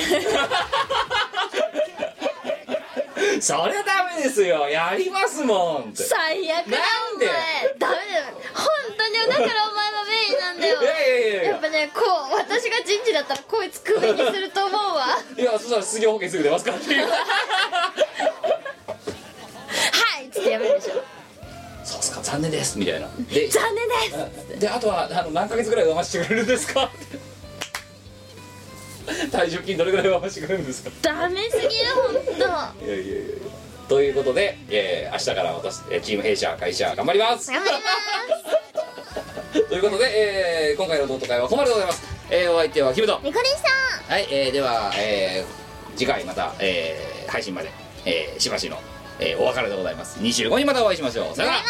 [3.41, 4.67] そりゃダメですよ。
[4.69, 6.03] やりますもんって。
[6.03, 6.83] 最悪だな
[7.15, 7.27] んで？
[7.77, 8.25] ダメだよ。
[8.53, 8.65] 本
[8.97, 9.13] 当に。
[9.27, 9.91] だからお前
[10.33, 10.81] はメインなんだよ。
[10.81, 11.51] いやいやいやいや。
[11.51, 15.17] やっぱねこう私が人事だったらこいつクビにすると思うわ。
[15.37, 17.07] いやそしたら失業保険すぐ出ますからっていう。
[17.07, 17.07] は
[20.21, 20.93] いっつってやめるでしょ。
[21.83, 23.07] そうっすか残念ですみたいな。
[23.31, 26.89] で残念ですであとはあの何ヶ月ぐらい上回してくれるんですか？
[29.31, 30.89] 退職金どれぐらい上回してくれるんですか？
[31.03, 32.13] ダメすぎる本
[32.87, 33.35] いやいやいやいや。
[33.87, 37.51] ということで、えー明日から私えーチーム弊社会社頑張ります。
[37.51, 37.77] 当頑張り
[38.73, 38.74] ま
[39.69, 40.05] ということで、
[40.69, 43.19] えー今回のノート会はここまででございます、えーお相手はキムト。
[43.23, 43.59] みこりんさ
[44.09, 44.11] ん。
[44.13, 47.71] はい、えーでは、えー次回また、えー配信まで、
[48.05, 48.77] えーしばしの、
[49.19, 50.19] えーお別れでございます。
[50.19, 51.35] 2週後にまたお会いしましょう。
[51.35, 51.63] さよなら。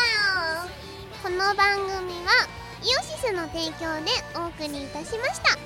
[1.24, 2.48] この番組は
[2.84, 5.58] イオシスの提供でお送りいたしました